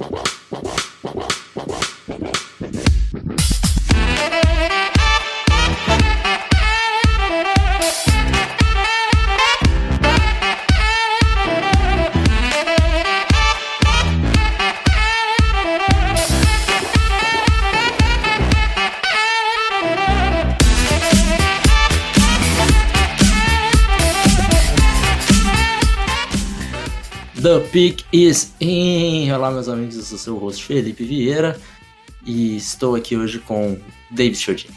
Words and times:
Wow. 0.00 0.29
Pick 27.72 28.04
is 28.12 28.52
in! 28.60 29.30
Olá, 29.30 29.48
meus 29.48 29.68
amigos, 29.68 29.96
eu 29.96 30.02
sou 30.02 30.18
seu 30.18 30.36
host 30.36 30.64
Felipe 30.64 31.04
Vieira 31.04 31.56
e 32.26 32.56
estou 32.56 32.96
aqui 32.96 33.16
hoje 33.16 33.38
com 33.38 33.80
David 34.10 34.36
Chodin. 34.36 34.70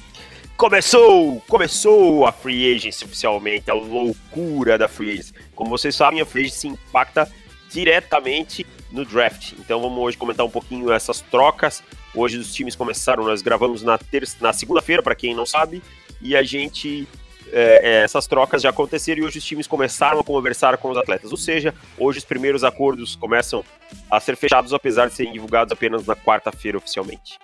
Começou! 0.56 1.42
Começou 1.48 2.28
a 2.28 2.32
Free 2.32 2.76
Agency 2.76 3.04
oficialmente, 3.04 3.72
a 3.72 3.74
loucura 3.74 4.78
da 4.78 4.88
Free 4.88 5.14
Agency. 5.14 5.34
Como 5.56 5.72
vocês 5.72 5.96
sabem, 5.96 6.22
a 6.22 6.26
Free 6.26 6.44
Agency 6.44 6.68
impacta 6.68 7.28
diretamente 7.72 8.64
no 8.92 9.04
draft. 9.04 9.54
Então 9.54 9.82
vamos 9.82 9.98
hoje 9.98 10.16
comentar 10.16 10.46
um 10.46 10.52
pouquinho 10.52 10.92
essas 10.92 11.20
trocas. 11.20 11.82
Hoje 12.14 12.38
os 12.38 12.54
times 12.54 12.76
começaram, 12.76 13.24
nós 13.24 13.42
gravamos 13.42 13.82
na, 13.82 13.98
terça, 13.98 14.38
na 14.40 14.54
segunda-feira, 14.54 15.02
para 15.02 15.16
quem 15.16 15.34
não 15.34 15.48
sabe, 15.48 15.82
e 16.22 16.36
a 16.36 16.44
gente 16.44 17.08
é, 17.54 17.80
é, 17.84 18.04
essas 18.04 18.26
trocas 18.26 18.62
já 18.62 18.70
aconteceram 18.72 19.22
e 19.22 19.26
hoje 19.26 19.38
os 19.38 19.46
times 19.46 19.68
começaram 19.68 20.20
a 20.20 20.24
conversar 20.24 20.78
com 20.78 20.90
os 20.90 20.98
atletas. 20.98 21.32
Ou 21.32 21.38
seja, 21.38 21.74
hoje 21.98 22.20
os 22.20 22.26
primeiros 22.26 22.64
acordos 22.64 23.16
começam 23.16 23.64
a 24.10 24.20
ser 24.20 24.36
fechados, 24.36 24.74
apesar 24.74 25.08
de 25.08 25.14
serem 25.14 25.34
divulgados 25.34 25.72
apenas 25.72 26.06
na 26.06 26.16
quarta-feira 26.16 26.78
oficialmente. 26.78 27.40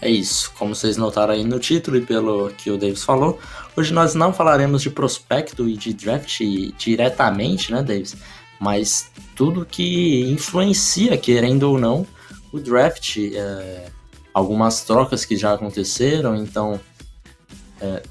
É 0.00 0.10
isso, 0.10 0.52
como 0.58 0.74
vocês 0.74 0.96
notaram 0.96 1.32
aí 1.32 1.44
no 1.44 1.60
título 1.60 1.96
e 1.96 2.00
pelo 2.00 2.50
que 2.50 2.70
o 2.72 2.76
Davis 2.76 3.04
falou, 3.04 3.38
hoje 3.76 3.92
nós 3.92 4.16
não 4.16 4.32
falaremos 4.32 4.82
de 4.82 4.90
prospecto 4.90 5.68
e 5.68 5.76
de 5.76 5.94
draft 5.94 6.40
diretamente, 6.76 7.70
né, 7.70 7.82
Davis? 7.84 8.16
Mas 8.58 9.10
tudo 9.36 9.64
que 9.64 10.22
influencia, 10.22 11.16
querendo 11.16 11.64
ou 11.64 11.78
não, 11.78 12.04
o 12.52 12.58
draft, 12.58 13.16
é, 13.16 13.86
algumas 14.34 14.82
trocas 14.82 15.24
que 15.24 15.36
já 15.36 15.52
aconteceram, 15.52 16.34
então 16.34 16.80
é, 17.80 18.02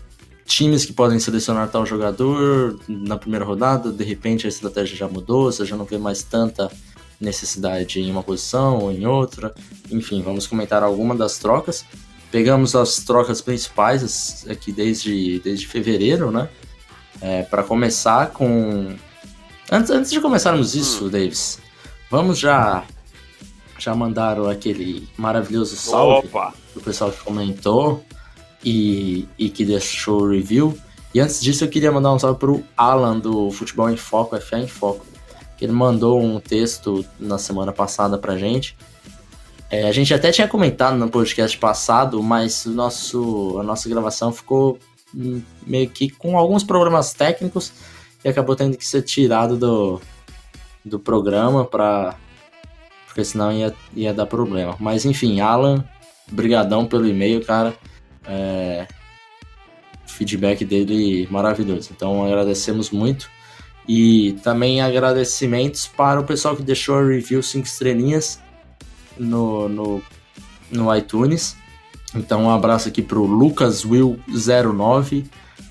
times 0.52 0.86
que 0.86 0.94
podem 0.94 1.20
selecionar 1.20 1.70
tal 1.70 1.86
jogador 1.86 2.80
na 2.88 3.18
primeira 3.18 3.46
rodada, 3.46 3.92
de 3.92 4.04
repente 4.04 4.46
a 4.46 4.50
estratégia 4.50 4.96
já 4.96 5.08
mudou, 5.08 5.52
você 5.52 5.66
já 5.66 5.76
não 5.76 5.86
vê 5.86 5.98
mais 5.98 6.24
tanta 6.24 6.72
necessidade 7.20 8.00
em 8.00 8.12
uma 8.12 8.24
posição 8.24 8.80
ou 8.80 8.92
em 8.92 9.06
outra. 9.06 9.54
Enfim, 9.90 10.22
vamos 10.22 10.48
comentar 10.48 10.84
alguma 10.84 11.16
das 11.16 11.38
trocas. 11.38 11.86
Pegamos 12.32 12.76
as 12.76 12.98
trocas 12.98 13.42
principais 13.42 14.46
aqui 14.50 14.72
desde, 14.72 15.40
desde 15.40 15.68
fevereiro, 15.68 16.32
né? 16.32 16.50
É, 17.22 17.44
para 17.44 17.64
começar 17.64 18.32
com. 18.32 18.96
Antes, 19.72 19.92
antes 19.92 20.12
de 20.12 20.20
começarmos 20.20 20.76
isso, 20.76 21.06
hum. 21.06 21.10
Davis, 21.10 21.60
vamos 22.10 22.40
já 22.40 22.84
já 23.78 23.96
mandar 23.96 24.40
aquele 24.48 25.08
maravilhoso 25.18 25.76
salve 25.76 26.28
Opa. 26.28 26.54
pro 26.72 26.84
pessoal 26.84 27.12
que 27.12 27.24
comentou 27.24 28.06
e, 28.64 29.28
e 29.38 29.50
que 29.50 29.66
deixou 29.66 30.22
o 30.22 30.30
review. 30.30 30.78
E 31.14 31.20
antes 31.20 31.42
disso, 31.42 31.64
eu 31.64 31.70
queria 31.70 31.92
mandar 31.92 32.14
um 32.14 32.20
salve 32.20 32.40
pro 32.40 32.64
Alan 32.76 33.20
do 33.20 33.52
Futebol 33.52 33.90
em 33.90 33.98
Foco, 33.98 34.40
FA 34.40 34.60
em 34.60 34.68
Foco. 34.68 35.06
Que 35.58 35.66
ele 35.66 35.74
mandou 35.74 36.22
um 36.22 36.40
texto 36.40 37.06
na 37.20 37.38
semana 37.38 37.72
passada 37.72 38.18
pra 38.18 38.38
gente. 38.38 38.78
É, 39.70 39.88
a 39.88 39.92
gente 39.92 40.14
até 40.14 40.32
tinha 40.32 40.48
comentado 40.48 40.98
no 40.98 41.10
podcast 41.10 41.58
passado, 41.58 42.22
mas 42.22 42.66
o 42.66 42.72
nosso, 42.72 43.58
a 43.60 43.64
nossa 43.64 43.88
gravação 43.88 44.32
ficou 44.32 44.78
meio 45.66 45.90
que 45.90 46.10
com 46.10 46.38
alguns 46.38 46.64
problemas 46.64 47.14
técnicos 47.14 47.72
e 48.24 48.30
acabou 48.30 48.56
tendo 48.56 48.78
que 48.78 48.86
ser 48.86 49.02
tirado 49.02 49.58
do, 49.58 50.02
do 50.84 51.00
programa 51.00 51.66
para 51.66 52.16
porque 53.08 53.26
senão 53.26 53.52
ia, 53.52 53.74
ia 53.94 54.14
dar 54.14 54.26
problema. 54.26 54.76
Mas 54.80 55.04
enfim, 55.04 55.42
Alan, 55.42 55.84
brigadão 56.32 56.86
pelo 56.86 57.06
e-mail, 57.06 57.46
cara. 57.46 57.74
É, 58.26 58.88
feedback 60.06 60.64
dele 60.66 61.28
maravilhoso. 61.32 61.90
Então 61.96 62.24
agradecemos 62.26 62.92
muito. 62.92 63.30
E 63.88 64.34
também 64.44 64.82
agradecimentos 64.82 65.88
para 65.88 66.20
o 66.20 66.24
pessoal 66.24 66.56
que 66.56 66.64
deixou 66.64 66.98
a 66.98 67.04
review 67.04 67.42
5 67.42 67.66
estrelinhas 67.66 68.40
no, 69.18 69.68
no, 69.68 70.04
no 70.70 70.96
iTunes. 70.96 71.56
Então 72.14 72.44
um 72.44 72.50
abraço 72.52 72.90
aqui 72.90 73.02
pro 73.02 73.26
Lucas 73.26 73.84
Will 73.84 74.20
09, 74.28 75.26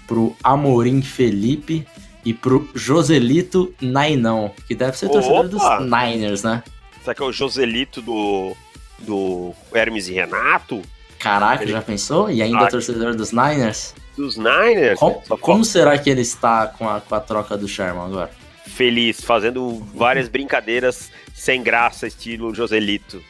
pro 0.06 0.34
Amorim 0.42 1.02
Felipe 1.02 1.86
e 2.24 2.34
pro 2.34 2.68
Joselito 2.74 3.72
Nainão, 3.80 4.52
que 4.66 4.74
deve 4.74 4.98
ser 4.98 5.08
torcedor 5.08 5.48
dos 5.48 5.62
Niners, 5.80 6.42
né? 6.42 6.62
Será 7.02 7.14
que 7.14 7.22
é 7.22 7.24
o 7.24 7.32
Joselito 7.32 8.02
do, 8.02 8.54
do 8.98 9.54
Hermes 9.72 10.08
e 10.08 10.12
Renato? 10.12 10.82
Caraca, 11.20 11.62
ele... 11.62 11.70
já 11.70 11.82
pensou? 11.82 12.30
E 12.30 12.42
ainda 12.42 12.66
ah, 12.66 12.70
torcedor 12.70 13.14
dos 13.14 13.30
Niners? 13.30 13.94
Dos 14.16 14.36
Niners? 14.36 14.98
Com, 14.98 15.22
como 15.40 15.64
será 15.64 15.96
que 15.98 16.08
ele 16.10 16.22
está 16.22 16.66
com 16.66 16.88
a, 16.88 17.00
com 17.00 17.14
a 17.14 17.20
troca 17.20 17.56
do 17.56 17.68
Sherman 17.68 18.06
agora? 18.06 18.30
Feliz, 18.66 19.20
fazendo 19.20 19.86
várias 19.94 20.28
brincadeiras 20.28 21.12
sem 21.34 21.62
graça, 21.62 22.06
estilo 22.06 22.54
Joselito. 22.54 23.22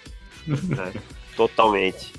né? 0.46 0.92
Totalmente. 1.36 2.12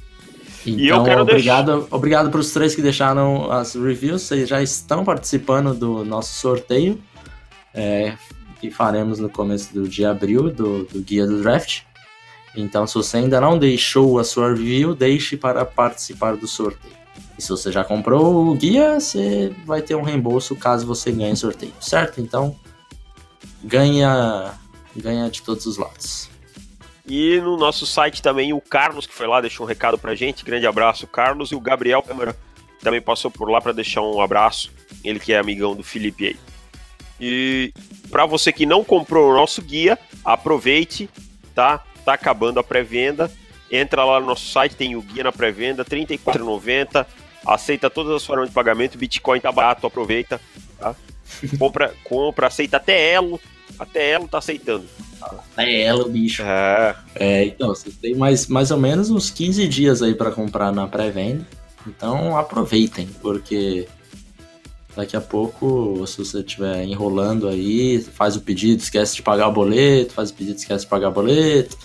Então, 0.65 0.79
e 0.79 0.87
eu 0.89 1.03
quero 1.03 1.21
obrigado, 1.21 1.79
deixar... 1.79 1.95
obrigado 1.95 2.29
para 2.29 2.39
os 2.39 2.51
três 2.51 2.75
que 2.75 2.81
deixaram 2.81 3.51
as 3.51 3.73
reviews. 3.73 4.23
Vocês 4.23 4.47
já 4.47 4.61
estão 4.61 5.03
participando 5.03 5.73
do 5.73 6.05
nosso 6.05 6.39
sorteio 6.39 7.01
é, 7.73 8.13
que 8.59 8.69
faremos 8.69 9.19
no 9.19 9.29
começo 9.29 9.73
do 9.73 9.87
de 9.87 10.05
abril 10.05 10.49
do, 10.51 10.83
do 10.83 11.01
guia 11.01 11.25
do 11.25 11.41
draft. 11.41 11.81
Então, 12.55 12.85
se 12.85 12.95
você 12.95 13.17
ainda 13.17 13.39
não 13.39 13.57
deixou 13.57 14.19
a 14.19 14.23
sua 14.23 14.49
review, 14.49 14.93
deixe 14.93 15.37
para 15.37 15.63
participar 15.65 16.35
do 16.35 16.47
sorteio. 16.47 16.93
E 17.37 17.41
se 17.41 17.49
você 17.49 17.71
já 17.71 17.83
comprou 17.83 18.47
o 18.47 18.55
guia, 18.55 18.99
você 18.99 19.53
vai 19.65 19.81
ter 19.81 19.95
um 19.95 20.01
reembolso 20.01 20.55
caso 20.55 20.85
você 20.85 21.11
ganhe 21.11 21.33
o 21.33 21.37
sorteio, 21.37 21.73
certo? 21.79 22.19
Então, 22.19 22.55
ganha, 23.63 24.53
ganha 24.95 25.29
de 25.29 25.41
todos 25.41 25.65
os 25.65 25.77
lados. 25.77 26.29
E 27.07 27.39
no 27.41 27.57
nosso 27.57 27.85
site 27.85 28.21
também 28.21 28.53
o 28.53 28.61
Carlos, 28.61 29.05
que 29.05 29.13
foi 29.13 29.27
lá, 29.27 29.41
deixou 29.41 29.65
um 29.65 29.69
recado 29.69 29.97
pra 29.97 30.15
gente. 30.15 30.45
Grande 30.45 30.67
abraço, 30.67 31.07
Carlos. 31.07 31.51
E 31.51 31.55
o 31.55 31.59
Gabriel 31.59 32.01
Câmara 32.01 32.37
também 32.81 33.01
passou 33.01 33.29
por 33.31 33.49
lá 33.49 33.59
para 33.59 33.71
deixar 33.71 34.01
um 34.01 34.21
abraço. 34.21 34.71
Ele 35.03 35.19
que 35.19 35.33
é 35.33 35.39
amigão 35.39 35.75
do 35.75 35.83
Felipe 35.83 36.27
aí. 36.27 36.37
E 37.19 37.73
para 38.09 38.25
você 38.25 38.51
que 38.51 38.65
não 38.65 38.83
comprou 38.83 39.29
o 39.29 39.33
nosso 39.33 39.61
guia, 39.61 39.97
aproveite, 40.23 41.09
tá? 41.53 41.83
Tá 42.01 42.13
acabando 42.13 42.59
a 42.59 42.63
pré-venda. 42.63 43.31
Entra 43.71 44.03
lá 44.03 44.19
no 44.19 44.27
nosso 44.27 44.49
site, 44.51 44.75
tem 44.75 44.95
o 44.95 45.01
guia 45.01 45.23
na 45.23 45.31
pré-venda, 45.31 45.83
R$ 45.83 46.05
34,90. 46.05 47.05
Aceita 47.45 47.89
todas 47.89 48.13
as 48.13 48.25
formas 48.25 48.49
de 48.49 48.53
pagamento. 48.53 48.97
Bitcoin 48.97 49.39
tá 49.39 49.51
barato, 49.51 49.87
aproveita. 49.87 50.39
Tá? 50.77 50.95
Compra, 51.57 51.93
compra, 52.03 52.47
aceita 52.47 52.77
até 52.77 53.13
Elo. 53.13 53.39
Até 53.79 54.11
Elo 54.11 54.27
tá 54.27 54.39
aceitando. 54.39 54.85
Até 55.21 55.83
Elo, 55.83 56.09
bicho. 56.09 56.43
É. 56.43 56.95
é 57.15 57.45
então, 57.45 57.69
vocês 57.69 57.95
têm 57.95 58.15
mais, 58.15 58.47
mais 58.47 58.69
ou 58.69 58.77
menos 58.77 59.09
uns 59.09 59.29
15 59.29 59.67
dias 59.67 60.01
aí 60.01 60.13
para 60.13 60.31
comprar 60.31 60.73
na 60.73 60.87
pré-venda. 60.87 61.47
Então 61.87 62.37
aproveitem, 62.37 63.07
porque 63.21 63.87
Daqui 64.95 65.15
a 65.15 65.21
pouco, 65.21 66.05
se 66.05 66.17
você 66.17 66.39
estiver 66.39 66.83
enrolando 66.83 67.47
aí, 67.47 68.01
faz 68.01 68.35
o 68.35 68.41
pedido, 68.41 68.81
esquece 68.81 69.15
de 69.15 69.21
pagar 69.21 69.47
o 69.47 69.53
boleto, 69.53 70.13
faz 70.13 70.31
o 70.31 70.33
pedido, 70.33 70.57
esquece 70.57 70.83
de 70.83 70.89
pagar 70.89 71.09
o 71.09 71.13
boleto. 71.13 71.77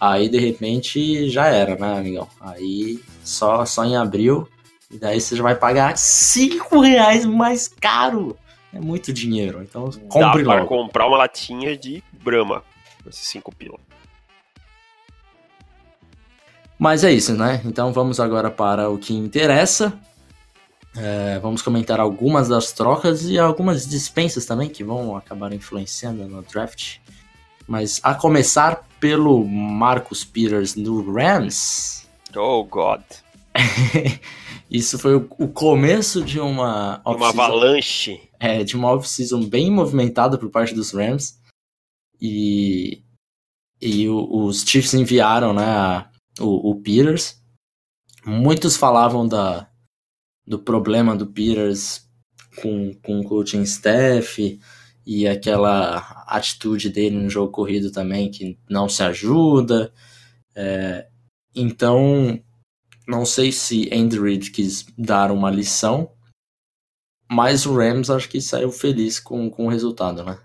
Aí 0.00 0.28
de 0.28 0.38
repente 0.38 1.28
já 1.28 1.46
era, 1.46 1.74
né, 1.76 1.98
amigão? 1.98 2.28
Aí 2.40 3.02
só, 3.24 3.64
só 3.64 3.84
em 3.84 3.96
abril, 3.96 4.48
e 4.90 4.96
daí 4.96 5.20
você 5.20 5.36
já 5.36 5.42
vai 5.42 5.54
pagar 5.54 5.96
5 5.98 6.80
reais 6.80 7.26
mais 7.26 7.68
caro. 7.68 8.36
É 8.72 8.78
muito 8.78 9.12
dinheiro, 9.12 9.62
então 9.62 9.90
compre 10.08 10.44
Dá 10.44 10.54
logo. 10.54 10.66
comprar 10.66 11.06
uma 11.06 11.18
latinha 11.18 11.76
de 11.76 12.02
Brahma, 12.22 12.62
esses 13.08 13.26
5 13.28 13.54
pila. 13.54 13.78
Mas 16.78 17.02
é 17.02 17.10
isso, 17.10 17.34
né? 17.34 17.60
Então 17.64 17.92
vamos 17.92 18.20
agora 18.20 18.50
para 18.50 18.88
o 18.88 18.98
que 18.98 19.12
interessa. 19.12 19.98
É, 20.96 21.38
vamos 21.40 21.60
comentar 21.60 21.98
algumas 22.00 22.48
das 22.48 22.72
trocas 22.72 23.24
e 23.24 23.38
algumas 23.38 23.86
dispensas 23.86 24.46
também 24.46 24.68
que 24.68 24.84
vão 24.84 25.16
acabar 25.16 25.52
influenciando 25.52 26.26
no 26.26 26.42
draft. 26.42 26.98
Mas 27.68 28.00
a 28.02 28.14
começar 28.14 28.88
pelo 28.98 29.44
Marcus 29.44 30.24
Peters 30.24 30.74
no 30.74 31.12
Rams. 31.12 32.08
Oh, 32.34 32.64
God. 32.64 33.02
Isso 34.70 34.98
foi 34.98 35.14
o, 35.14 35.48
começo 35.48 36.24
de 36.24 36.40
uma. 36.40 37.00
Uma 37.04 37.28
avalanche. 37.28 38.20
É, 38.40 38.64
de 38.64 38.74
uma 38.74 38.90
off-season 38.92 39.44
bem 39.44 39.70
movimentada 39.70 40.38
por 40.38 40.50
parte 40.50 40.74
dos 40.74 40.92
Rams. 40.92 41.38
E 42.20 43.02
e 43.80 44.08
o, 44.08 44.46
os 44.46 44.62
Chiefs 44.62 44.94
enviaram 44.94 45.52
né, 45.52 45.64
a, 45.64 46.10
o, 46.40 46.70
o 46.70 46.80
Peters. 46.80 47.40
Muitos 48.24 48.76
falavam 48.76 49.26
da, 49.26 49.68
do 50.46 50.58
problema 50.58 51.16
do 51.16 51.26
Peters 51.26 52.06
com, 52.60 52.92
com 53.02 53.20
o 53.20 53.24
coaching 53.24 53.62
staff 53.62 54.60
e 55.10 55.26
aquela 55.26 56.24
atitude 56.26 56.90
dele 56.90 57.16
no 57.16 57.30
jogo 57.30 57.50
corrido 57.50 57.90
também 57.90 58.30
que 58.30 58.58
não 58.68 58.90
se 58.90 59.02
ajuda. 59.02 59.90
É, 60.54 61.08
então, 61.54 62.38
não 63.06 63.24
sei 63.24 63.50
se 63.50 63.88
Andy 63.90 64.20
Reid 64.20 64.50
quis 64.50 64.84
dar 64.98 65.32
uma 65.32 65.50
lição, 65.50 66.12
mas 67.26 67.64
o 67.64 67.74
Rams 67.74 68.10
acho 68.10 68.28
que 68.28 68.38
saiu 68.38 68.70
feliz 68.70 69.18
com, 69.18 69.48
com 69.50 69.64
o 69.64 69.70
resultado, 69.70 70.22
né? 70.22 70.38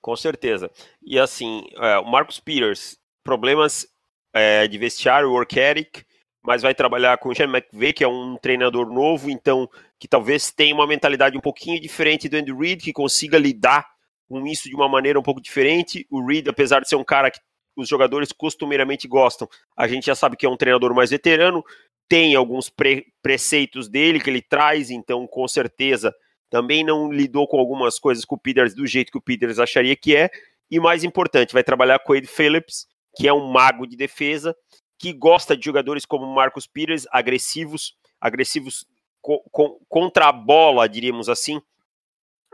Com 0.00 0.14
certeza. 0.14 0.70
E 1.02 1.18
assim, 1.18 1.64
é, 1.74 1.98
o 1.98 2.04
Marcus 2.04 2.38
Peters, 2.38 2.96
problemas 3.24 3.88
é, 4.32 4.68
de 4.68 4.78
vestiário, 4.78 5.32
work 5.32 5.58
ethic, 5.58 6.04
mas 6.44 6.62
vai 6.62 6.76
trabalhar 6.76 7.18
com 7.18 7.30
o 7.30 7.34
Sean 7.34 7.48
McVay, 7.48 7.92
que 7.92 8.04
é 8.04 8.08
um 8.08 8.36
treinador 8.36 8.86
novo, 8.86 9.28
então 9.28 9.68
que 9.98 10.06
talvez 10.06 10.52
tenha 10.52 10.76
uma 10.76 10.86
mentalidade 10.86 11.36
um 11.36 11.40
pouquinho 11.40 11.80
diferente 11.80 12.28
do 12.28 12.36
Andy 12.36 12.52
Reid, 12.52 12.84
que 12.84 12.92
consiga 12.92 13.36
lidar 13.36 13.95
com 14.28 14.46
isso 14.46 14.68
de 14.68 14.74
uma 14.74 14.88
maneira 14.88 15.18
um 15.18 15.22
pouco 15.22 15.40
diferente. 15.40 16.06
O 16.10 16.24
Reid, 16.24 16.48
apesar 16.48 16.80
de 16.80 16.88
ser 16.88 16.96
um 16.96 17.04
cara 17.04 17.30
que 17.30 17.40
os 17.76 17.88
jogadores 17.88 18.32
costumeiramente 18.32 19.06
gostam, 19.06 19.48
a 19.76 19.86
gente 19.86 20.06
já 20.06 20.14
sabe 20.14 20.36
que 20.36 20.46
é 20.46 20.48
um 20.48 20.56
treinador 20.56 20.94
mais 20.94 21.10
veterano, 21.10 21.62
tem 22.08 22.34
alguns 22.34 22.70
pre 22.70 23.06
preceitos 23.22 23.88
dele 23.88 24.20
que 24.20 24.30
ele 24.30 24.40
traz, 24.40 24.90
então 24.90 25.26
com 25.26 25.46
certeza 25.46 26.14
também 26.48 26.84
não 26.84 27.12
lidou 27.12 27.46
com 27.46 27.58
algumas 27.58 27.98
coisas 27.98 28.24
com 28.24 28.36
o 28.36 28.38
Peters 28.38 28.74
do 28.74 28.86
jeito 28.86 29.10
que 29.10 29.18
o 29.18 29.22
Peters 29.22 29.58
acharia 29.58 29.96
que 29.96 30.16
é. 30.16 30.30
E 30.70 30.80
mais 30.80 31.04
importante, 31.04 31.52
vai 31.52 31.62
trabalhar 31.62 31.98
com 31.98 32.12
o 32.12 32.16
Ed 32.16 32.26
Phillips, 32.26 32.86
que 33.16 33.28
é 33.28 33.32
um 33.32 33.50
mago 33.50 33.86
de 33.86 33.96
defesa, 33.96 34.56
que 34.98 35.12
gosta 35.12 35.56
de 35.56 35.64
jogadores 35.64 36.04
como 36.04 36.26
Marcos 36.26 36.66
Peters, 36.66 37.06
agressivos, 37.10 37.96
agressivos 38.20 38.86
co 39.20 39.40
co 39.50 39.80
contra 39.88 40.28
a 40.28 40.32
bola, 40.32 40.88
diríamos 40.88 41.28
assim, 41.28 41.60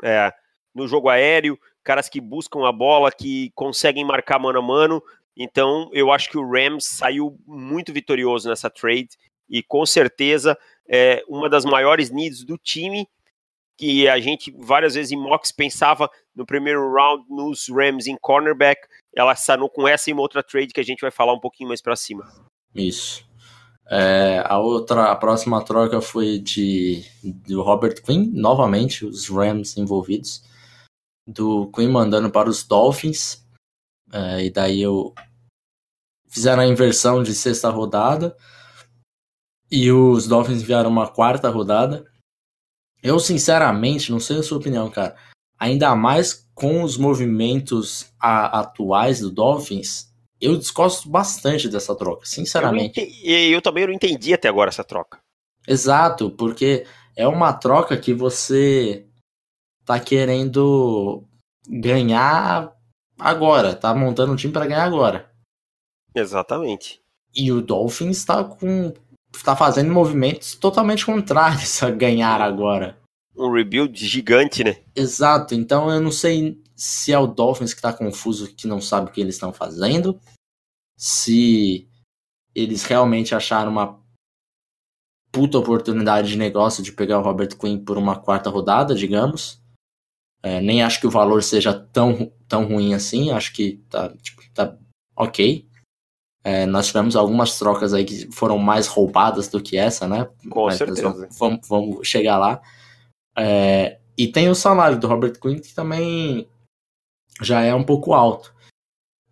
é, 0.03 0.33
no 0.75 0.87
jogo 0.87 1.09
aéreo, 1.09 1.59
caras 1.83 2.09
que 2.09 2.21
buscam 2.21 2.67
a 2.67 2.73
bola, 2.73 3.11
que 3.11 3.51
conseguem 3.55 4.05
marcar 4.05 4.39
mano 4.39 4.59
a 4.59 4.63
mano. 4.63 5.03
Então, 5.37 5.91
eu 5.93 6.13
acho 6.13 6.31
que 6.31 6.39
o 6.39 6.49
Rams 6.49 6.87
saiu 6.87 7.39
muito 7.47 7.93
vitorioso 7.93 8.49
nessa 8.49 8.71
trade 8.71 9.11
e 9.49 9.63
com 9.63 9.85
certeza 9.85 10.57
é 10.89 11.23
uma 11.29 11.49
das 11.49 11.65
maiores 11.65 12.11
needs 12.11 12.45
do 12.45 12.59
time 12.59 13.07
que 13.77 14.07
a 14.09 14.21
gente 14.21 14.55
várias 14.59 14.95
vezes 14.95 15.13
em 15.13 15.17
mocks 15.17 15.51
pensava 15.51 16.09
no 16.35 16.47
primeiro 16.47 16.93
round 16.93 17.25
nos 17.29 17.69
Rams 17.69 18.07
em 18.07 18.17
cornerback, 18.17 18.81
ela 19.15 19.35
sanou 19.35 19.69
com 19.69 19.89
essa 19.89 20.11
e 20.11 20.13
uma 20.13 20.23
outra 20.23 20.43
trade 20.43 20.73
que 20.73 20.81
a 20.81 20.85
gente 20.85 21.01
vai 21.01 21.11
falar 21.11 21.33
um 21.33 21.41
pouquinho 21.41 21.69
mais 21.69 21.81
para 21.81 21.97
cima. 21.97 22.25
Isso. 22.75 23.25
É, 23.91 24.43
a 24.47 24.59
outra, 24.59 25.11
a 25.11 25.17
próxima 25.17 25.63
troca 25.65 26.01
foi 26.01 26.39
de 26.39 27.05
do 27.23 27.63
Robert 27.63 28.03
Quinn, 28.03 28.31
novamente 28.33 29.05
os 29.05 29.29
Rams 29.29 29.77
envolvidos, 29.77 30.45
do 31.27 31.71
Quinn 31.73 31.91
mandando 31.91 32.31
para 32.31 32.49
os 32.49 32.65
Dolphins, 32.65 33.45
é, 34.13 34.45
e 34.45 34.51
daí 34.51 34.83
eu 34.83 35.15
fizeram 36.29 36.63
a 36.63 36.67
inversão 36.67 37.23
de 37.23 37.35
sexta 37.35 37.69
rodada 37.71 38.37
e 39.71 39.91
os 39.91 40.27
Dolphins 40.27 40.63
enviaram 40.63 40.91
uma 40.91 41.09
quarta 41.09 41.49
rodada 41.49 42.05
eu, 43.03 43.19
sinceramente, 43.19 44.13
não 44.13 44.21
sei 44.21 44.39
a 44.39 44.43
sua 44.43 44.59
opinião, 44.59 44.89
cara. 44.89 45.17
Ainda 45.59 45.95
mais 45.97 46.49
com 46.55 46.83
os 46.83 46.97
movimentos 46.97 48.13
a, 48.21 48.61
atuais 48.61 49.21
do 49.21 49.31
Dolphins, 49.31 50.13
eu 50.41 50.57
desgosto 50.57 51.09
bastante 51.09 51.69
dessa 51.69 51.97
troca, 51.97 52.25
sinceramente. 52.25 53.01
Eu, 53.25 53.51
eu 53.51 53.63
também 53.63 53.87
não 53.87 53.93
entendi 53.93 54.33
até 54.33 54.49
agora 54.49 54.71
essa 54.71 54.85
troca. 54.85 55.19
Exato, 55.67 56.31
porque 56.31 56.87
é 57.17 57.27
uma 57.27 57.53
troca 57.53 57.97
que 57.97 58.15
você 58.15 59.07
tá 59.85 59.99
querendo 60.01 61.25
ganhar 61.69 62.73
agora, 63.19 63.75
tá 63.75 63.95
montando 63.95 64.33
um 64.33 64.37
time 64.37 64.53
para 64.53 64.67
ganhar 64.67 64.85
agora. 64.85 65.31
Exatamente. 66.15 67.01
E 67.35 67.51
o 67.51 67.63
Dolphins 67.63 68.25
tá 68.25 68.45
com 68.45 68.93
está 69.35 69.57
fazendo 69.57 69.93
movimentos 69.93 70.55
totalmente 70.55 71.07
contrários 71.07 71.83
a 71.83 71.91
ganhar 71.91 72.41
agora. 72.41 72.99
Um 73.35 73.51
rebuild 73.51 73.97
gigante, 74.07 74.63
né? 74.63 74.83
Exato, 74.95 75.55
então 75.55 75.91
eu 75.91 76.01
não 76.01 76.13
sei 76.13 76.61
se 76.77 77.13
é 77.13 77.19
o 77.19 77.27
Dolphins 77.27 77.73
que 77.73 77.79
está 77.79 77.93
confuso, 77.93 78.55
que 78.55 78.67
não 78.67 78.81
sabe 78.81 79.09
o 79.09 79.13
que 79.13 79.21
eles 79.21 79.37
estão 79.37 79.53
fazendo, 79.53 80.21
se 80.99 81.89
eles 82.55 82.85
realmente 82.85 83.35
acharam 83.35 83.71
uma 83.71 84.03
puta 85.31 85.57
oportunidade 85.57 86.29
de 86.29 86.37
negócio 86.37 86.83
de 86.83 86.93
pegar 86.93 87.19
o 87.19 87.23
Robert 87.23 87.57
Quinn 87.57 87.83
por 87.83 87.97
uma 87.97 88.21
quarta 88.21 88.51
rodada, 88.51 88.95
digamos. 88.95 89.62
É, 90.43 90.61
nem 90.61 90.83
acho 90.83 91.01
que 91.01 91.07
o 91.07 91.11
valor 91.11 91.43
seja 91.43 91.73
tão, 91.73 92.33
tão 92.49 92.65
ruim 92.65 92.95
assim, 92.95 93.31
acho 93.31 93.53
que 93.53 93.81
tá, 93.89 94.09
tipo, 94.17 94.43
tá 94.53 94.77
ok. 95.17 95.67
É, 96.45 96.67
nós 96.67 96.89
tivemos 96.89 97.15
algumas 97.15 97.57
trocas 97.59 97.95
aí 97.95 98.05
que 98.05 98.31
foram 98.33 98.59
mais 98.59 98.89
roubadas 98.89 99.47
do 99.47 99.63
que 99.63 99.77
essa, 99.77 100.09
né? 100.09 100.29
Com 100.51 100.67
Mas 100.67 100.79
certeza. 100.79 101.29
Vamos, 101.39 101.69
vamos, 101.69 102.09
chegar 102.09 102.39
lá. 102.39 102.61
É, 103.39 104.01
e 104.19 104.27
tem 104.27 104.49
o 104.49 104.55
salário 104.55 104.99
do 104.99 105.07
Robert 105.07 105.39
Quinn 105.41 105.61
que 105.61 105.73
também 105.73 106.49
já 107.41 107.63
é 107.63 107.73
um 107.73 107.85
pouco 107.85 108.13
alto. 108.13 108.53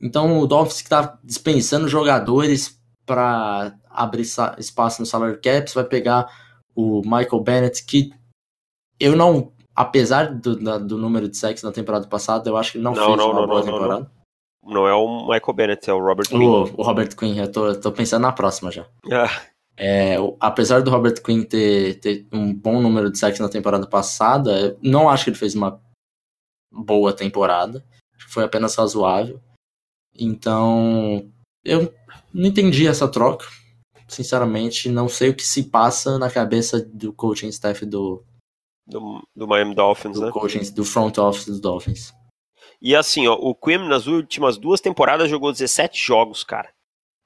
Então 0.01 0.39
o 0.39 0.47
Dolphins 0.47 0.81
que 0.81 0.87
está 0.87 1.19
dispensando 1.25 1.89
jogadores 1.89 2.81
para 3.05 3.77
abrir 3.91 4.23
espaço 4.57 5.03
no 5.03 5.07
salário 5.07 5.41
caps 5.41 5.75
vai 5.75 5.85
pegar 5.85 6.33
o 6.75 7.03
Michael 7.03 7.41
Bennett 7.43 7.85
que 7.85 8.13
eu 8.99 9.17
não, 9.17 9.53
apesar 9.81 10.35
do, 10.35 10.57
do 10.81 10.99
número 10.99 11.29
de 11.29 11.37
sacks 11.37 11.63
na 11.63 11.73
temporada 11.73 12.07
passada, 12.07 12.51
eu 12.51 12.57
acho 12.57 12.73
que 12.73 12.79
não, 12.79 12.93
não 12.93 13.07
fez 13.07 13.17
não, 13.17 13.31
uma 13.31 13.41
não, 13.41 13.47
boa 13.47 13.65
temporada. 13.65 14.11
Não 14.63 14.87
é 14.87 14.95
o 14.95 15.23
Michael 15.27 15.55
Bennett, 15.55 15.89
é 15.89 15.93
o 15.93 15.99
Robert 15.99 16.29
Quinn. 16.29 16.43
O, 16.43 16.63
o 16.63 16.83
Robert 16.83 17.17
Quinn, 17.17 17.39
eu 17.39 17.51
tô, 17.51 17.75
tô 17.75 17.91
pensando 17.91 18.23
na 18.23 18.33
próxima 18.33 18.71
já. 18.71 18.87
Ah. 19.11 19.41
É, 19.77 20.17
apesar 20.39 20.83
do 20.83 20.91
Robert 20.91 21.23
Quinn 21.23 21.43
ter, 21.43 21.99
ter 22.01 22.27
um 22.31 22.53
bom 22.53 22.83
número 22.83 23.11
de 23.11 23.19
sacks 23.19 23.41
na 23.41 23.49
temporada 23.49 23.87
passada, 23.87 24.77
não 24.83 25.09
acho 25.09 25.25
que 25.25 25.31
ele 25.31 25.39
fez 25.39 25.55
uma 25.55 25.81
boa 26.71 27.15
temporada. 27.15 27.83
Foi 28.29 28.45
apenas 28.45 28.75
razoável. 28.75 29.41
Então, 30.15 31.27
eu 31.65 31.91
não 32.35 32.47
entendi 32.47 32.87
essa 32.87 33.09
troca. 33.09 33.47
Sinceramente, 34.07 34.91
não 34.91 35.09
sei 35.09 35.31
o 35.31 35.35
que 35.35 35.43
se 35.43 35.63
passa 35.65 36.19
na 36.19 36.31
cabeça 36.31 36.81
do 36.81 37.15
coaching 37.15 37.49
staff 37.49 37.87
do. 37.87 38.23
Do, 38.87 39.27
do 39.35 39.47
Miami 39.47 39.75
Dolphins, 39.75 40.19
do 40.19 40.27
né? 40.27 40.33
Coaching, 40.33 40.73
do 40.73 40.85
front 40.85 41.17
office 41.19 41.47
dos 41.47 41.61
Dolphins. 41.61 42.13
E 42.83 42.97
assim, 42.97 43.27
ó, 43.27 43.35
o 43.35 43.55
Quim 43.55 43.79
nas 43.89 44.07
últimas 44.07 44.57
duas 44.57 44.81
temporadas 44.81 45.31
jogou 45.31 45.53
17 45.53 45.99
jogos, 45.99 46.43
cara. 46.43 46.71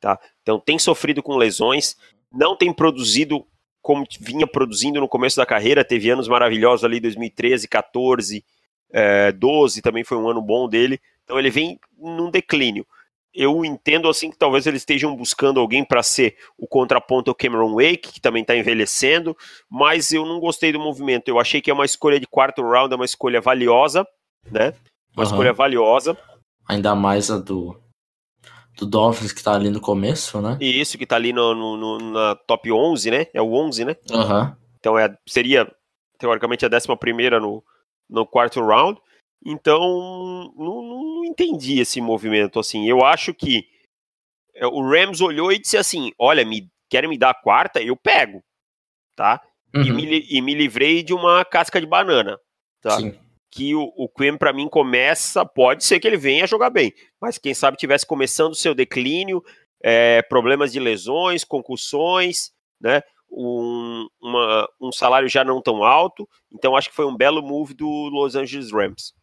Tá? 0.01 0.19
Então 0.43 0.61
tem 0.61 0.79
sofrido 0.79 1.23
com 1.23 1.37
lesões, 1.37 1.97
não 2.31 2.57
tem 2.57 2.73
produzido 2.73 3.47
como 3.81 4.07
vinha 4.19 4.47
produzindo 4.47 4.99
no 4.99 5.09
começo 5.09 5.37
da 5.37 5.45
carreira, 5.45 5.85
teve 5.85 6.09
anos 6.09 6.27
maravilhosos 6.27 6.85
ali, 6.85 6.99
2013, 7.01 7.69
14, 7.69 8.45
é, 8.91 9.31
12 9.33 9.83
também 9.83 10.03
foi 10.05 10.17
um 10.17 10.29
ano 10.29 10.41
bom 10.41 10.69
dele. 10.69 10.99
Então 11.23 11.39
ele 11.39 11.51
vem 11.51 11.79
num 11.99 12.31
declínio. 12.31 12.87
Eu 13.35 13.65
entendo 13.65 14.09
assim 14.09 14.31
que 14.31 14.39
talvez 14.39 14.67
eles 14.67 14.83
estejam 14.83 15.15
buscando 15.17 15.59
alguém 15.59 15.85
para 15.85 16.03
ser 16.03 16.37
o 16.57 16.69
contraponto 16.69 17.31
ao 17.31 17.35
Cameron 17.35 17.75
Wake, 17.75 18.13
que 18.13 18.21
também 18.21 18.43
está 18.43 18.55
envelhecendo, 18.57 19.37
mas 19.69 20.13
eu 20.13 20.25
não 20.25 20.39
gostei 20.39 20.73
do 20.73 20.79
movimento. 20.79 21.29
Eu 21.29 21.41
achei 21.41 21.61
que 21.61 21.71
é 21.71 21.75
uma 21.75 21.85
escolha 21.85 22.21
de 22.21 22.27
quarto 22.27 22.63
round, 22.63 22.93
é 22.93 22.97
uma 22.97 23.05
escolha 23.05 23.41
valiosa, 23.41 24.07
né? 24.51 24.73
Uma 25.17 25.25
uhum. 25.25 25.31
escolha 25.31 25.53
valiosa. 25.53 26.17
Ainda 26.69 26.95
mais 26.95 27.31
a 27.31 27.39
do, 27.39 27.77
do 28.79 28.87
Dolphins 28.87 29.33
que 29.33 29.43
tá 29.43 29.55
ali 29.55 29.71
no 29.71 29.81
começo, 29.81 30.41
né? 30.41 30.57
E 30.61 30.81
isso, 30.81 30.99
que 30.99 31.07
tá 31.07 31.17
ali 31.17 31.33
no, 31.33 31.55
no, 31.55 31.77
no 31.77 32.13
na 32.13 32.35
top 32.35 32.71
11, 32.71 33.11
né? 33.11 33.27
É 33.33 33.41
o 33.41 33.53
11, 33.53 33.85
né? 33.85 33.97
Uhum. 34.11 34.55
Então 34.79 34.99
é, 34.99 35.17
seria, 35.29 35.71
teoricamente, 36.19 36.65
a 36.65 36.69
11 36.69 37.41
no, 37.41 37.65
no 38.09 38.27
quarto 38.27 38.61
round. 38.61 39.01
Então, 39.45 40.53
não, 40.57 40.83
não, 40.83 41.25
entendi 41.25 41.81
esse 41.81 42.01
movimento, 42.01 42.59
assim. 42.59 42.89
Eu 42.89 43.05
acho 43.05 43.35
que 43.35 43.67
é, 44.55 44.67
o 44.67 44.81
Rams 44.83 45.21
olhou 45.21 45.53
e 45.53 45.59
disse 45.59 45.77
assim, 45.77 46.13
olha, 46.19 46.45
me, 46.45 46.71
querem 46.89 47.11
me 47.11 47.19
dar 47.19 47.31
a 47.31 47.41
quarta? 47.41 47.83
Eu 47.83 47.97
pego, 47.97 48.43
tá? 49.15 49.43
Uhum. 49.75 49.83
E, 49.83 49.93
me, 49.93 50.27
e 50.31 50.41
me 50.41 50.55
livrei 50.55 51.03
de 51.03 51.13
uma 51.13 51.45
casca 51.45 51.81
de 51.81 51.87
banana, 51.87 52.39
tá? 52.81 52.99
Sim 52.99 53.19
que 53.55 53.73
o, 53.73 53.93
o 53.97 54.09
para 54.37 54.53
mim, 54.53 54.69
começa, 54.69 55.47
pode 55.47 55.85
ser 55.85 56.01
que 56.01 56.09
ele 56.09 56.17
venha 56.17 56.45
jogar 56.45 56.71
bem, 56.71 56.93
mas 57.21 57.39
quem 57.39 57.55
sabe 57.55 57.77
tivesse 57.77 58.05
começando 58.05 58.51
o 58.51 58.57
seu 58.57 58.75
declínio, 58.75 59.41
é, 59.81 60.23
problemas 60.23 60.73
de 60.73 60.81
lesões, 60.81 61.45
concussões, 61.45 62.51
né? 62.81 63.01
Um, 63.31 64.09
uma, 64.21 64.69
um 64.81 64.91
salário 64.91 65.29
já 65.29 65.45
não 65.45 65.63
tão 65.63 65.85
alto, 65.85 66.29
então 66.53 66.77
acho 66.77 66.89
que 66.89 66.97
foi 66.97 67.07
um 67.07 67.17
belo 67.17 67.43
move 67.43 67.75
do 67.75 67.87
Los 67.87 68.35
Angeles 68.35 68.73
Rams. 68.73 69.15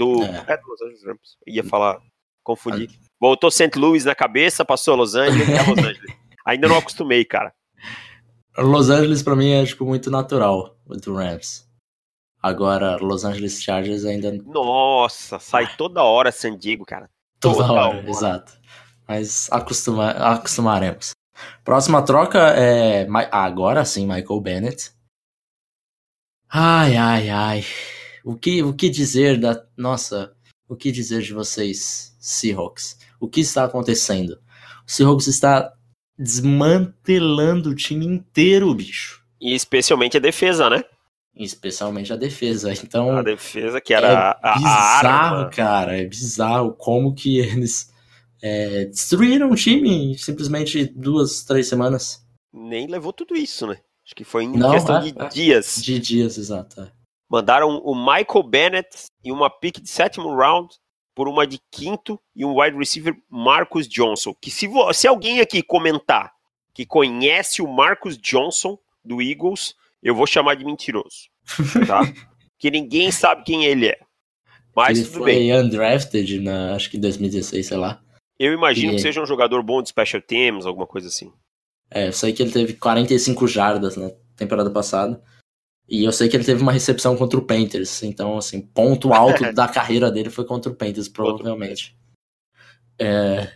Do, 0.00 0.22
é. 0.22 0.44
é 0.48 0.56
do 0.56 0.66
Los 0.66 0.80
Angeles 0.80 1.04
Rams. 1.04 1.36
Ia 1.46 1.62
falar, 1.62 2.00
confundir. 2.42 2.88
Voltou 3.20 3.50
St. 3.50 3.78
Louis 3.78 4.06
na 4.06 4.14
cabeça, 4.14 4.64
passou 4.64 4.96
Los 4.96 5.14
Angeles 5.14 5.46
e 5.46 5.52
é 5.52 5.62
Los 5.62 5.78
Angeles. 5.78 6.16
Ainda 6.46 6.68
não 6.68 6.78
acostumei, 6.78 7.22
cara. 7.22 7.52
Los 8.56 8.88
Angeles 8.88 9.22
pra 9.22 9.36
mim 9.36 9.50
é 9.50 9.64
tipo 9.66 9.84
muito 9.84 10.10
natural 10.10 10.74
do 10.86 11.14
Rams. 11.14 11.68
Agora, 12.42 12.96
Los 12.96 13.26
Angeles 13.26 13.62
Chargers 13.62 14.06
ainda. 14.06 14.32
Nossa, 14.32 15.38
sai 15.38 15.76
toda 15.76 16.02
hora 16.02 16.32
San 16.32 16.56
Diego, 16.56 16.86
cara. 16.86 17.10
Toda, 17.38 17.58
toda 17.58 17.72
hora, 17.72 17.98
hora, 17.98 18.08
exato. 18.10 18.58
Mas 19.06 19.52
acostuma, 19.52 20.10
acostumaremos. 20.12 21.10
Próxima 21.62 22.02
troca 22.02 22.38
é. 22.56 23.06
Agora 23.30 23.84
sim, 23.84 24.06
Michael 24.06 24.40
Bennett. 24.40 24.92
Ai, 26.48 26.96
ai, 26.96 27.28
ai. 27.28 27.64
O 28.24 28.34
que, 28.34 28.62
o 28.62 28.72
que 28.74 28.88
dizer 28.88 29.38
da. 29.38 29.64
Nossa, 29.76 30.32
o 30.68 30.76
que 30.76 30.92
dizer 30.92 31.22
de 31.22 31.32
vocês, 31.32 32.16
Seahawks? 32.20 32.98
O 33.18 33.28
que 33.28 33.40
está 33.40 33.64
acontecendo? 33.64 34.38
O 34.86 34.90
Seahawks 34.90 35.26
está 35.26 35.72
desmantelando 36.18 37.70
o 37.70 37.74
time 37.74 38.06
inteiro, 38.06 38.74
bicho. 38.74 39.24
E 39.40 39.54
especialmente 39.54 40.16
a 40.16 40.20
defesa, 40.20 40.68
né? 40.68 40.84
Especialmente 41.34 42.12
a 42.12 42.16
defesa. 42.16 42.72
Então. 42.72 43.16
A 43.16 43.22
defesa 43.22 43.80
que 43.80 43.94
era 43.94 44.08
é 44.08 44.46
a, 44.46 44.54
bizarro, 44.54 45.40
a 45.42 45.48
cara. 45.48 45.98
É 45.98 46.04
bizarro 46.04 46.72
como 46.74 47.14
que 47.14 47.38
eles 47.38 47.90
é, 48.42 48.84
destruíram 48.86 49.50
o 49.50 49.56
time 49.56 49.90
em 49.90 50.18
simplesmente 50.18 50.84
duas, 50.84 51.42
três 51.44 51.68
semanas. 51.68 52.22
Nem 52.52 52.86
levou 52.86 53.12
tudo 53.12 53.34
isso, 53.34 53.66
né? 53.66 53.78
Acho 54.04 54.14
que 54.14 54.24
foi 54.24 54.44
em 54.44 54.52
Não, 54.52 54.72
questão 54.72 54.96
é, 54.98 55.00
de 55.02 55.14
é, 55.16 55.28
dias. 55.28 55.80
De 55.82 55.98
dias, 55.98 56.36
exato. 56.36 56.90
Mandaram 57.30 57.78
o 57.78 57.94
Michael 57.94 58.42
Bennett 58.42 58.88
e 59.22 59.30
uma 59.30 59.48
pick 59.48 59.80
de 59.80 59.88
sétimo 59.88 60.34
round 60.34 60.74
por 61.14 61.28
uma 61.28 61.46
de 61.46 61.60
quinto 61.70 62.20
e 62.34 62.44
um 62.44 62.60
wide 62.60 62.76
receiver 62.76 63.16
Marcus 63.30 63.86
Johnson. 63.86 64.34
Que 64.40 64.50
se, 64.50 64.68
se 64.94 65.06
alguém 65.06 65.40
aqui 65.40 65.62
comentar 65.62 66.32
que 66.74 66.84
conhece 66.84 67.62
o 67.62 67.68
Marcus 67.68 68.18
Johnson 68.18 68.76
do 69.04 69.22
Eagles, 69.22 69.74
eu 70.02 70.14
vou 70.14 70.26
chamar 70.26 70.56
de 70.56 70.64
mentiroso. 70.64 71.28
Tá? 71.86 72.02
que 72.58 72.70
ninguém 72.70 73.10
sabe 73.10 73.44
quem 73.44 73.64
ele 73.64 73.86
é. 73.86 73.98
Mas 74.74 74.98
ele 74.98 75.06
tudo 75.06 75.18
foi 75.18 75.34
bem. 75.34 75.54
undrafted 75.54 76.40
na, 76.40 76.74
acho 76.74 76.90
que 76.90 76.98
2016, 76.98 77.66
sei 77.66 77.76
lá. 77.76 78.00
Eu 78.38 78.52
imagino 78.52 78.92
e... 78.92 78.96
que 78.96 79.02
seja 79.02 79.20
um 79.20 79.26
jogador 79.26 79.62
bom 79.62 79.82
de 79.82 79.88
special 79.88 80.22
teams, 80.22 80.66
alguma 80.66 80.86
coisa 80.86 81.08
assim. 81.08 81.32
É, 81.90 82.08
eu 82.08 82.12
sei 82.12 82.32
que 82.32 82.42
ele 82.42 82.52
teve 82.52 82.74
45 82.74 83.46
jardas 83.46 83.96
na 83.96 84.10
temporada 84.36 84.70
passada. 84.70 85.22
E 85.90 86.04
eu 86.04 86.12
sei 86.12 86.28
que 86.28 86.36
ele 86.36 86.44
teve 86.44 86.62
uma 86.62 86.70
recepção 86.70 87.16
contra 87.16 87.36
o 87.36 87.44
Panthers. 87.44 88.04
Então, 88.04 88.38
assim, 88.38 88.60
ponto 88.60 89.12
alto 89.12 89.42
da 89.52 89.66
carreira 89.66 90.08
dele 90.08 90.30
foi 90.30 90.44
contra 90.44 90.70
o 90.70 90.74
Panthers, 90.74 91.08
provavelmente. 91.08 91.98
É... 92.96 93.52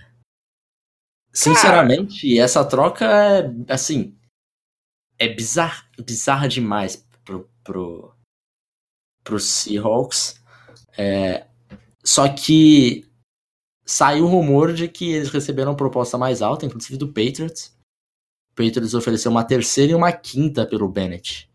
Sinceramente, 1.32 2.38
essa 2.38 2.64
troca 2.64 3.04
é, 3.04 3.72
assim, 3.72 4.16
é 5.16 5.28
bizarra, 5.28 5.88
bizarra 6.04 6.48
demais 6.48 7.06
pro, 7.24 7.48
pro, 7.62 8.12
pro 9.22 9.38
Seahawks. 9.38 10.42
É... 10.98 11.46
Só 12.02 12.28
que 12.28 13.08
saiu 13.86 14.24
o 14.24 14.28
rumor 14.28 14.72
de 14.72 14.88
que 14.88 15.12
eles 15.12 15.30
receberam 15.30 15.76
proposta 15.76 16.18
mais 16.18 16.42
alta, 16.42 16.66
inclusive 16.66 16.96
do 16.96 17.08
Patriots. 17.12 17.76
O 18.50 18.54
Patriots 18.56 18.94
ofereceu 18.94 19.30
uma 19.30 19.44
terceira 19.44 19.92
e 19.92 19.94
uma 19.94 20.10
quinta 20.10 20.66
pelo 20.66 20.88
Bennett. 20.88 21.48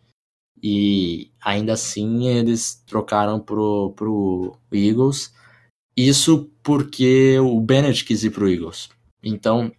E 0.61 1.31
ainda 1.41 1.73
assim 1.73 2.27
eles 2.27 2.83
trocaram 2.85 3.39
pro, 3.39 3.93
pro 3.95 4.57
Eagles. 4.71 5.33
Isso 5.95 6.49
porque 6.63 7.37
o 7.39 7.59
Bennett 7.59 8.05
quis 8.05 8.23
ir 8.23 8.31
pro 8.31 8.49
Eagles. 8.49 8.89
Então, 9.21 9.71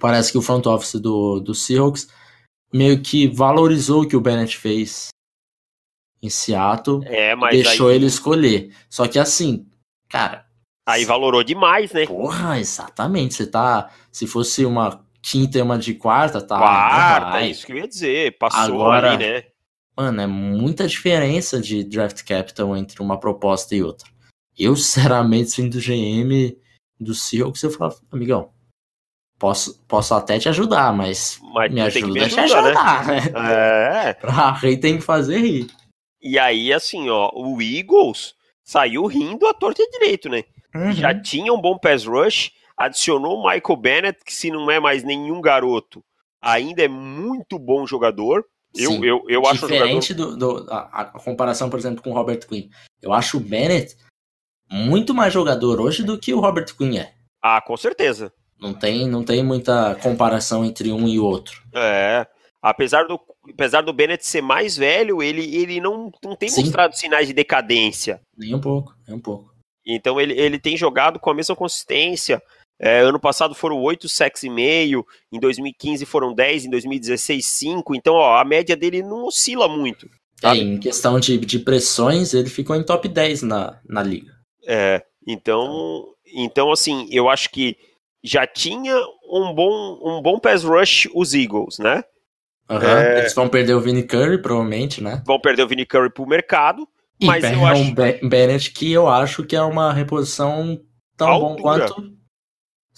parece 0.00 0.30
que 0.30 0.38
o 0.38 0.42
front 0.42 0.66
office 0.66 1.00
do, 1.00 1.40
do 1.40 1.54
Seahawks 1.54 2.08
meio 2.72 3.00
que 3.02 3.26
valorizou 3.26 4.02
o 4.02 4.08
que 4.08 4.16
o 4.16 4.20
Bennett 4.20 4.56
fez 4.56 5.08
em 6.22 6.28
Seattle 6.28 7.02
é, 7.06 7.34
mas 7.34 7.62
deixou 7.62 7.88
aí... 7.88 7.96
ele 7.96 8.06
escolher. 8.06 8.72
Só 8.88 9.08
que 9.08 9.18
assim, 9.18 9.66
cara. 10.08 10.46
Aí 10.86 11.04
valorou 11.04 11.42
demais, 11.42 11.92
né? 11.92 12.06
Porra, 12.06 12.58
exatamente. 12.58 13.34
Você 13.34 13.46
tá. 13.46 13.90
Se 14.10 14.26
fosse 14.26 14.64
uma 14.64 15.04
quinta 15.22 15.58
e 15.58 15.62
uma 15.62 15.78
de 15.78 15.94
quarta, 15.94 16.40
tá. 16.40 16.58
Quarta, 16.58 17.40
é 17.40 17.48
isso 17.48 17.66
que 17.66 17.72
eu 17.72 17.76
ia 17.76 17.88
dizer. 17.88 18.36
Passou 18.38 18.82
Agora, 18.82 19.12
ali, 19.12 19.24
né? 19.24 19.44
Mano, 20.00 20.22
é 20.22 20.26
muita 20.26 20.88
diferença 20.88 21.60
de 21.60 21.84
draft 21.84 22.24
capital 22.24 22.74
entre 22.74 23.02
uma 23.02 23.20
proposta 23.20 23.74
e 23.74 23.82
outra. 23.82 24.08
Eu, 24.58 24.74
sinceramente, 24.76 25.50
sendo 25.50 25.78
GM 25.78 26.56
do 26.98 27.14
Seahawks, 27.14 27.62
eu 27.62 27.70
falo, 27.70 27.94
amigão, 28.10 28.50
posso, 29.38 29.78
posso 29.86 30.14
até 30.14 30.38
te 30.38 30.48
ajudar, 30.48 30.90
mas, 30.94 31.38
mas 31.52 31.70
me 31.70 31.82
ajuda 31.82 32.14
me 32.14 32.20
a 32.20 32.28
te 32.30 32.40
ajudar, 32.40 33.06
né? 33.06 33.20
né? 33.20 34.08
É. 34.08 34.12
pra 34.20 34.52
rir 34.52 34.78
tem 34.78 34.96
que 34.96 35.04
fazer 35.04 35.38
rir. 35.38 35.66
E 36.22 36.38
aí, 36.38 36.72
assim, 36.72 37.10
ó, 37.10 37.30
o 37.34 37.60
Eagles 37.60 38.34
saiu 38.64 39.04
rindo 39.04 39.46
à 39.46 39.52
torta 39.52 39.82
e 39.82 39.90
direito, 39.90 40.30
né? 40.30 40.44
Uhum. 40.74 40.92
Já 40.92 41.14
tinha 41.14 41.52
um 41.52 41.60
bom 41.60 41.76
pass 41.76 42.06
rush, 42.06 42.52
adicionou 42.74 43.36
o 43.36 43.42
Michael 43.42 43.76
Bennett, 43.76 44.24
que 44.24 44.32
se 44.32 44.50
não 44.50 44.70
é 44.70 44.80
mais 44.80 45.04
nenhum 45.04 45.42
garoto, 45.42 46.02
ainda 46.40 46.82
é 46.82 46.88
muito 46.88 47.58
bom 47.58 47.86
jogador. 47.86 48.46
Eu, 48.74 48.92
Sim, 48.92 49.04
eu, 49.04 49.24
eu 49.28 49.46
acho 49.46 49.66
diferente 49.66 50.14
jogador... 50.14 50.36
do, 50.36 50.64
do 50.64 50.72
a, 50.72 51.00
a, 51.00 51.04
comparação, 51.04 51.68
por 51.68 51.78
exemplo, 51.78 52.02
com 52.02 52.10
o 52.10 52.14
Robert 52.14 52.46
Quinn. 52.46 52.68
Eu 53.02 53.12
acho 53.12 53.38
o 53.38 53.40
Bennett 53.40 53.96
muito 54.70 55.12
mais 55.12 55.32
jogador 55.32 55.80
hoje 55.80 56.04
do 56.04 56.18
que 56.18 56.32
o 56.32 56.40
Robert 56.40 56.74
Quinn 56.76 56.96
é. 56.96 57.12
Ah, 57.42 57.60
com 57.60 57.76
certeza. 57.76 58.32
Não 58.60 58.74
tem, 58.74 59.08
não 59.08 59.24
tem 59.24 59.42
muita 59.42 59.96
comparação 59.96 60.64
entre 60.64 60.92
um 60.92 61.08
e 61.08 61.18
outro. 61.18 61.62
É. 61.74 62.26
Apesar 62.62 63.04
do, 63.04 63.18
apesar 63.48 63.80
do 63.80 63.92
Bennett 63.92 64.24
ser 64.24 64.42
mais 64.42 64.76
velho, 64.76 65.22
ele, 65.22 65.56
ele 65.56 65.80
não, 65.80 66.12
não 66.22 66.36
tem 66.36 66.48
Sim. 66.48 66.60
mostrado 66.62 66.94
sinais 66.94 67.26
de 67.26 67.32
decadência. 67.32 68.20
Nem 68.36 68.54
um 68.54 68.60
pouco, 68.60 68.94
nem 69.08 69.16
um 69.16 69.20
pouco. 69.20 69.50
Então 69.86 70.20
ele, 70.20 70.38
ele 70.38 70.58
tem 70.58 70.76
jogado 70.76 71.18
com 71.18 71.30
a 71.30 71.34
mesma 71.34 71.56
consistência. 71.56 72.42
É, 72.82 73.00
ano 73.00 73.20
passado 73.20 73.54
foram 73.54 73.78
8 73.78 74.08
sacks 74.08 74.42
e 74.42 74.48
meio, 74.48 75.06
em 75.30 75.38
2015 75.38 76.06
foram 76.06 76.32
10, 76.32 76.64
em 76.64 76.70
2016 76.70 77.44
5. 77.44 77.94
Então, 77.94 78.14
ó, 78.14 78.38
a 78.38 78.44
média 78.44 78.74
dele 78.74 79.02
não 79.02 79.26
oscila 79.26 79.68
muito. 79.68 80.08
É, 80.42 80.56
em 80.56 80.78
questão 80.78 81.20
de, 81.20 81.36
de 81.36 81.58
pressões, 81.58 82.32
ele 82.32 82.48
ficou 82.48 82.74
em 82.74 82.82
top 82.82 83.06
10 83.06 83.42
na, 83.42 83.78
na 83.86 84.02
liga. 84.02 84.32
É, 84.66 85.02
então, 85.28 86.06
então 86.34 86.72
assim, 86.72 87.06
eu 87.10 87.28
acho 87.28 87.50
que 87.50 87.76
já 88.24 88.46
tinha 88.46 88.96
um 89.30 89.52
bom, 89.54 90.00
um 90.02 90.22
bom 90.22 90.38
pass 90.38 90.64
rush 90.64 91.06
os 91.14 91.34
Eagles, 91.34 91.78
né? 91.78 92.02
Uhum. 92.70 92.80
É... 92.82 93.18
Eles 93.18 93.34
vão 93.34 93.48
perder 93.48 93.74
o 93.74 93.80
Vinny 93.80 94.04
Curry, 94.04 94.40
provavelmente, 94.40 95.02
né? 95.02 95.22
Vão 95.26 95.38
perder 95.38 95.64
o 95.64 95.68
Vinny 95.68 95.84
Curry 95.84 96.10
pro 96.10 96.26
mercado. 96.26 96.88
E 97.20 97.26
mas 97.26 97.44
eu 97.44 97.66
acho... 97.66 97.82
um 97.82 98.28
Bennett 98.28 98.70
que 98.70 98.90
eu 98.90 99.06
acho 99.06 99.44
que 99.44 99.54
é 99.54 99.60
uma 99.60 99.92
reposição 99.92 100.80
tão 101.18 101.38
bom 101.38 101.56
quanto 101.56 102.19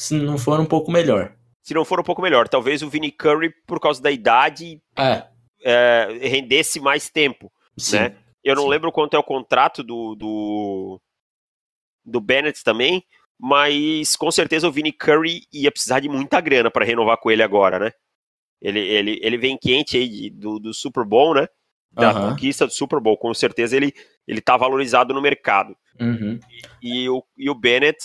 se 0.02 0.14
não 0.14 0.36
for 0.36 0.58
um 0.58 0.66
pouco 0.66 0.90
melhor. 0.90 1.32
Se 1.62 1.72
não 1.72 1.84
for 1.84 2.00
um 2.00 2.02
pouco 2.02 2.20
melhor. 2.20 2.48
Talvez 2.48 2.82
o 2.82 2.88
Vinny 2.88 3.12
Curry, 3.12 3.54
por 3.66 3.78
causa 3.78 4.02
da 4.02 4.10
idade, 4.10 4.82
é. 4.98 5.24
É, 5.64 6.08
rendesse 6.22 6.80
mais 6.80 7.08
tempo. 7.08 7.52
Sim. 7.78 7.98
Né? 7.98 8.16
Eu 8.42 8.56
não 8.56 8.64
Sim. 8.64 8.70
lembro 8.70 8.90
quanto 8.90 9.14
é 9.14 9.18
o 9.18 9.22
contrato 9.22 9.84
do, 9.84 10.16
do, 10.16 11.00
do 12.04 12.20
Bennett 12.20 12.64
também, 12.64 13.04
mas 13.38 14.16
com 14.16 14.28
certeza 14.32 14.66
o 14.66 14.72
Vinny 14.72 14.90
Curry 14.90 15.42
ia 15.52 15.70
precisar 15.70 16.00
de 16.00 16.08
muita 16.08 16.40
grana 16.40 16.68
para 16.68 16.84
renovar 16.84 17.16
com 17.18 17.30
ele 17.30 17.42
agora, 17.42 17.78
né? 17.78 17.92
Ele, 18.60 18.80
ele, 18.80 19.20
ele 19.22 19.38
vem 19.38 19.56
quente 19.56 19.96
aí 19.96 20.30
do, 20.30 20.58
do 20.58 20.74
Super 20.74 21.04
Bowl, 21.04 21.34
né? 21.34 21.46
Da 21.92 22.12
uhum. 22.12 22.30
conquista 22.30 22.66
do 22.66 22.72
Super 22.72 22.98
Bowl. 22.98 23.16
Com 23.16 23.32
certeza 23.32 23.76
ele, 23.76 23.92
ele 24.26 24.40
tá 24.40 24.56
valorizado 24.56 25.14
no 25.14 25.22
mercado. 25.22 25.76
Uhum. 26.00 26.40
E, 26.82 27.02
e, 27.04 27.08
o, 27.08 27.22
e 27.36 27.48
o 27.48 27.54
Bennett 27.54 27.98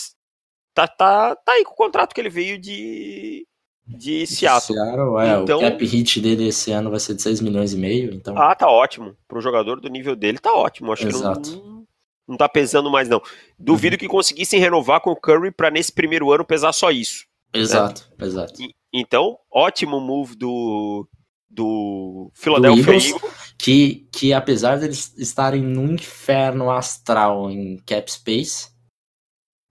tá, 0.77 0.87
tá, 0.87 1.35
tá 1.35 1.53
aí 1.53 1.63
com 1.63 1.73
o 1.73 1.75
contrato 1.75 2.13
que 2.13 2.21
ele 2.21 2.29
veio 2.29 2.59
de, 2.59 3.47
de 3.87 4.27
Seattle. 4.27 4.77
Seattle 4.77 5.19
é, 5.19 5.39
então, 5.41 5.57
o 5.57 5.61
cap 5.61 5.83
hit 5.83 6.21
dele 6.21 6.49
esse 6.49 6.71
ano 6.71 6.91
vai 6.91 6.99
ser 6.99 7.15
de 7.15 7.21
6 7.23 7.41
milhões 7.41 7.73
e 7.73 7.77
meio, 7.77 8.13
então... 8.13 8.37
Ah, 8.37 8.53
tá 8.53 8.69
ótimo. 8.69 9.15
Pro 9.27 9.41
jogador 9.41 9.81
do 9.81 9.89
nível 9.89 10.15
dele 10.15 10.37
tá 10.37 10.53
ótimo. 10.53 10.91
Acho 10.91 11.07
Exato. 11.07 11.49
que 11.49 11.55
não, 11.55 11.87
não 12.27 12.37
tá 12.37 12.47
pesando 12.47 12.91
mais 12.91 13.09
não. 13.09 13.19
Duvido 13.57 13.95
uhum. 13.95 13.99
que 13.99 14.07
conseguissem 14.07 14.59
renovar 14.59 15.01
com 15.01 15.09
o 15.09 15.15
Curry 15.15 15.51
para 15.51 15.71
nesse 15.71 15.91
primeiro 15.91 16.31
ano 16.31 16.45
pesar 16.45 16.71
só 16.73 16.91
isso. 16.91 17.25
Exato, 17.51 18.07
né? 18.19 18.27
exato. 18.27 18.61
E, 18.61 18.75
então, 18.93 19.39
ótimo 19.51 19.99
move 19.99 20.35
do 20.35 21.07
do 21.49 22.29
Philadelphia 22.35 22.83
do 22.83 22.89
Eagles, 22.91 23.09
Eagles, 23.09 23.33
que 23.57 24.07
que 24.11 24.31
apesar 24.31 24.77
deles 24.77 25.15
estarem 25.17 25.63
no 25.63 25.91
inferno 25.91 26.69
astral 26.69 27.49
em 27.49 27.77
cap 27.77 28.11
space, 28.11 28.69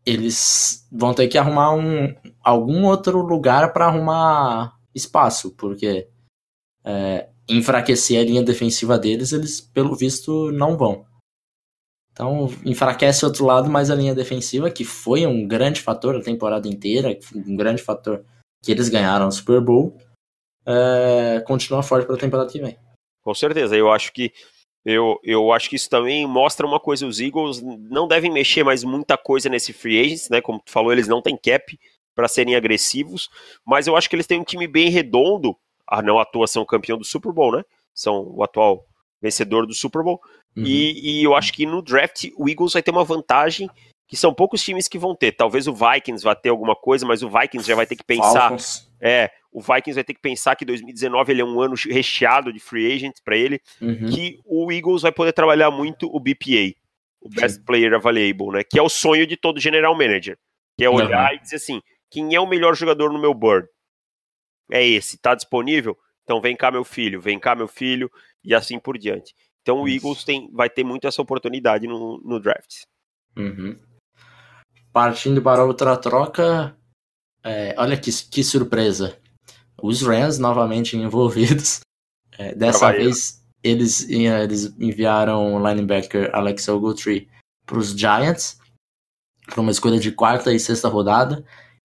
eles 0.06 0.86
vão 0.90 1.12
ter 1.12 1.26
que 1.26 1.36
arrumar 1.36 1.75
um, 1.75 2.14
algum 2.42 2.84
outro 2.84 3.20
lugar 3.20 3.72
para 3.72 3.86
arrumar 3.86 4.78
espaço, 4.94 5.50
porque 5.56 6.08
é, 6.84 7.28
enfraquecer 7.48 8.20
a 8.20 8.25
linha 8.25 8.42
defensiva 8.42 8.96
deles, 8.96 9.32
eles, 9.32 9.60
pelo 9.60 9.96
visto, 9.96 10.52
não 10.52 10.76
vão. 10.76 11.04
Então, 12.12 12.48
enfraquece 12.64 13.26
outro 13.26 13.44
lado, 13.44 13.68
mas 13.68 13.90
a 13.90 13.94
linha 13.94 14.14
defensiva, 14.14 14.70
que 14.70 14.84
foi 14.84 15.26
um 15.26 15.46
grande 15.46 15.82
fator 15.82 16.16
a 16.16 16.22
temporada 16.22 16.66
inteira, 16.66 17.18
um 17.34 17.56
grande 17.56 17.82
fator 17.82 18.25
que 18.62 18.72
eles 18.72 18.88
ganharam 18.88 19.28
o 19.28 19.32
Super 19.32 19.60
Bowl, 19.60 19.98
é, 20.64 21.40
continua 21.46 21.82
forte 21.82 22.06
para 22.06 22.16
a 22.16 22.18
temporada 22.18 22.50
que 22.50 22.60
vem. 22.60 22.78
Com 23.22 23.34
certeza, 23.34 23.76
eu 23.76 23.90
acho 23.90 24.12
que 24.12 24.32
eu, 24.86 25.18
eu 25.24 25.52
acho 25.52 25.68
que 25.68 25.74
isso 25.74 25.90
também 25.90 26.24
mostra 26.28 26.64
uma 26.64 26.78
coisa, 26.78 27.08
os 27.08 27.18
Eagles 27.18 27.60
não 27.60 28.06
devem 28.06 28.30
mexer 28.30 28.62
mais 28.62 28.84
muita 28.84 29.18
coisa 29.18 29.48
nesse 29.48 29.72
free 29.72 30.00
agents, 30.00 30.30
né? 30.30 30.40
Como 30.40 30.60
tu 30.64 30.70
falou, 30.70 30.92
eles 30.92 31.08
não 31.08 31.20
têm 31.20 31.36
cap 31.36 31.76
para 32.14 32.28
serem 32.28 32.54
agressivos, 32.54 33.28
mas 33.66 33.88
eu 33.88 33.96
acho 33.96 34.08
que 34.08 34.14
eles 34.14 34.28
têm 34.28 34.38
um 34.38 34.44
time 34.44 34.68
bem 34.68 34.88
redondo, 34.88 35.56
a 35.84 36.00
não 36.00 36.20
à 36.20 36.24
toa 36.24 36.46
são 36.46 36.64
campeão 36.64 36.96
do 36.96 37.04
Super 37.04 37.32
Bowl, 37.32 37.56
né? 37.56 37.64
São 37.92 38.32
o 38.32 38.44
atual 38.44 38.86
vencedor 39.20 39.66
do 39.66 39.74
Super 39.74 40.04
Bowl. 40.04 40.20
Uhum. 40.56 40.62
E, 40.64 41.18
e 41.20 41.24
eu 41.24 41.34
acho 41.34 41.52
que 41.52 41.66
no 41.66 41.82
draft 41.82 42.28
o 42.36 42.48
Eagles 42.48 42.74
vai 42.74 42.82
ter 42.82 42.92
uma 42.92 43.04
vantagem 43.04 43.68
que 44.06 44.16
são 44.16 44.32
poucos 44.32 44.62
times 44.62 44.86
que 44.86 44.98
vão 44.98 45.16
ter. 45.16 45.32
Talvez 45.32 45.66
o 45.66 45.74
Vikings 45.74 46.22
vá 46.22 46.36
ter 46.36 46.50
alguma 46.50 46.76
coisa, 46.76 47.04
mas 47.04 47.24
o 47.24 47.28
Vikings 47.28 47.66
já 47.66 47.74
vai 47.74 47.86
ter 47.86 47.96
que 47.96 48.04
pensar. 48.04 48.50
Falcons. 48.50 48.85
É, 49.00 49.30
o 49.52 49.60
Vikings 49.60 49.94
vai 49.94 50.04
ter 50.04 50.14
que 50.14 50.20
pensar 50.20 50.56
que 50.56 50.64
2019 50.64 51.32
ele 51.32 51.40
é 51.40 51.44
um 51.44 51.60
ano 51.60 51.74
recheado 51.88 52.52
de 52.52 52.58
free 52.58 52.92
agents 52.92 53.20
para 53.20 53.36
ele, 53.36 53.60
uhum. 53.80 54.10
que 54.10 54.40
o 54.44 54.70
Eagles 54.70 55.02
vai 55.02 55.12
poder 55.12 55.32
trabalhar 55.32 55.70
muito 55.70 56.06
o 56.14 56.20
BPA, 56.20 56.74
o 57.20 57.28
Best 57.28 57.56
Sim. 57.56 57.64
Player 57.64 57.94
Available, 57.94 58.52
né? 58.52 58.62
Que 58.62 58.78
é 58.78 58.82
o 58.82 58.88
sonho 58.88 59.26
de 59.26 59.36
todo 59.36 59.60
general 59.60 59.96
manager, 59.96 60.38
que 60.78 60.84
é 60.84 60.90
olhar 60.90 61.30
uhum. 61.30 61.36
e 61.36 61.40
dizer 61.40 61.56
assim, 61.56 61.80
quem 62.10 62.34
é 62.34 62.40
o 62.40 62.46
melhor 62.46 62.74
jogador 62.74 63.12
no 63.12 63.20
meu 63.20 63.34
board? 63.34 63.68
É 64.70 64.86
esse, 64.86 65.18
tá 65.18 65.34
disponível? 65.34 65.96
Então 66.24 66.40
vem 66.40 66.56
cá 66.56 66.70
meu 66.70 66.84
filho, 66.84 67.20
vem 67.20 67.38
cá 67.38 67.54
meu 67.54 67.68
filho 67.68 68.10
e 68.42 68.54
assim 68.54 68.78
por 68.78 68.98
diante. 68.98 69.34
Então 69.62 69.80
o 69.80 69.88
Eagles 69.88 70.24
tem, 70.24 70.50
vai 70.52 70.68
ter 70.68 70.84
muito 70.84 71.06
essa 71.06 71.22
oportunidade 71.22 71.86
no, 71.86 72.20
no 72.24 72.40
draft. 72.40 72.84
Uhum. 73.36 73.76
Partindo 74.92 75.42
para 75.42 75.64
outra 75.64 75.96
troca, 75.96 76.76
é, 77.46 77.74
olha 77.78 77.96
que, 77.96 78.10
que 78.10 78.42
surpresa. 78.42 79.16
Os 79.80 80.02
Rams 80.02 80.38
novamente 80.38 80.96
envolvidos. 80.96 81.80
É, 82.38 82.54
dessa 82.54 82.92
vez 82.92 83.42
eles, 83.62 84.08
eles 84.10 84.74
enviaram 84.78 85.54
o 85.54 85.66
linebacker 85.66 86.30
Alex 86.34 86.68
Ogletree 86.68 87.28
para 87.64 87.78
os 87.78 87.90
Giants, 87.90 88.58
para 89.46 89.60
uma 89.60 89.70
escolha 89.70 89.98
de 89.98 90.12
quarta 90.12 90.52
e 90.52 90.60
sexta 90.60 90.88
rodada. 90.88 91.44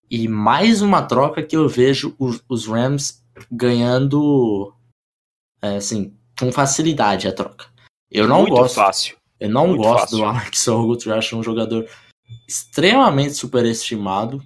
E 0.09 0.27
mais 0.27 0.81
uma 0.81 1.03
troca 1.03 1.41
que 1.41 1.55
eu 1.55 1.69
vejo 1.69 2.15
os, 2.19 2.43
os 2.49 2.67
Rams 2.67 3.23
ganhando 3.49 4.73
é, 5.61 5.77
assim, 5.77 6.17
com 6.37 6.51
facilidade 6.51 7.27
a 7.27 7.31
troca. 7.31 7.67
Eu 8.09 8.27
não 8.27 8.41
Muito 8.41 8.55
gosto. 8.55 8.75
Fácil. 8.75 9.17
Eu 9.39 9.49
não 9.49 9.67
Muito 9.67 9.83
gosto 9.83 10.01
fácil. 10.01 10.17
do 10.17 10.25
Alex 10.25 10.67
Ogletree, 10.67 11.13
acho 11.13 11.37
um 11.37 11.43
jogador 11.43 11.87
extremamente 12.47 13.35
superestimado. 13.35 14.43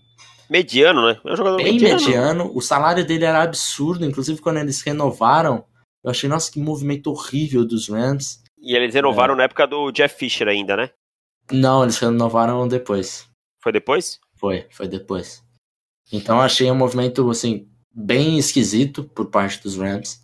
Mediano, 0.50 1.08
né? 1.08 1.20
É 1.24 1.34
um 1.34 1.36
jogador 1.36 1.58
Bem 1.58 1.74
mediano. 1.74 2.02
mediano. 2.02 2.52
O 2.54 2.62
salário 2.62 3.06
dele 3.06 3.26
era 3.26 3.44
absurdo, 3.44 4.06
inclusive 4.06 4.42
quando 4.42 4.58
eles 4.58 4.82
renovaram, 4.82 5.66
eu 6.04 6.12
achei, 6.12 6.30
nossa, 6.30 6.52
que 6.52 6.60
movimento 6.60 7.08
horrível 7.08 7.66
dos 7.66 7.90
Rams. 7.90 8.44
E 8.60 8.76
eles 8.76 8.94
renovaram 8.94 9.34
é. 9.34 9.38
na 9.38 9.44
época 9.44 9.66
do 9.66 9.92
Jeff 9.92 10.16
Fisher 10.18 10.48
ainda, 10.48 10.78
né? 10.78 10.90
Não, 11.52 11.84
eles 11.84 11.98
renovaram 11.98 12.68
depois. 12.68 13.28
Foi 13.62 13.72
depois? 13.72 14.20
Foi, 14.36 14.68
foi 14.70 14.88
depois. 14.88 15.44
Então 16.12 16.40
achei 16.40 16.70
um 16.70 16.76
movimento, 16.76 17.28
assim, 17.30 17.68
bem 17.94 18.38
esquisito 18.38 19.04
por 19.04 19.28
parte 19.28 19.62
dos 19.62 19.78
Rams. 19.78 20.24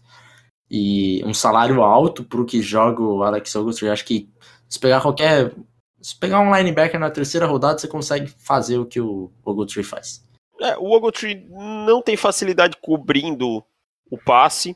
E 0.70 1.24
um 1.25 1.34
salário 1.34 1.82
alto 1.82 2.24
pro 2.24 2.46
que 2.46 2.62
joga 2.62 3.01
o 3.01 3.24
Alex 3.24 3.56
Ogletree. 3.56 3.90
Acho 3.90 4.06
que 4.06 4.30
se 4.70 4.80
pegar 4.80 5.01
qualquer 5.01 5.54
se 6.01 6.17
pegar 6.17 6.39
um 6.39 6.55
linebacker 6.55 7.00
na 7.00 7.10
terceira 7.10 7.46
rodada, 7.46 7.77
você 7.77 7.88
consegue 7.88 8.27
fazer 8.27 8.77
o 8.77 8.86
que 8.86 9.00
o 9.00 9.31
Ogletree 9.46 9.84
faz. 9.84 10.24
É, 10.60 10.77
o 10.77 10.91
Ogletree 10.91 11.46
não 11.50 12.01
tem 12.01 12.17
facilidade 12.17 12.77
cobrindo 12.81 13.63
o 14.10 14.17
passe, 14.17 14.75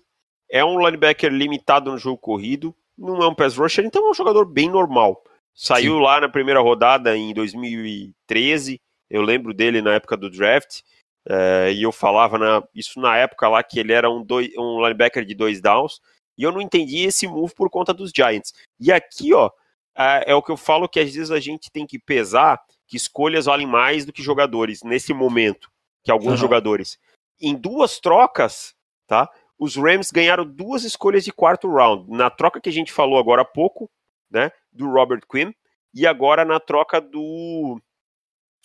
é 0.49 0.63
um 0.63 0.79
linebacker 0.79 1.31
limitado 1.31 1.91
no 1.91 1.97
jogo 1.97 2.17
corrido, 2.17 2.73
não 2.97 3.21
é 3.21 3.27
um 3.27 3.35
pass 3.35 3.57
rusher, 3.57 3.85
então 3.85 4.07
é 4.07 4.11
um 4.11 4.13
jogador 4.13 4.45
bem 4.45 4.69
normal. 4.69 5.21
Saiu 5.53 5.95
Sim. 5.97 6.01
lá 6.01 6.21
na 6.21 6.29
primeira 6.29 6.59
rodada 6.61 7.15
em 7.15 7.33
2013, 7.33 8.79
eu 9.09 9.21
lembro 9.21 9.53
dele 9.53 9.81
na 9.81 9.93
época 9.93 10.15
do 10.15 10.29
draft, 10.29 10.81
é, 11.27 11.71
e 11.73 11.83
eu 11.83 11.91
falava 11.91 12.37
na, 12.37 12.63
isso 12.73 12.99
na 12.99 13.17
época 13.17 13.47
lá 13.49 13.63
que 13.63 13.79
ele 13.79 13.93
era 13.93 14.09
um, 14.09 14.23
dois, 14.23 14.49
um 14.57 14.81
linebacker 14.81 15.25
de 15.25 15.33
dois 15.33 15.61
downs, 15.61 15.99
e 16.37 16.43
eu 16.43 16.51
não 16.51 16.61
entendi 16.61 17.03
esse 17.03 17.27
move 17.27 17.53
por 17.55 17.69
conta 17.69 17.93
dos 17.93 18.11
Giants. 18.15 18.53
E 18.79 18.91
aqui, 18.91 19.33
ó, 19.33 19.49
é, 19.97 20.31
é 20.31 20.35
o 20.35 20.41
que 20.41 20.51
eu 20.51 20.57
falo 20.57 20.89
que 20.89 20.99
às 20.99 21.13
vezes 21.13 21.31
a 21.31 21.39
gente 21.39 21.71
tem 21.71 21.85
que 21.85 21.97
pesar 21.97 22.61
que 22.87 22.97
escolhas 22.97 23.45
valem 23.45 23.65
mais 23.65 24.05
do 24.05 24.13
que 24.13 24.21
jogadores 24.21 24.83
nesse 24.83 25.13
momento, 25.13 25.71
que 26.03 26.11
alguns 26.11 26.31
uhum. 26.31 26.37
jogadores. 26.37 26.99
Em 27.39 27.55
duas 27.55 27.99
trocas, 27.99 28.75
tá? 29.07 29.29
Os 29.57 29.75
Rams 29.75 30.11
ganharam 30.11 30.45
duas 30.45 30.83
escolhas 30.83 31.23
de 31.23 31.31
quarto 31.31 31.69
round. 31.69 32.09
Na 32.11 32.29
troca 32.29 32.59
que 32.59 32.69
a 32.69 32.71
gente 32.71 32.91
falou 32.91 33.17
agora 33.17 33.41
há 33.41 33.45
pouco, 33.45 33.89
né? 34.29 34.51
Do 34.71 34.89
Robert 34.89 35.21
Quinn, 35.29 35.51
e 35.93 36.05
agora 36.05 36.43
na 36.43 36.59
troca 36.59 36.99
do 36.99 37.81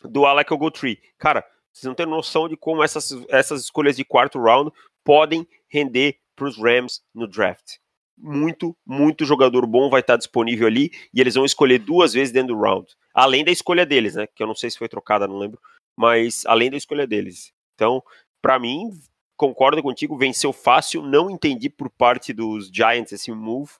do 0.02 0.24
Alec 0.24 0.52
Ogletree. 0.52 1.00
Cara, 1.18 1.46
vocês 1.72 1.86
não 1.86 1.94
têm 1.94 2.06
noção 2.06 2.48
de 2.48 2.56
como 2.56 2.82
essas, 2.82 3.10
essas 3.28 3.62
escolhas 3.62 3.96
de 3.96 4.04
quarto 4.04 4.40
round 4.40 4.72
podem 5.04 5.46
render 5.68 6.18
para 6.34 6.46
os 6.46 6.56
Rams 6.56 7.02
no 7.14 7.28
draft 7.28 7.76
muito, 8.22 8.76
muito 8.86 9.24
jogador 9.24 9.66
bom 9.66 9.88
vai 9.88 10.00
estar 10.00 10.16
disponível 10.16 10.66
ali 10.66 10.90
e 11.12 11.20
eles 11.20 11.34
vão 11.34 11.44
escolher 11.44 11.78
duas 11.78 12.12
vezes 12.12 12.32
dentro 12.32 12.54
do 12.54 12.60
round. 12.60 12.86
Além 13.14 13.44
da 13.44 13.50
escolha 13.50 13.86
deles, 13.86 14.14
né? 14.14 14.26
Que 14.34 14.42
eu 14.42 14.46
não 14.46 14.54
sei 14.54 14.70
se 14.70 14.78
foi 14.78 14.88
trocada, 14.88 15.26
não 15.26 15.38
lembro. 15.38 15.58
Mas 15.96 16.44
além 16.46 16.70
da 16.70 16.76
escolha 16.76 17.06
deles. 17.06 17.52
Então, 17.74 18.02
para 18.42 18.58
mim, 18.58 18.90
concordo 19.36 19.82
contigo, 19.82 20.16
venceu 20.16 20.52
fácil. 20.52 21.02
Não 21.02 21.30
entendi 21.30 21.68
por 21.68 21.90
parte 21.90 22.32
dos 22.32 22.68
Giants 22.72 23.12
esse 23.12 23.32
move. 23.32 23.72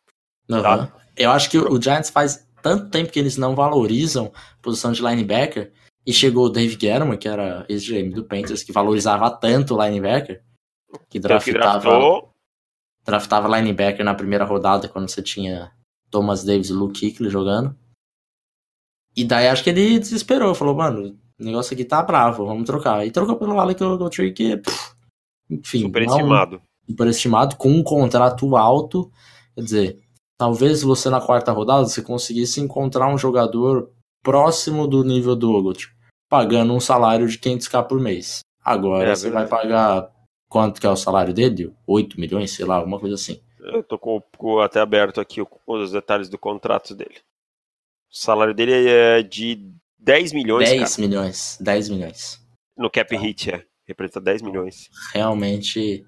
Uhum. 0.49 0.63
Tá? 0.63 0.93
Eu 1.17 1.31
acho 1.31 1.51
que 1.51 1.59
o 1.59 1.81
Giants 1.81 2.11
faz 2.11 2.47
tanto 2.63 2.91
tempo 2.91 3.13
que 3.13 3.19
eles 3.19 3.37
não 3.37 3.55
valorizam 3.55 4.33
posição 4.63 4.93
de 4.93 5.03
linebacker. 5.03 5.73
E 6.07 6.13
chegou 6.13 6.47
o 6.47 6.49
Dave 6.49 6.77
Guerrero, 6.77 7.17
que 7.19 7.29
era 7.29 7.67
ex-GM 7.69 8.11
do 8.15 8.25
Panthers, 8.25 8.63
que 8.63 8.73
valorizava 8.73 9.31
tanto 9.31 9.75
o 9.75 9.85
linebacker. 9.85 10.43
Que 11.09 11.21
draftava 11.21 12.30
draftava 13.11 13.49
linebacker 13.49 14.05
na 14.05 14.15
primeira 14.15 14.45
rodada, 14.45 14.89
quando 14.89 15.09
você 15.09 15.21
tinha 15.21 15.73
Thomas 16.11 16.45
Davis 16.45 16.71
e 16.71 16.73
Luke 16.73 17.01
Kuechly 17.01 17.29
jogando. 17.29 17.77
E 19.17 19.25
daí 19.25 19.49
acho 19.49 19.65
que 19.65 19.71
ele 19.71 19.99
desesperou, 19.99 20.55
falou, 20.55 20.75
mano, 20.75 21.19
o 21.39 21.45
negócio 21.45 21.75
aqui 21.75 21.85
tá 21.85 22.01
bravo, 22.03 22.47
vamos 22.47 22.65
trocar. 22.65 23.05
E 23.05 23.11
trocou 23.11 23.37
pelo 23.37 23.59
Alec 23.59 23.83
Ogletree, 23.83 24.33
que, 24.33 24.57
pff, 24.57 24.95
enfim... 25.51 25.83
Superestimado. 25.83 26.57
Não, 26.57 26.63
superestimado, 26.89 27.57
com 27.57 27.71
um 27.71 27.83
contrato 27.83 28.57
alto. 28.57 29.11
Quer 29.55 29.63
dizer, 29.63 29.99
talvez 30.39 30.83
você 30.83 31.11
na 31.11 31.21
quarta 31.21 31.51
rodada 31.51 31.87
você 31.87 32.03
conseguisse 32.03 32.61
encontrar 32.61 33.09
um 33.09 33.19
jogador 33.19 33.91
próximo 34.23 34.87
do 34.87 35.03
nível 35.03 35.35
do 35.35 35.51
Ogletree, 35.51 35.91
pagando 36.29 36.73
um 36.73 36.81
salário 36.81 37.27
de 37.27 37.39
500k 37.39 37.87
por 37.89 37.99
mês. 37.99 38.41
Agora 38.65 39.11
é, 39.11 39.15
você 39.15 39.31
vai 39.31 39.49
pagar 39.49 40.09
quanto 40.51 40.81
que 40.81 40.87
é 40.87 40.91
o 40.91 40.97
salário 40.97 41.33
dele? 41.33 41.73
8 41.87 42.21
milhões, 42.21 42.51
sei 42.51 42.67
lá, 42.67 42.75
alguma 42.75 42.99
coisa 42.99 43.15
assim. 43.15 43.41
Eu 43.61 43.83
tô 43.85 43.99
com, 43.99 44.21
com 44.37 44.59
até 44.59 44.81
aberto 44.81 45.21
aqui 45.21 45.41
os 45.67 45.93
detalhes 45.93 46.29
do 46.29 46.37
contrato 46.37 46.95
dele. 46.95 47.17
O 48.13 48.17
salário 48.17 48.53
dele 48.53 48.89
é 48.89 49.23
de 49.23 49.73
10 49.99 50.33
milhões. 50.33 50.69
10 50.69 50.97
cara. 50.97 51.09
milhões, 51.09 51.59
10 51.61 51.89
milhões. 51.89 52.41
No 52.77 52.91
cap 52.91 53.15
então, 53.15 53.25
hit, 53.25 53.51
é. 53.51 53.65
Representa 53.87 54.21
10 54.21 54.43
milhões. 54.43 54.91
Realmente 55.13 56.05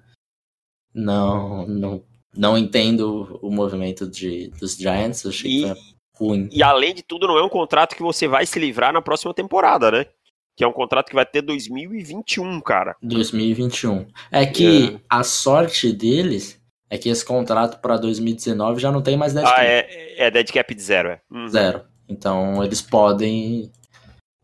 não, 0.93 1.65
não, 1.65 2.03
não 2.35 2.57
entendo 2.57 3.39
o 3.41 3.49
movimento 3.49 4.09
de, 4.09 4.49
dos 4.59 4.75
Giants. 4.75 5.25
Achei 5.25 5.51
e, 5.51 5.63
que 5.63 5.69
é 5.69 5.75
ruim. 6.15 6.49
E 6.51 6.61
além 6.61 6.93
de 6.93 7.03
tudo, 7.03 7.27
não 7.27 7.37
é 7.37 7.43
um 7.43 7.49
contrato 7.49 7.95
que 7.95 8.03
você 8.03 8.27
vai 8.27 8.45
se 8.45 8.59
livrar 8.59 8.91
na 8.91 9.01
próxima 9.01 9.33
temporada, 9.33 9.89
né? 9.91 10.05
Que 10.55 10.63
é 10.63 10.67
um 10.67 10.73
contrato 10.73 11.09
que 11.09 11.15
vai 11.15 11.25
ter 11.25 11.41
2021, 11.41 12.61
cara. 12.61 12.95
2021. 13.01 14.07
É 14.31 14.45
que 14.45 14.95
é. 14.95 14.99
a 15.09 15.23
sorte 15.23 15.91
deles 15.91 16.61
é 16.89 16.97
que 16.97 17.09
esse 17.09 17.25
contrato 17.25 17.81
para 17.81 17.97
2019 17.97 18.79
já 18.79 18.91
não 18.91 19.01
tem 19.01 19.17
mais 19.17 19.33
dead 19.33 19.45
ah, 19.45 19.49
cap. 19.49 19.61
Ah, 19.61 19.65
é, 19.65 20.25
é 20.25 20.31
dead 20.31 20.51
cap 20.51 20.75
de 20.75 20.81
zero, 20.81 21.09
é. 21.09 21.21
Uhum. 21.31 21.47
Zero. 21.47 21.81
Então 22.07 22.63
eles 22.63 22.81
podem 22.81 23.71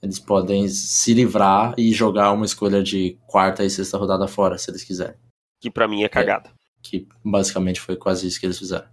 eles 0.01 0.17
podem 0.17 0.67
se 0.67 1.13
livrar 1.13 1.75
e 1.77 1.91
jogar 1.91 2.31
uma 2.31 2.45
escolha 2.45 2.81
de 2.81 3.17
quarta 3.27 3.63
e 3.63 3.69
sexta 3.69 3.97
rodada 3.97 4.27
fora, 4.27 4.57
se 4.57 4.71
eles 4.71 4.83
quiserem. 4.83 5.15
Que 5.61 5.69
para 5.69 5.87
mim 5.87 6.03
é 6.03 6.09
cagada. 6.09 6.49
É, 6.49 6.51
que 6.81 7.07
basicamente 7.23 7.81
foi 7.81 7.97
quase 7.97 8.25
isso 8.25 8.39
que 8.39 8.45
eles 8.45 8.57
fizeram. 8.57 8.87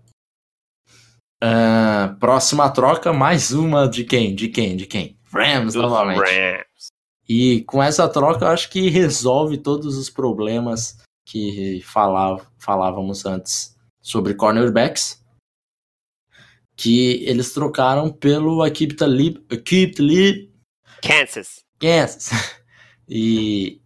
Uh, 1.42 2.14
próxima 2.18 2.68
troca, 2.70 3.12
mais 3.12 3.52
uma 3.52 3.88
de 3.88 4.05
quem? 4.05 4.35
De 4.35 4.48
quem? 4.48 4.76
De 4.76 4.87
quem? 4.87 5.16
Rams, 5.33 5.74
Dos 5.74 5.83
novamente. 5.83 6.18
Rams. 6.18 6.92
E 7.29 7.62
com 7.62 7.83
essa 7.83 8.09
troca, 8.09 8.45
eu 8.45 8.49
acho 8.49 8.71
que 8.71 8.89
resolve 8.89 9.59
todos 9.59 9.97
os 9.97 10.09
problemas 10.09 10.99
que 11.25 11.83
falávamos 12.59 13.27
antes 13.27 13.77
sobre 14.01 14.35
cornerbacks. 14.35 15.25
que 16.77 17.25
eles 17.25 17.55
trocaram 17.55 18.12
pelo 18.12 18.62
Akib 18.62 18.95
Talib, 18.95 19.39
Akib 19.51 19.95
Talib 19.95 20.51
Kansas. 21.03 21.61
Kansas. 21.79 22.31
E, 23.09 23.81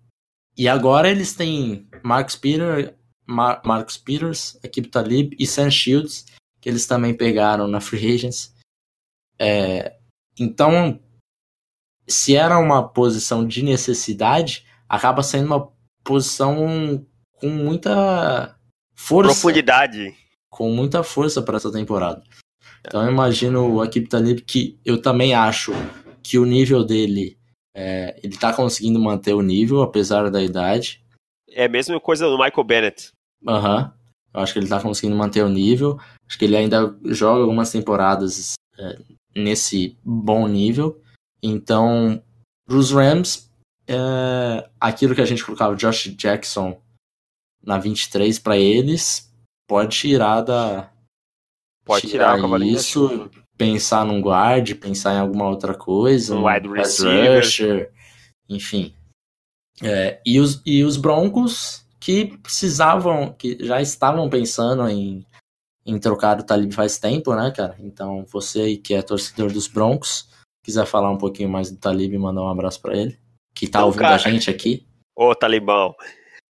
e 0.57 0.66
agora 0.66 1.11
eles 1.11 1.35
têm 1.35 1.87
Marcus, 2.03 2.37
Peter, 2.37 2.96
Mar, 3.26 3.61
Marcus 3.66 3.98
Peters, 3.98 4.59
Akib 4.64 4.87
Talib 4.87 5.35
e 5.38 5.46
Sam 5.46 5.70
Shields, 5.70 6.24
que 6.59 6.70
eles 6.70 6.87
também 6.87 7.14
pegaram 7.14 7.68
na 7.68 7.83
Free 7.83 8.14
Agents. 8.14 8.55
É, 9.38 9.94
então, 10.38 10.98
se 12.10 12.36
era 12.36 12.58
uma 12.58 12.86
posição 12.86 13.46
de 13.46 13.62
necessidade, 13.62 14.64
acaba 14.88 15.22
sendo 15.22 15.46
uma 15.46 15.68
posição 16.04 17.04
com 17.40 17.48
muita 17.48 18.56
força. 18.94 19.32
Profundidade. 19.32 20.14
Com 20.50 20.70
muita 20.70 21.02
força 21.02 21.40
para 21.40 21.56
essa 21.56 21.72
temporada. 21.72 22.22
Então 22.86 23.04
eu 23.04 23.10
imagino 23.10 23.72
o 23.72 23.80
Akib 23.80 24.08
Talib 24.08 24.40
que 24.40 24.78
eu 24.84 25.00
também 25.00 25.34
acho 25.34 25.72
que 26.22 26.38
o 26.38 26.44
nível 26.44 26.84
dele 26.84 27.38
é, 27.74 28.18
ele 28.22 28.36
tá 28.36 28.52
conseguindo 28.52 28.98
manter 28.98 29.34
o 29.34 29.42
nível 29.42 29.82
apesar 29.82 30.30
da 30.30 30.42
idade. 30.42 31.02
É 31.50 31.64
a 31.64 31.68
mesma 31.68 32.00
coisa 32.00 32.26
do 32.26 32.38
Michael 32.38 32.64
Bennett. 32.64 33.10
Aham. 33.46 33.84
Uhum. 33.84 34.00
Eu 34.32 34.40
acho 34.40 34.52
que 34.52 34.60
ele 34.60 34.68
tá 34.68 34.80
conseguindo 34.80 35.16
manter 35.16 35.42
o 35.42 35.48
nível. 35.48 35.98
Acho 36.26 36.38
que 36.38 36.44
ele 36.44 36.56
ainda 36.56 36.96
joga 37.06 37.40
algumas 37.40 37.72
temporadas 37.72 38.54
é, 38.78 38.98
nesse 39.34 39.98
bom 40.04 40.46
nível. 40.46 41.00
Então, 41.42 42.22
pros 42.66 42.90
Rams, 42.92 43.50
é, 43.87 44.68
aquilo 44.79 45.14
que 45.14 45.20
a 45.20 45.26
gente 45.26 45.44
colocava 45.44 45.74
Josh 45.74 46.14
Jackson 46.16 46.81
na 47.62 47.79
23 47.79 48.38
para 48.38 48.57
eles, 48.57 49.31
pode 49.68 49.96
tirar 49.96 50.42
da. 50.42 50.90
Pode 51.85 52.09
tirar, 52.09 52.37
tirar 52.37 52.61
isso, 52.62 53.31
pensar 53.57 54.05
num 54.05 54.20
guard, 54.20 54.74
pensar 54.76 55.14
em 55.14 55.18
alguma 55.18 55.48
outra 55.48 55.74
coisa, 55.74 56.37
um 56.37 56.46
wide 56.46 56.68
receiver, 56.68 57.37
rusher, 57.37 57.92
enfim. 58.48 58.94
É, 59.83 60.20
e, 60.24 60.38
os, 60.38 60.62
e 60.64 60.85
os 60.85 60.96
Broncos 60.96 61.85
que 61.98 62.38
precisavam, 62.38 63.33
que 63.33 63.59
já 63.61 63.83
estavam 63.83 64.29
pensando 64.31 64.88
em, 64.88 65.26
em 65.85 65.98
trocar 65.98 66.38
o 66.38 66.42
Talib 66.42 66.72
faz 66.72 66.98
tempo, 66.98 67.35
né, 67.35 67.50
cara? 67.50 67.76
Então, 67.79 68.24
você 68.31 68.61
aí 68.62 68.76
que 68.79 68.94
é 68.94 69.03
torcedor 69.03 69.53
dos 69.53 69.66
Broncos, 69.66 70.29
quiser 70.62 70.86
falar 70.86 71.10
um 71.10 71.18
pouquinho 71.18 71.48
mais 71.48 71.70
do 71.70 71.78
Talib, 71.78 72.14
mandar 72.16 72.42
um 72.42 72.48
abraço 72.48 72.80
para 72.80 72.96
ele, 72.96 73.18
que 73.54 73.66
tá 73.66 73.78
então, 73.80 73.86
ouvindo 73.86 74.02
cara, 74.02 74.14
a 74.14 74.18
gente 74.18 74.50
aqui. 74.50 74.86
Ô, 75.14 75.34
Talibão. 75.34 75.94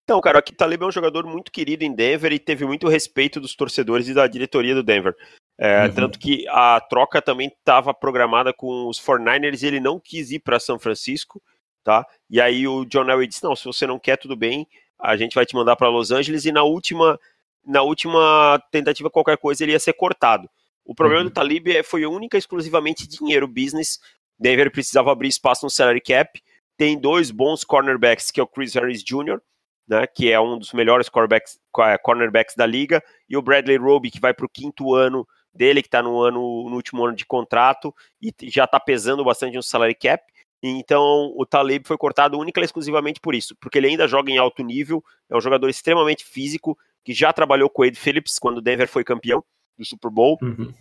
Então, 0.03 0.21
cara, 0.21 0.39
aqui 0.39 0.55
Talib 0.55 0.81
é 0.81 0.85
um 0.85 0.91
jogador 0.91 1.25
muito 1.25 1.51
querido 1.51 1.83
em 1.83 1.93
Denver 1.93 2.31
e 2.31 2.39
teve 2.39 2.65
muito 2.65 2.87
respeito 2.87 3.41
dos 3.41 3.55
torcedores 3.55 4.07
e 4.07 4.13
da 4.13 4.25
diretoria 4.25 4.73
do 4.73 4.81
Denver. 4.81 5.13
É, 5.59 5.85
uhum. 5.85 5.93
Tanto 5.93 6.19
que 6.19 6.47
a 6.49 6.79
troca 6.79 7.21
também 7.21 7.47
estava 7.47 7.93
programada 7.93 8.53
com 8.53 8.87
os 8.87 9.01
49ers 9.01 9.63
e 9.63 9.65
ele 9.65 9.79
não 9.79 9.99
quis 9.99 10.31
ir 10.31 10.39
para 10.39 10.59
São 10.59 10.77
Francisco, 10.77 11.41
tá? 11.83 12.05
E 12.29 12.39
aí 12.39 12.67
o 12.67 12.85
John 12.85 13.09
Elway 13.09 13.27
disse: 13.27 13.43
não, 13.43 13.55
se 13.55 13.65
você 13.65 13.87
não 13.87 13.99
quer, 13.99 14.17
tudo 14.17 14.35
bem, 14.35 14.67
a 14.99 15.17
gente 15.17 15.35
vai 15.35 15.45
te 15.45 15.55
mandar 15.55 15.75
para 15.75 15.89
Los 15.89 16.11
Angeles. 16.11 16.45
E 16.45 16.51
na 16.51 16.63
última, 16.63 17.19
na 17.65 17.81
última 17.81 18.61
tentativa, 18.71 19.09
qualquer 19.09 19.37
coisa, 19.37 19.63
ele 19.63 19.73
ia 19.73 19.79
ser 19.79 19.93
cortado. 19.93 20.49
O 20.88 20.95
problema 20.95 21.23
uhum. 21.23 21.28
do 21.28 21.34
Talib 21.34 21.67
é, 21.67 21.84
foi 21.84 22.06
única 22.06 22.38
exclusivamente 22.38 23.06
dinheiro, 23.06 23.45
business. 23.45 24.00
Denver 24.39 24.71
precisava 24.71 25.12
abrir 25.12 25.28
espaço 25.28 25.65
no 25.65 25.69
salary 25.69 26.00
cap. 26.00 26.41
Tem 26.78 26.97
dois 26.97 27.30
bons 27.30 27.65
cornerbacks, 27.65 28.32
que 28.32 28.39
é 28.39 28.43
o 28.43 28.47
Chris 28.47 28.73
Harris 28.73 29.04
Jr., 29.04 29.41
né, 29.86 30.08
que 30.08 30.32
é 30.32 30.39
um 30.39 30.58
dos 30.58 30.71
melhores 30.71 31.10
cornerbacks 31.10 32.56
da 32.56 32.65
liga, 32.65 33.04
e 33.28 33.36
o 33.36 33.41
Bradley 33.41 33.78
Roby, 33.78 34.12
que 34.12 34.19
vai 34.19 34.34
para 34.34 34.45
o 34.45 34.50
quinto 34.50 34.93
ano 34.93 35.28
dele, 35.54 35.82
que 35.82 35.88
está 35.88 36.02
no, 36.02 36.21
ano, 36.21 36.69
no 36.69 36.76
último 36.76 37.06
ano 37.06 37.15
de 37.15 37.26
contrato 37.26 37.93
e 38.21 38.34
já 38.43 38.63
está 38.63 38.80
pesando 38.80 39.23
bastante 39.26 39.56
no 39.56 39.63
salary 39.63 39.95
cap. 39.95 40.23
Então 40.63 41.34
o 41.36 41.45
Talib 41.45 41.86
foi 41.86 41.97
cortado 41.97 42.38
única 42.38 42.62
e 42.62 42.63
exclusivamente 42.63 43.19
por 43.19 43.36
isso, 43.36 43.56
porque 43.60 43.78
ele 43.78 43.88
ainda 43.88 44.08
joga 44.08 44.32
em 44.32 44.38
alto 44.38 44.63
nível, 44.63 45.04
é 45.30 45.36
um 45.36 45.41
jogador 45.41 45.69
extremamente 45.69 46.23
físico, 46.23 46.78
que 47.04 47.13
já 47.13 47.34
trabalhou 47.34 47.69
com 47.69 47.82
o 47.82 47.86
Ed 47.86 47.97
Phillips 47.97 48.39
quando 48.39 48.58
o 48.58 48.62
Denver 48.62 48.88
foi 48.88 49.04
campeão 49.04 49.43
do 49.77 49.85
Super 49.85 50.09
Bowl 50.11 50.37
uhum. 50.41 50.73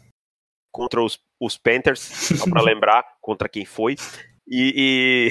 contra 0.72 1.02
os, 1.02 1.20
os 1.40 1.56
Panthers, 1.56 2.00
só 2.00 2.48
para 2.48 2.62
lembrar 2.62 3.04
contra 3.20 3.48
quem 3.48 3.64
foi. 3.64 3.96
E, 4.46 5.30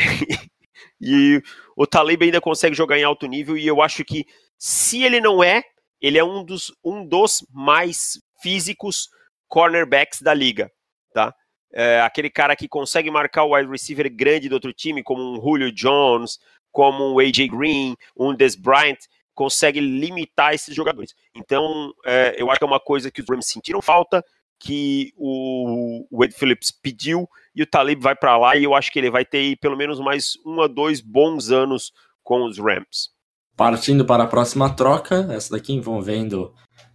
e, 1.01 1.01
e 1.01 1.43
o 1.75 1.88
Talib 1.88 2.23
ainda 2.23 2.41
consegue 2.41 2.75
jogar 2.75 2.97
em 2.97 3.04
alto 3.04 3.28
nível, 3.28 3.58
e 3.58 3.65
eu 3.65 3.82
acho 3.82 4.04
que 4.04 4.25
se 4.58 5.04
ele 5.04 5.19
não 5.19 5.43
é, 5.43 5.63
ele 6.01 6.17
é 6.17 6.23
um 6.23 6.43
dos, 6.43 6.73
um 6.84 7.06
dos 7.06 7.45
mais 7.51 8.21
físicos 8.41 9.10
cornerbacks 9.47 10.21
da 10.21 10.34
liga, 10.34 10.71
tá? 11.13 11.34
É, 11.73 11.99
aquele 12.01 12.30
cara 12.30 12.56
que 12.56 12.69
consegue 12.69 13.12
marcar 13.12 13.43
o 13.43 13.54
wide 13.54 13.69
receiver 13.69 14.10
grande 14.13 14.47
do 14.47 14.54
outro 14.54 14.71
time, 14.71 15.04
como 15.04 15.21
um 15.21 15.41
Julio 15.41 15.71
Jones, 15.71 16.39
como 16.71 17.13
um 17.13 17.19
AJ 17.19 17.47
Green, 17.49 17.95
um 18.15 18.34
Des 18.34 18.56
Bryant, 18.56 18.97
consegue 19.36 19.80
limitar 19.80 20.54
esses 20.54 20.74
jogadores. 20.74 21.13
Então, 21.36 21.93
é, 22.06 22.36
eu 22.41 22.50
acho 22.50 22.58
que 22.58 22.63
é 22.63 22.67
uma 22.67 22.80
coisa 22.80 23.12
que 23.12 23.21
os 23.21 23.28
Rams 23.30 23.45
sentiram 23.45 23.82
falta, 23.82 24.26
que 24.58 25.13
o 25.17 26.08
Wade 26.12 26.34
Phillips 26.34 26.71
pediu 26.71 27.30
e 27.54 27.62
o 27.62 27.67
Talib 27.67 28.02
vai 28.02 28.15
para 28.15 28.38
lá 28.38 28.56
e 28.56 28.63
eu 28.63 28.74
acho 28.74 28.91
que 28.91 28.98
ele 28.98 29.12
vai 29.12 29.26
ter 29.26 29.58
pelo 29.58 29.78
menos 29.78 30.00
mais 30.00 30.38
um 30.45 30.62
a 30.62 30.67
dois 30.67 31.02
bons 31.02 31.52
anos 31.52 31.91
com 32.24 32.45
os 32.45 32.58
Rams. 32.58 33.10
Partindo 33.56 34.06
para 34.06 34.24
a 34.24 34.28
próxima 34.28 34.74
troca, 34.74 35.28
essa 35.32 35.52
daqui 35.52 35.74
envolvendo 35.74 36.54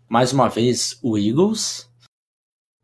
mais 0.09 0.33
uma 0.33 0.49
vez 0.49 0.99
o 1.03 1.17
Eagles, 1.17 1.89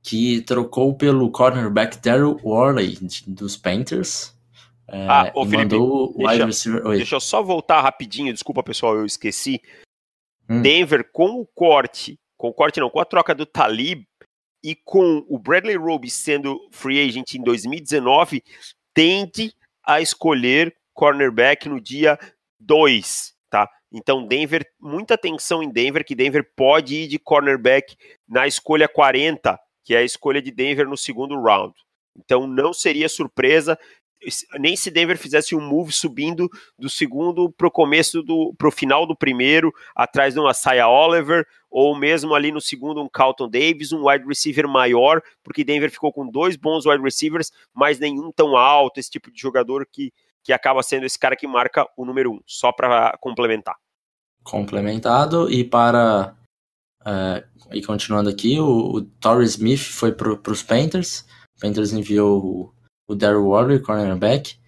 que 0.02 0.40
trocou 0.42 0.94
pelo 0.94 1.30
cornerback 1.32 1.98
Daryl 1.98 2.38
Worley 2.44 2.96
dos 3.26 3.56
Panthers. 3.56 4.35
É, 4.88 5.06
ah, 5.08 5.32
ô, 5.34 5.44
Felipe, 5.44 5.74
mandou 5.74 6.12
o 6.14 6.28
wide 6.28 6.44
receiver. 6.44 6.82
Deixa 6.82 7.16
eu 7.16 7.20
só 7.20 7.42
voltar 7.42 7.80
rapidinho, 7.80 8.32
desculpa 8.32 8.62
pessoal, 8.62 8.96
eu 8.96 9.06
esqueci. 9.06 9.60
Hum. 10.48 10.62
Denver 10.62 11.08
com 11.12 11.40
o 11.40 11.46
corte, 11.46 12.18
com 12.36 12.48
o 12.48 12.54
corte 12.54 12.78
não, 12.78 12.88
com 12.88 13.00
a 13.00 13.04
troca 13.04 13.34
do 13.34 13.44
Talib 13.44 14.04
e 14.62 14.74
com 14.76 15.24
o 15.28 15.38
Bradley 15.38 15.76
Roby 15.76 16.08
sendo 16.08 16.68
free 16.70 17.04
agent 17.04 17.34
em 17.34 17.42
2019, 17.42 18.42
tende 18.94 19.52
a 19.84 20.00
escolher 20.00 20.74
cornerback 20.94 21.68
no 21.68 21.80
dia 21.80 22.18
2, 22.60 23.34
tá? 23.50 23.68
Então, 23.92 24.26
Denver, 24.26 24.64
muita 24.80 25.14
atenção 25.14 25.62
em 25.62 25.70
Denver, 25.70 26.04
que 26.04 26.14
Denver 26.14 26.48
pode 26.56 26.94
ir 26.94 27.08
de 27.08 27.18
cornerback 27.18 27.96
na 28.28 28.46
escolha 28.46 28.88
40 28.88 29.58
que 29.86 29.94
é 29.94 29.98
a 29.98 30.02
escolha 30.02 30.42
de 30.42 30.50
Denver 30.50 30.86
no 30.86 30.96
segundo 30.96 31.40
round. 31.40 31.72
Então 32.18 32.44
não 32.44 32.72
seria 32.72 33.08
surpresa 33.08 33.78
nem 34.58 34.74
se 34.76 34.90
Denver 34.90 35.18
fizesse 35.18 35.54
um 35.54 35.60
move 35.60 35.92
subindo 35.92 36.48
do 36.78 36.88
segundo 36.88 37.50
para 37.50 37.66
o 37.66 37.70
começo 37.70 38.22
do 38.22 38.54
para 38.56 38.68
o 38.68 38.72
final 38.72 39.06
do 39.06 39.16
primeiro, 39.16 39.72
atrás 39.94 40.34
de 40.34 40.40
uma 40.40 40.54
Saia 40.54 40.88
Oliver, 40.88 41.46
ou 41.70 41.96
mesmo 41.96 42.34
ali 42.34 42.50
no 42.50 42.60
segundo 42.60 43.02
um 43.02 43.08
Carlton 43.08 43.48
Davis, 43.48 43.92
um 43.92 44.08
wide 44.08 44.26
receiver 44.26 44.66
maior, 44.66 45.22
porque 45.42 45.64
Denver 45.64 45.90
ficou 45.90 46.12
com 46.12 46.28
dois 46.28 46.56
bons 46.56 46.86
wide 46.86 47.02
receivers, 47.02 47.52
mas 47.74 47.98
nenhum 47.98 48.32
tão 48.32 48.56
alto, 48.56 48.98
esse 48.98 49.10
tipo 49.10 49.30
de 49.30 49.40
jogador 49.40 49.86
que, 49.90 50.12
que 50.42 50.52
acaba 50.52 50.82
sendo 50.82 51.06
esse 51.06 51.18
cara 51.18 51.36
que 51.36 51.46
marca 51.46 51.86
o 51.96 52.04
número 52.04 52.32
um, 52.32 52.40
só 52.46 52.72
para 52.72 53.16
complementar. 53.20 53.76
Complementado, 54.42 55.50
e 55.50 55.64
para 55.64 56.36
é, 57.06 57.44
e 57.70 57.82
continuando 57.82 58.28
aqui, 58.28 58.58
o, 58.58 58.96
o 58.96 59.02
Torrey 59.02 59.46
Smith 59.46 59.78
foi 59.80 60.10
para 60.10 60.50
os 60.50 60.62
Panthers. 60.62 61.24
O 61.56 61.60
Panthers 61.60 61.92
enviou 61.92 62.74
o, 63.08 63.14
Daryl 63.14 63.48
Warrior, 63.48 63.82
cornerback. 63.82 64.58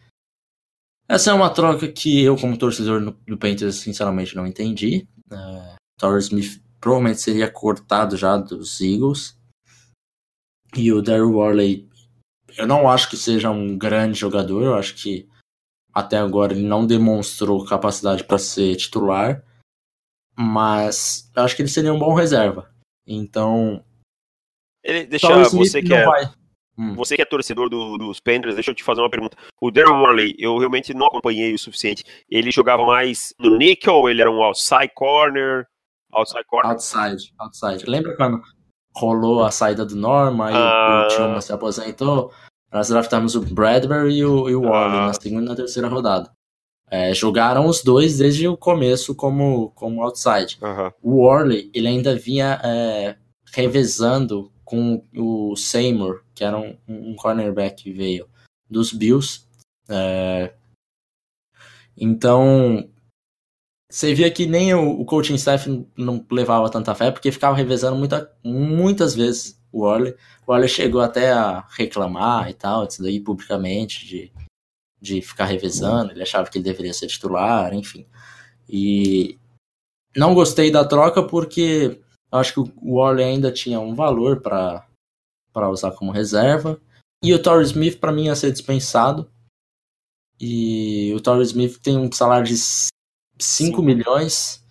Essa 1.08 1.30
é 1.30 1.34
uma 1.34 1.50
troca 1.50 1.90
que 1.90 2.22
eu, 2.22 2.36
como 2.36 2.58
torcedor 2.58 3.00
do 3.26 3.38
Panthers, 3.38 3.76
sinceramente 3.76 4.36
não 4.36 4.46
entendi. 4.46 5.08
É, 5.30 5.76
Torrey 5.98 6.20
Smith 6.20 6.62
provavelmente 6.80 7.20
seria 7.20 7.50
cortado 7.50 8.16
já 8.16 8.36
dos 8.36 8.80
Eagles. 8.80 9.36
E 10.76 10.92
o 10.92 11.00
Daryl 11.00 11.32
Worley, 11.32 11.88
eu 12.56 12.66
não 12.66 12.90
acho 12.90 13.08
que 13.08 13.16
seja 13.16 13.50
um 13.50 13.76
grande 13.78 14.18
jogador. 14.18 14.62
Eu 14.62 14.74
acho 14.74 14.94
que 14.94 15.28
até 15.94 16.18
agora 16.18 16.52
ele 16.52 16.66
não 16.66 16.86
demonstrou 16.86 17.64
capacidade 17.64 18.24
para 18.24 18.38
ser 18.38 18.76
titular 18.76 19.42
mas 20.40 21.28
eu 21.34 21.42
acho 21.42 21.56
que 21.56 21.62
ele 21.62 21.68
seria 21.68 21.92
um 21.92 21.98
bom 21.98 22.14
reserva. 22.14 22.72
Então. 23.04 23.84
Ele, 24.84 25.04
deixa 25.04 25.26
você 25.48 25.82
que 25.82 25.92
é. 25.92 26.04
Hum. 26.78 26.94
Você 26.94 27.16
que 27.16 27.22
é 27.22 27.24
torcedor 27.24 27.68
do, 27.68 27.98
dos 27.98 28.20
Panthers, 28.20 28.54
deixa 28.54 28.70
eu 28.70 28.74
te 28.74 28.84
fazer 28.84 29.00
uma 29.00 29.10
pergunta. 29.10 29.36
O 29.60 29.70
Darren 29.70 30.00
Worley, 30.00 30.36
eu 30.38 30.56
realmente 30.58 30.94
não 30.94 31.06
acompanhei 31.06 31.52
o 31.52 31.58
suficiente. 31.58 32.04
Ele 32.30 32.52
jogava 32.52 32.86
mais 32.86 33.34
no 33.38 33.56
nickel, 33.56 34.08
ele 34.08 34.20
era 34.20 34.30
um 34.30 34.42
outside 34.42 34.92
corner? 34.94 35.66
Outside 36.12 36.44
corner? 36.46 36.70
Outside, 36.70 37.34
outside. 37.38 37.84
Lembra 37.90 38.14
quando 38.16 38.40
rolou 38.96 39.44
a 39.44 39.50
saída 39.50 39.84
do 39.84 39.96
Norma 39.96 40.52
e 40.52 40.54
ah. 40.54 41.06
o 41.06 41.08
Tillman 41.08 41.40
se 41.40 41.52
aposentou? 41.52 42.32
Nós 42.72 42.88
draftamos 42.88 43.34
o 43.34 43.40
Bradbury 43.40 44.18
e 44.18 44.24
o, 44.24 44.48
e 44.48 44.54
o 44.54 44.62
Worley 44.62 44.98
ah. 44.98 45.06
na 45.06 45.14
segunda 45.14 45.46
e 45.46 45.48
na 45.48 45.56
terceira 45.56 45.88
rodada. 45.88 46.30
É, 46.90 47.12
jogaram 47.12 47.66
os 47.66 47.82
dois 47.82 48.16
desde 48.16 48.48
o 48.48 48.56
começo 48.56 49.14
como, 49.14 49.70
como 49.72 50.02
outside. 50.02 50.58
Uhum. 50.62 50.90
O 51.02 51.22
Worley, 51.22 51.70
ele 51.74 51.88
ainda 51.88 52.14
vinha 52.16 52.60
é, 52.62 53.16
revezando 53.52 54.50
com 54.68 55.02
o 55.16 55.56
Seymour, 55.56 56.22
que 56.34 56.44
era 56.44 56.58
um, 56.58 56.76
um 56.86 57.16
cornerback 57.16 57.84
que 57.84 57.90
veio 57.90 58.28
dos 58.68 58.92
Bills. 58.92 59.46
É... 59.88 60.52
Então, 61.96 62.86
você 63.90 64.12
via 64.14 64.30
que 64.30 64.44
nem 64.44 64.74
o, 64.74 65.00
o 65.00 65.06
coaching 65.06 65.36
staff 65.36 65.88
não 65.96 66.24
levava 66.30 66.70
tanta 66.70 66.94
fé, 66.94 67.10
porque 67.10 67.32
ficava 67.32 67.56
revezando 67.56 67.96
muita, 67.96 68.30
muitas 68.44 69.14
vezes 69.14 69.58
o 69.72 69.84
Orley. 69.84 70.14
O 70.46 70.52
Orley 70.52 70.68
chegou 70.68 71.00
até 71.00 71.32
a 71.32 71.66
reclamar 71.70 72.50
e 72.50 72.54
tal, 72.54 72.86
isso 72.86 73.02
daí 73.02 73.20
publicamente, 73.20 74.06
de, 74.06 74.30
de 75.00 75.22
ficar 75.22 75.46
revezando, 75.46 76.12
ele 76.12 76.22
achava 76.22 76.50
que 76.50 76.58
ele 76.58 76.64
deveria 76.64 76.92
ser 76.92 77.06
titular, 77.06 77.72
enfim. 77.72 78.06
E 78.68 79.38
não 80.14 80.34
gostei 80.34 80.70
da 80.70 80.84
troca 80.84 81.22
porque 81.22 82.02
acho 82.30 82.54
que 82.54 82.72
o 82.76 82.96
Orley 82.96 83.24
ainda 83.24 83.52
tinha 83.52 83.80
um 83.80 83.94
valor 83.94 84.40
para 84.40 84.86
usar 85.70 85.92
como 85.92 86.12
reserva. 86.12 86.80
E 87.22 87.34
o 87.34 87.42
Torrey 87.42 87.64
Smith, 87.64 87.98
para 87.98 88.12
mim, 88.12 88.26
ia 88.26 88.36
ser 88.36 88.52
dispensado. 88.52 89.30
E 90.40 91.12
o 91.14 91.20
Torrey 91.20 91.42
Smith 91.42 91.78
tem 91.78 91.98
um 91.98 92.10
salário 92.12 92.46
de 92.46 92.56
5 93.38 93.82
milhões. 93.82 94.64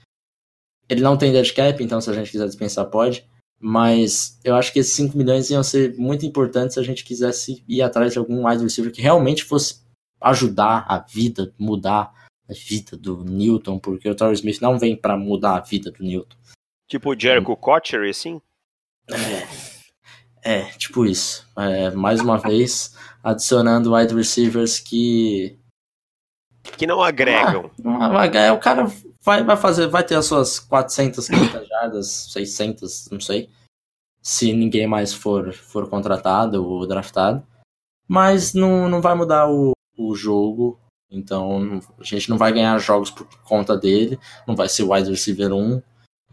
Ele 0.87 1.01
não 1.01 1.17
tem 1.17 1.31
dead 1.31 1.53
cap, 1.53 1.83
então 1.83 1.99
se 1.99 2.09
a 2.09 2.13
gente 2.13 2.31
quiser 2.31 2.47
dispensar, 2.47 2.85
pode. 2.85 3.27
Mas 3.59 4.39
eu 4.43 4.55
acho 4.55 4.71
que 4.71 4.79
esses 4.79 4.93
5 4.93 5.17
milhões 5.17 5.49
iam 5.49 5.63
ser 5.63 5.97
muito 5.97 6.25
importantes 6.25 6.75
se 6.75 6.79
a 6.79 6.83
gente 6.83 7.03
quisesse 7.03 7.63
ir 7.67 7.81
atrás 7.81 8.13
de 8.13 8.19
algum 8.19 8.47
wide 8.47 8.63
receiver 8.63 8.91
que 8.91 9.01
realmente 9.01 9.43
fosse 9.43 9.81
ajudar 10.21 10.85
a 10.87 10.99
vida, 10.99 11.53
mudar 11.57 12.13
a 12.47 12.53
vida 12.53 12.95
do 12.95 13.23
Newton, 13.25 13.77
porque 13.79 14.09
o 14.09 14.15
Torrey 14.15 14.35
Smith 14.35 14.61
não 14.61 14.79
vem 14.79 14.95
para 14.95 15.17
mudar 15.17 15.57
a 15.57 15.61
vida 15.61 15.91
do 15.91 16.03
Newton. 16.03 16.37
Tipo 16.87 17.11
o 17.11 17.19
Jericho 17.19 17.55
Cotchery, 17.57 18.09
assim? 18.09 18.41
É, 20.43 20.59
é 20.59 20.63
tipo 20.77 21.05
isso. 21.05 21.45
É, 21.57 21.91
mais 21.91 22.21
uma 22.21 22.37
vez, 22.37 22.95
adicionando 23.23 23.93
wide 23.93 24.15
receivers 24.15 24.79
que 24.79 25.59
que 26.77 26.87
não 26.87 27.01
agregam. 27.01 27.71
Ah, 27.85 28.25
é, 28.25 28.51
o 28.51 28.59
cara 28.59 28.87
vai, 29.21 29.43
vai 29.43 29.55
fazer, 29.55 29.87
vai 29.87 30.03
ter 30.03 30.15
as 30.15 30.25
suas 30.25 30.59
400, 30.59 31.27
500 31.27 31.67
jardas, 31.67 32.07
600, 32.31 33.09
não 33.09 33.19
sei, 33.19 33.49
se 34.21 34.51
ninguém 34.53 34.87
mais 34.87 35.13
for, 35.13 35.53
for 35.53 35.89
contratado 35.89 36.65
ou 36.65 36.85
draftado. 36.87 37.45
Mas 38.07 38.53
não, 38.53 38.89
não 38.89 39.01
vai 39.01 39.15
mudar 39.15 39.49
o, 39.49 39.71
o 39.97 40.15
jogo, 40.15 40.79
então 41.09 41.81
a 41.99 42.03
gente 42.03 42.29
não 42.29 42.37
vai 42.37 42.51
ganhar 42.51 42.77
jogos 42.79 43.09
por 43.11 43.27
conta 43.43 43.75
dele, 43.75 44.19
não 44.47 44.55
vai 44.55 44.69
ser 44.69 44.83
wide 44.83 45.09
receiver 45.09 45.51
1, 45.51 45.81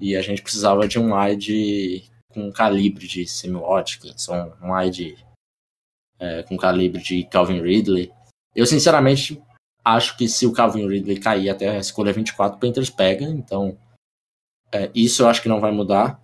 e 0.01 0.17
a 0.17 0.23
gente 0.23 0.43
precisava 0.43 0.87
de 0.89 0.99
um 0.99 1.15
wide 1.15 2.05
com 2.33 2.51
calibre 2.53 3.07
de 3.07 3.27
Sammy 3.27 3.61
Watkins, 3.61 4.29
um 4.29 4.73
wide 4.73 5.17
é, 6.19 6.43
com 6.43 6.57
calibre 6.57 7.03
de 7.03 7.25
Calvin 7.25 7.61
Ridley. 7.61 8.13
Eu, 8.55 8.67
sinceramente, 8.67 9.41
Acho 9.85 10.17
que 10.17 10.27
se 10.27 10.47
o 10.47 10.53
Calvin 10.53 10.89
Ridley 10.89 11.21
cair 11.21 11.51
até 11.51 11.69
a 11.69 11.79
escolha 11.79 12.13
24, 12.13 12.57
o 12.57 12.61
Panthers 12.61 12.89
pega. 12.89 13.27
Então, 13.27 13.77
é, 14.73 14.91
isso 14.95 15.23
eu 15.23 15.29
acho 15.29 15.43
que 15.43 15.49
não 15.49 15.61
vai 15.61 15.71
mudar. 15.71 16.19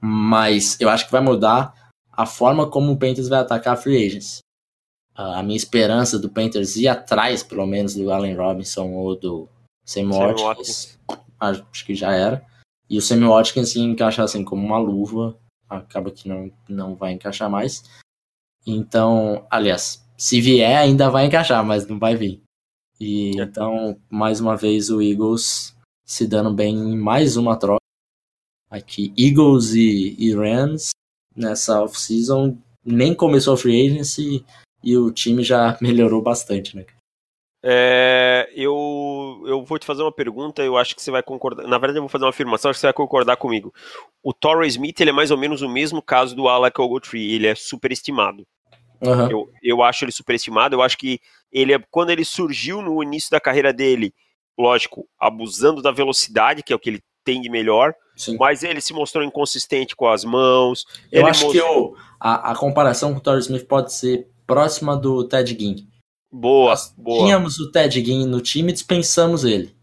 Mas 0.00 0.80
eu 0.80 0.88
acho 0.90 1.06
que 1.06 1.12
vai 1.12 1.20
mudar 1.20 1.90
a 2.10 2.26
forma 2.26 2.68
como 2.68 2.90
o 2.90 2.98
Panthers 2.98 3.28
vai 3.28 3.38
atacar 3.38 3.74
a 3.74 3.76
free 3.76 4.04
agents. 4.04 4.40
A 5.14 5.42
minha 5.42 5.56
esperança 5.56 6.18
do 6.18 6.30
Panthers 6.30 6.76
ir 6.76 6.88
atrás, 6.88 7.42
pelo 7.42 7.66
menos, 7.66 7.94
do 7.94 8.10
Allen 8.10 8.34
Robinson 8.34 8.90
ou 8.94 9.14
do 9.14 9.48
Sam 9.84 10.08
Watkins, 10.10 10.98
acho 11.38 11.84
que 11.84 11.94
já 11.94 12.12
era. 12.12 12.44
E 12.90 12.98
o 12.98 13.00
Sam 13.00 13.28
Watkins 13.28 13.70
se 13.70 13.78
encaixar 13.78 14.24
assim 14.24 14.44
como 14.44 14.66
uma 14.66 14.78
luva, 14.78 15.38
acaba 15.68 16.10
que 16.10 16.28
não, 16.28 16.50
não 16.68 16.96
vai 16.96 17.12
encaixar 17.12 17.48
mais. 17.48 17.84
Então, 18.66 19.46
aliás, 19.48 20.04
se 20.18 20.40
vier, 20.40 20.76
ainda 20.76 21.08
vai 21.08 21.26
encaixar, 21.26 21.64
mas 21.64 21.86
não 21.86 21.98
vai 21.98 22.16
vir. 22.16 22.42
E 23.00 23.40
é. 23.40 23.44
então, 23.44 23.96
mais 24.10 24.40
uma 24.40 24.56
vez, 24.56 24.90
o 24.90 25.00
Eagles 25.00 25.74
se 26.04 26.26
dando 26.26 26.52
bem 26.52 26.76
em 26.76 26.98
mais 26.98 27.36
uma 27.36 27.56
troca. 27.56 27.78
Aqui, 28.68 29.14
Eagles 29.16 29.72
e, 29.72 30.16
e 30.18 30.34
Rams 30.34 30.90
nessa 31.34 31.82
off-season. 31.82 32.58
Nem 32.84 33.14
começou 33.14 33.54
a 33.54 33.56
free 33.56 33.86
agency 33.86 34.44
e 34.82 34.96
o 34.96 35.12
time 35.12 35.44
já 35.44 35.78
melhorou 35.80 36.20
bastante, 36.20 36.76
né? 36.76 36.84
É, 37.62 38.50
eu, 38.54 39.42
eu 39.46 39.62
vou 39.64 39.78
te 39.78 39.84
fazer 39.84 40.02
uma 40.02 40.12
pergunta, 40.12 40.62
eu 40.62 40.78
acho 40.78 40.94
que 40.96 41.02
você 41.02 41.10
vai 41.10 41.22
concordar. 41.22 41.64
Na 41.64 41.78
verdade, 41.78 41.98
eu 41.98 42.02
vou 42.02 42.08
fazer 42.08 42.24
uma 42.24 42.30
afirmação, 42.30 42.70
acho 42.70 42.78
que 42.78 42.80
você 42.80 42.86
vai 42.86 42.94
concordar 42.94 43.36
comigo. 43.36 43.72
O 44.22 44.32
Torrey 44.32 44.68
Smith 44.68 44.98
ele 45.00 45.10
é 45.10 45.12
mais 45.12 45.30
ou 45.30 45.36
menos 45.36 45.60
o 45.60 45.68
mesmo 45.68 46.00
caso 46.00 46.34
do 46.34 46.48
Alec 46.48 46.80
Ogletree, 46.80 47.34
ele 47.34 47.46
é 47.46 47.54
superestimado. 47.54 48.46
Uhum. 49.02 49.30
Eu, 49.30 49.50
eu 49.62 49.82
acho 49.82 50.04
ele 50.04 50.12
superestimado. 50.12 50.74
Eu 50.74 50.82
acho 50.82 50.96
que 50.96 51.20
ele, 51.52 51.78
quando 51.90 52.10
ele 52.10 52.24
surgiu 52.24 52.80
no 52.82 53.02
início 53.02 53.30
da 53.30 53.40
carreira 53.40 53.72
dele, 53.72 54.14
lógico, 54.58 55.06
abusando 55.18 55.82
da 55.82 55.90
velocidade, 55.90 56.62
que 56.62 56.72
é 56.72 56.76
o 56.76 56.78
que 56.78 56.90
ele 56.90 57.02
tem 57.24 57.40
de 57.40 57.50
melhor, 57.50 57.94
Sim. 58.16 58.36
mas 58.38 58.62
ele 58.62 58.80
se 58.80 58.92
mostrou 58.92 59.24
inconsistente 59.24 59.94
com 59.94 60.08
as 60.08 60.24
mãos. 60.24 60.84
Eu 61.12 61.26
acho 61.26 61.44
mostrou... 61.44 61.52
que 61.52 61.58
eu, 61.58 61.96
a, 62.18 62.52
a 62.52 62.56
comparação 62.56 63.12
com 63.12 63.18
o 63.18 63.22
Torrey 63.22 63.40
Smith 63.40 63.66
pode 63.66 63.92
ser 63.92 64.28
próxima 64.46 64.96
do 64.96 65.24
Ted 65.24 65.56
Ginn. 65.58 65.86
Boa, 66.32 66.70
Nós 66.70 66.94
boa. 66.96 67.24
Tínhamos 67.24 67.58
o 67.58 67.70
Ted 67.72 68.04
Ginn 68.04 68.26
no 68.26 68.40
time 68.40 68.70
e 68.70 68.72
dispensamos 68.72 69.44
ele. 69.44 69.74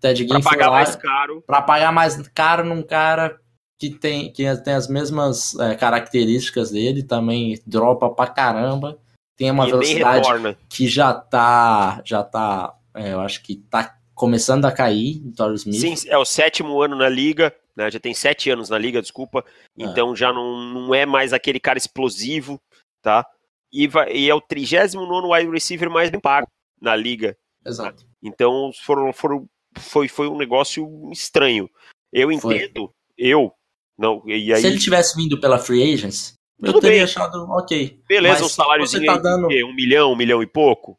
Ted 0.00 0.18
Ginn 0.18 0.28
pra 0.28 0.40
pagar 0.40 0.70
mais 0.70 0.96
caro. 0.96 1.42
Pra 1.46 1.62
pagar 1.62 1.92
mais 1.92 2.28
caro 2.28 2.64
num 2.64 2.82
cara 2.82 3.40
que 3.78 3.90
tem, 3.90 4.32
que 4.32 4.44
tem 4.58 4.74
as 4.74 4.88
mesmas 4.88 5.58
é, 5.58 5.74
características 5.74 6.70
dele, 6.70 7.02
também 7.02 7.60
dropa 7.66 8.08
pra 8.10 8.26
caramba. 8.26 8.98
Tem 9.36 9.50
uma 9.50 9.66
e 9.66 9.70
velocidade 9.70 10.56
que 10.68 10.86
já 10.86 11.14
tá. 11.14 12.00
Já 12.04 12.22
tá. 12.22 12.74
É, 12.94 13.12
eu 13.12 13.20
acho 13.20 13.42
que 13.42 13.56
tá 13.56 13.96
começando 14.14 14.66
a 14.66 14.72
cair 14.72 15.22
o 15.26 15.32
Torres 15.32 15.66
Smith. 15.66 15.98
Sim, 15.98 16.08
é 16.10 16.18
o 16.18 16.26
sétimo 16.26 16.82
ano 16.82 16.94
na 16.94 17.08
liga, 17.08 17.54
né? 17.74 17.90
Já 17.90 17.98
tem 17.98 18.12
sete 18.12 18.50
anos 18.50 18.68
na 18.68 18.76
liga, 18.76 19.00
desculpa. 19.00 19.42
É. 19.78 19.84
Então 19.84 20.14
já 20.14 20.30
não, 20.30 20.60
não 20.62 20.94
é 20.94 21.06
mais 21.06 21.32
aquele 21.32 21.58
cara 21.58 21.78
explosivo, 21.78 22.60
tá? 23.02 23.26
E, 23.72 23.86
vai, 23.86 24.12
e 24.12 24.28
é 24.28 24.34
o 24.34 24.40
39 24.40 25.28
wide 25.28 25.50
receiver 25.50 25.90
mais 25.90 26.10
bem 26.10 26.20
pago 26.20 26.48
na 26.80 26.96
liga. 26.96 27.36
Exato. 27.64 28.04
Então 28.22 28.70
foram, 28.84 29.12
foram, 29.12 29.48
foi, 29.78 30.08
foi 30.08 30.28
um 30.28 30.36
negócio 30.36 31.10
estranho. 31.12 31.68
Eu 32.12 32.32
entendo, 32.32 32.86
foi. 32.86 32.94
eu, 33.16 33.52
não, 33.96 34.22
e 34.26 34.52
aí... 34.52 34.60
Se 34.60 34.66
ele 34.66 34.78
tivesse 34.78 35.16
vindo 35.16 35.38
pela 35.40 35.58
Free 35.58 35.92
Agents, 35.92 36.34
Tudo 36.58 36.78
eu 36.78 36.80
teria 36.80 36.96
bem. 36.96 37.04
achado 37.04 37.46
ok. 37.50 38.02
Beleza, 38.08 38.44
um 38.44 38.48
saláriozinho 38.48 39.06
tá 39.06 39.18
dando... 39.18 39.46
um 39.46 39.74
milhão, 39.74 40.12
um 40.12 40.16
milhão 40.16 40.42
e 40.42 40.46
pouco? 40.46 40.98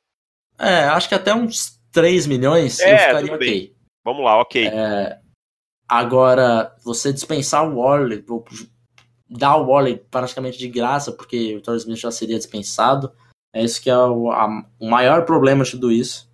É, 0.57 0.83
acho 0.83 1.09
que 1.09 1.15
até 1.15 1.33
uns 1.33 1.79
3 1.91 2.27
milhões 2.27 2.79
é, 2.79 2.93
eu 2.93 2.97
ficaria 2.99 3.33
ok. 3.33 3.49
Bem. 3.49 3.75
Vamos 4.03 4.23
lá, 4.23 4.39
ok. 4.39 4.67
É, 4.67 5.19
agora, 5.87 6.75
você 6.83 7.11
dispensar 7.11 7.67
o 7.67 7.79
Warley, 7.79 8.23
dar 9.31 9.55
o 9.55 9.67
Warley 9.69 9.97
praticamente 10.11 10.57
de 10.57 10.67
graça, 10.67 11.11
porque 11.11 11.55
o 11.55 11.61
Torres 11.61 11.83
Smith 11.83 11.99
já 11.99 12.11
seria 12.11 12.37
dispensado, 12.37 13.11
é 13.53 13.63
isso 13.63 13.81
que 13.81 13.89
é 13.89 13.97
o, 13.97 14.29
a, 14.31 14.47
o 14.79 14.89
maior 14.89 15.25
problema 15.25 15.63
de 15.63 15.71
tudo 15.71 15.91
isso. 15.91 16.29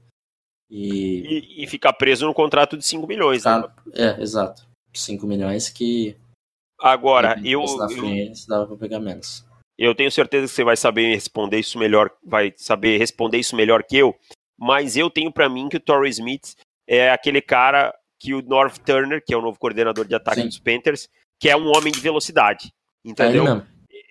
E... 0.69 1.55
e, 1.59 1.63
e 1.63 1.67
ficar 1.67 1.93
preso 1.93 2.25
no 2.25 2.33
contrato 2.33 2.75
de 2.75 2.85
5 2.85 3.07
milhões, 3.07 3.43
tá, 3.43 3.61
né? 3.61 3.69
É, 3.93 4.21
exato. 4.21 4.67
5 4.93 5.25
milhões 5.25 5.69
que 5.69 6.17
Agora, 6.79 7.39
eu. 7.43 7.63
dava 8.47 8.67
pra 8.67 8.77
pegar 8.77 8.99
menos. 8.99 9.45
Eu 9.77 9.95
tenho 9.95 10.11
certeza 10.11 10.47
que 10.47 10.53
você 10.53 10.63
vai 10.63 10.77
saber 10.77 11.13
responder 11.13 11.59
isso 11.59 11.77
melhor, 11.77 12.11
vai 12.23 12.53
saber 12.55 12.97
responder 12.97 13.37
isso 13.37 13.55
melhor 13.55 13.83
que 13.83 13.97
eu. 13.97 14.15
Mas 14.57 14.97
eu 14.97 15.09
tenho 15.09 15.31
para 15.31 15.49
mim 15.49 15.69
que 15.69 15.77
o 15.77 15.79
Torrey 15.79 16.09
Smith 16.09 16.55
é 16.87 17.11
aquele 17.11 17.41
cara 17.41 17.93
que 18.19 18.33
o 18.33 18.41
North 18.41 18.77
Turner, 18.79 19.23
que 19.23 19.33
é 19.33 19.37
o 19.37 19.41
novo 19.41 19.59
coordenador 19.59 20.05
de 20.07 20.15
ataque 20.15 20.41
Sim. 20.41 20.47
dos 20.47 20.59
Panthers, 20.59 21.07
que 21.39 21.49
é 21.49 21.55
um 21.55 21.67
homem 21.67 21.91
de 21.91 21.99
velocidade. 21.99 22.71
Entendeu? 23.03 23.45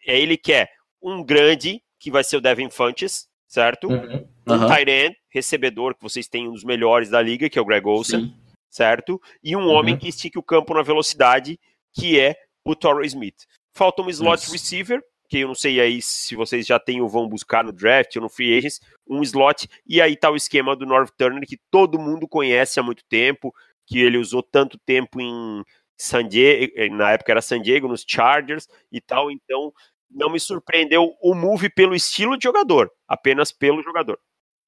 É 0.06 0.14
ele, 0.14 0.22
ele 0.22 0.36
que 0.36 0.52
é 0.52 0.68
um 1.02 1.22
grande, 1.22 1.82
que 1.98 2.10
vai 2.10 2.24
ser 2.24 2.36
o 2.36 2.40
Devin 2.40 2.70
Funches, 2.70 3.28
certo? 3.46 3.88
Uhum. 3.88 4.28
Um 4.46 4.52
uhum. 4.52 4.66
tight 4.68 4.90
end, 4.90 5.16
recebedor, 5.28 5.94
que 5.94 6.02
vocês 6.02 6.28
têm 6.28 6.48
um 6.48 6.52
dos 6.52 6.64
melhores 6.64 7.10
da 7.10 7.20
liga, 7.20 7.48
que 7.48 7.58
é 7.58 7.62
o 7.62 7.64
Greg 7.64 7.86
Olsen, 7.86 8.20
Sim. 8.20 8.34
certo? 8.70 9.20
E 9.42 9.56
um 9.56 9.60
uhum. 9.60 9.70
homem 9.70 9.96
que 9.96 10.08
estique 10.08 10.38
o 10.38 10.42
campo 10.42 10.74
na 10.74 10.82
velocidade, 10.82 11.58
que 11.92 12.18
é 12.18 12.36
o 12.64 12.74
Torrey 12.74 13.06
Smith. 13.06 13.46
Falta 13.74 14.02
um 14.02 14.10
slot 14.10 14.42
Isso. 14.42 14.52
receiver, 14.52 15.02
que 15.28 15.38
eu 15.38 15.48
não 15.48 15.54
sei 15.54 15.80
aí 15.80 16.00
se 16.00 16.34
vocês 16.34 16.66
já 16.66 16.78
têm 16.78 17.00
ou 17.00 17.08
vão 17.08 17.28
buscar 17.28 17.64
no 17.64 17.72
draft 17.72 18.14
ou 18.16 18.22
no 18.22 18.28
free 18.28 18.56
agents, 18.56 18.80
um 19.08 19.22
slot, 19.22 19.68
e 19.86 20.00
aí 20.00 20.16
tá 20.16 20.30
o 20.30 20.36
esquema 20.36 20.74
do 20.76 20.86
North 20.86 21.12
Turner, 21.16 21.46
que 21.46 21.58
todo 21.70 21.98
mundo 21.98 22.28
conhece 22.28 22.80
há 22.80 22.82
muito 22.82 23.04
tempo, 23.08 23.52
que 23.86 23.98
ele 24.00 24.18
usou 24.18 24.42
tanto 24.42 24.78
tempo 24.78 25.20
em 25.20 25.62
San 25.96 26.28
Diego, 26.28 26.72
eh, 26.76 26.88
na 26.88 27.12
época 27.12 27.32
era 27.32 27.42
San 27.42 27.60
Diego, 27.60 27.88
nos 27.88 28.04
Chargers 28.06 28.68
e 28.92 29.00
tal, 29.00 29.30
então 29.30 29.72
não 30.10 30.30
me 30.30 30.38
surpreendeu 30.38 31.14
o 31.20 31.34
move 31.34 31.68
pelo 31.68 31.94
estilo 31.94 32.36
de 32.36 32.44
jogador, 32.44 32.90
apenas 33.08 33.50
pelo 33.52 33.82
jogador. 33.82 34.18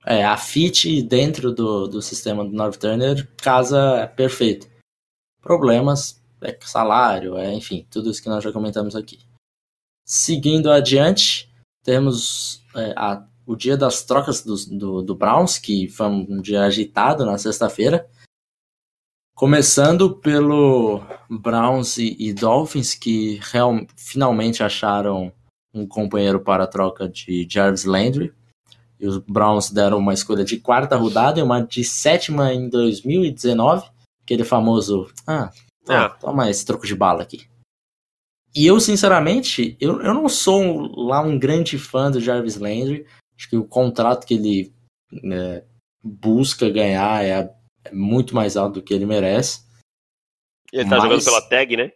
É, 0.07 0.25
a 0.25 0.37
fit 0.37 1.03
dentro 1.03 1.53
do, 1.53 1.89
do 1.89 2.01
sistema 2.01 2.45
do 2.45 2.53
North 2.53 2.79
Turner 2.79 3.29
casa 3.37 4.07
perfeito. 4.17 4.69
Problemas, 5.41 6.23
é 6.41 6.57
salário, 6.63 7.37
é, 7.37 7.53
enfim, 7.53 7.87
tudo 7.91 8.11
isso 8.11 8.23
que 8.23 8.29
nós 8.29 8.43
já 8.43 8.53
comentamos 8.53 8.95
aqui. 8.95 9.19
Seguindo 10.05 10.71
adiante, 10.71 11.53
temos 11.83 12.63
é, 12.75 12.95
a, 12.97 13.27
o 13.47 13.57
dia 13.57 13.77
das 13.77 14.05
trocas 14.05 14.43
do, 14.43 14.55
do, 14.79 15.03
do 15.03 15.15
Browns, 15.15 15.59
que 15.59 15.89
foi 15.89 16.07
um 16.07 16.41
dia 16.41 16.63
agitado 16.63 17.25
na 17.25 17.37
sexta-feira. 17.39 18.09
Começando 19.39 20.17
pelo 20.17 21.01
Browns 21.31 21.97
e, 21.97 22.33
Dolphins, 22.33 22.97
que 22.97 23.39
real, 23.53 23.87
finalmente 23.97 24.65
acharam 24.65 25.33
um 25.73 25.87
companheiro 25.87 26.41
para 26.41 26.65
a 26.65 26.67
troca 26.67 27.09
de 27.09 27.47
Jarvis 27.49 27.85
Landry. 27.85 28.35
E 28.99 29.07
os 29.07 29.19
Browns 29.19 29.71
deram 29.71 29.99
uma 29.99 30.13
escolha 30.13 30.45
de 30.45 30.59
quarta 30.59 30.97
rodada 30.97 31.39
e 31.39 31.43
uma 31.45 31.61
de 31.61 31.85
sétima 31.85 32.53
em 32.53 32.69
2019. 32.69 33.89
Aquele 34.25 34.43
famoso. 34.43 35.09
Ah, 35.25 35.53
ah. 35.89 36.09
toma 36.09 36.51
esse 36.51 36.67
troco 36.67 36.85
de 36.85 36.97
bala 36.97 37.23
aqui. 37.23 37.47
E 38.57 38.67
eu, 38.67 38.81
sinceramente, 38.81 39.77
eu, 39.81 40.03
eu 40.03 40.15
não 40.15 40.29
sou 40.29 40.89
lá 41.07 41.21
um 41.21 41.39
grande 41.39 41.79
fã 41.79 42.11
do 42.11 42.21
Jarvis 42.21 42.57
Landry. 42.57 43.07
Acho 43.37 43.51
que 43.51 43.57
o 43.57 43.65
contrato 43.65 44.27
que 44.27 44.35
ele 44.35 44.75
né, 45.23 45.63
busca 46.03 46.69
ganhar 46.69 47.25
é, 47.25 47.31
é, 47.31 47.55
muito 47.93 48.35
mais 48.35 48.57
alto 48.57 48.75
do 48.75 48.83
que 48.83 48.93
ele 48.93 49.07
merece. 49.07 49.67
Ele 50.73 50.89
tá 50.89 50.99
jogando 50.99 51.25
pela 51.25 51.43
tag, 51.43 51.77
né? 51.77 51.93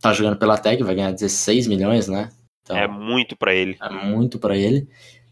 Tá 0.00 0.12
jogando 0.12 0.38
pela 0.38 0.58
tag, 0.58 0.82
vai 0.82 0.94
ganhar 0.94 1.12
16 1.12 1.66
milhões, 1.66 2.08
né? 2.08 2.30
Então, 2.62 2.76
é 2.76 2.88
muito 2.88 3.36
para 3.36 3.54
ele. 3.54 3.76
É 3.80 3.90
muito 3.90 4.38
para 4.38 4.56
ele. 4.56 4.88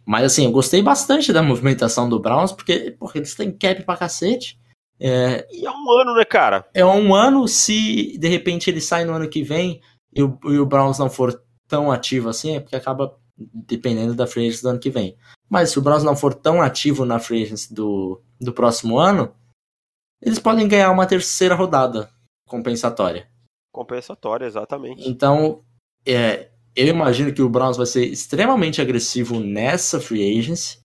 Mas 0.07 0.25
assim, 0.25 0.45
eu 0.45 0.53
gostei 0.53 0.83
bastante 0.83 1.33
da 1.33 1.43
movimentação 1.43 2.09
do 2.09 2.21
Browns, 2.21 2.53
porque, 2.53 2.95
porque 2.99 3.19
eles 3.19 3.35
têm 3.35 3.51
cap 3.51 3.83
pra 3.85 3.97
cacete. 3.97 4.59
É, 5.01 5.47
e 5.51 5.67
é 5.67 5.71
um 5.71 5.90
ano, 6.01 6.14
né, 6.14 6.25
cara? 6.25 6.69
É 6.73 6.85
um 6.85 7.14
ano, 7.14 7.49
se 7.49 8.17
de 8.19 8.29
repente 8.29 8.71
ele 8.71 8.81
sai 8.81 9.05
no 9.05 9.14
ano 9.14 9.29
que 9.29 9.43
vem 9.43 9.81
e 10.14 10.23
o, 10.23 10.38
e 10.45 10.59
o 10.59 10.67
Browns 10.67 10.99
não 10.99 11.11
for 11.11 11.43
tão 11.67 11.90
ativo 11.90 12.29
assim, 12.29 12.57
é 12.57 12.61
porque 12.61 12.77
acaba 12.77 13.17
dependendo 13.37 14.14
da 14.14 14.27
free 14.27 14.51
do 14.61 14.69
ano 14.69 14.79
que 14.79 14.90
vem. 14.90 15.17
Mas 15.49 15.71
se 15.71 15.79
o 15.79 15.83
Browns 15.83 16.05
não 16.05 16.14
for 16.14 16.35
tão 16.35 16.62
ativo 16.62 17.05
na 17.05 17.19
free 17.19 17.53
do, 17.71 18.23
do 18.40 18.53
próximo 18.53 18.99
ano, 18.99 19.35
eles 20.24 20.38
podem 20.38 20.66
ganhar 20.66 20.90
uma 20.90 21.06
terceira 21.06 21.54
rodada 21.54 22.10
compensatória. 22.46 23.28
Compensatória, 23.72 24.46
exatamente. 24.46 25.08
Então, 25.08 25.62
é, 26.06 26.50
eu 26.76 26.87
imagino 26.87 27.32
que 27.32 27.42
o 27.42 27.48
Browns 27.48 27.76
vai 27.76 27.87
ser 27.87 28.04
extremamente 28.04 28.80
agressivo 28.80 29.40
nessa 29.40 30.00
free 30.00 30.38
agency. 30.38 30.78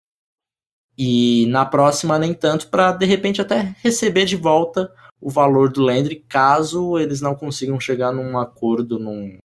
E 0.98 1.46
na 1.48 1.66
próxima, 1.66 2.20
nem 2.20 2.34
tanto, 2.34 2.70
para 2.70 2.92
de 2.92 3.06
repente 3.06 3.42
até 3.42 3.76
receber 3.82 4.26
de 4.26 4.36
volta 4.36 4.94
o 5.22 5.30
valor 5.30 5.72
do 5.72 5.82
Landry, 5.82 6.24
caso 6.28 6.98
eles 6.98 7.22
não 7.22 7.36
consigam 7.36 7.80
chegar 7.80 8.12
num 8.12 8.38
acordo, 8.38 9.00
num, 9.00 9.38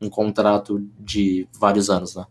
num 0.00 0.10
contrato 0.10 0.78
de 0.98 1.48
vários 1.58 1.90
anos, 1.90 2.14
né? 2.14 2.24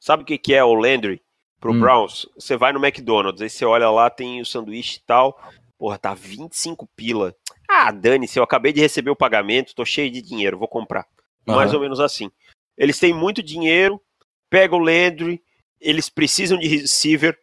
Sabe 0.00 0.22
o 0.22 0.26
que, 0.26 0.36
que 0.36 0.54
é 0.54 0.62
o 0.62 0.74
Landry 0.74 1.20
pro 1.60 1.72
hum. 1.72 1.80
Browns? 1.80 2.28
Você 2.36 2.56
vai 2.56 2.72
no 2.72 2.84
McDonald's, 2.84 3.40
aí 3.40 3.48
você 3.48 3.64
olha 3.64 3.90
lá, 3.90 4.10
tem 4.10 4.40
o 4.40 4.46
sanduíche 4.46 4.98
e 4.98 5.02
tal. 5.06 5.40
Porra, 5.84 5.98
tá 5.98 6.14
25 6.14 6.88
pila. 6.96 7.36
Ah, 7.68 7.92
dane-se, 7.92 8.38
eu 8.38 8.42
acabei 8.42 8.72
de 8.72 8.80
receber 8.80 9.10
o 9.10 9.16
pagamento, 9.16 9.74
tô 9.74 9.84
cheio 9.84 10.10
de 10.10 10.22
dinheiro, 10.22 10.58
vou 10.58 10.66
comprar. 10.66 11.06
Uhum. 11.46 11.56
Mais 11.56 11.74
ou 11.74 11.80
menos 11.80 12.00
assim. 12.00 12.30
Eles 12.74 12.98
têm 12.98 13.12
muito 13.12 13.42
dinheiro, 13.42 14.00
pega 14.48 14.74
o 14.74 14.78
Landry, 14.78 15.44
eles 15.78 16.08
precisam 16.08 16.58
de 16.58 16.66
receiver 16.66 17.38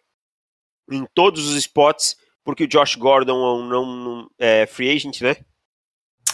em 0.91 1.05
todos 1.13 1.47
os 1.47 1.55
spots, 1.55 2.17
porque 2.43 2.63
o 2.63 2.67
Josh 2.67 2.95
Gordon 2.95 3.37
não, 3.69 3.95
não 3.95 4.29
é 4.39 4.65
free 4.65 4.89
agent, 4.89 5.21
né? 5.21 5.35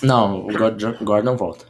Não, 0.01 0.47
o 0.47 1.03
Gordon 1.03 1.35
volta. 1.35 1.69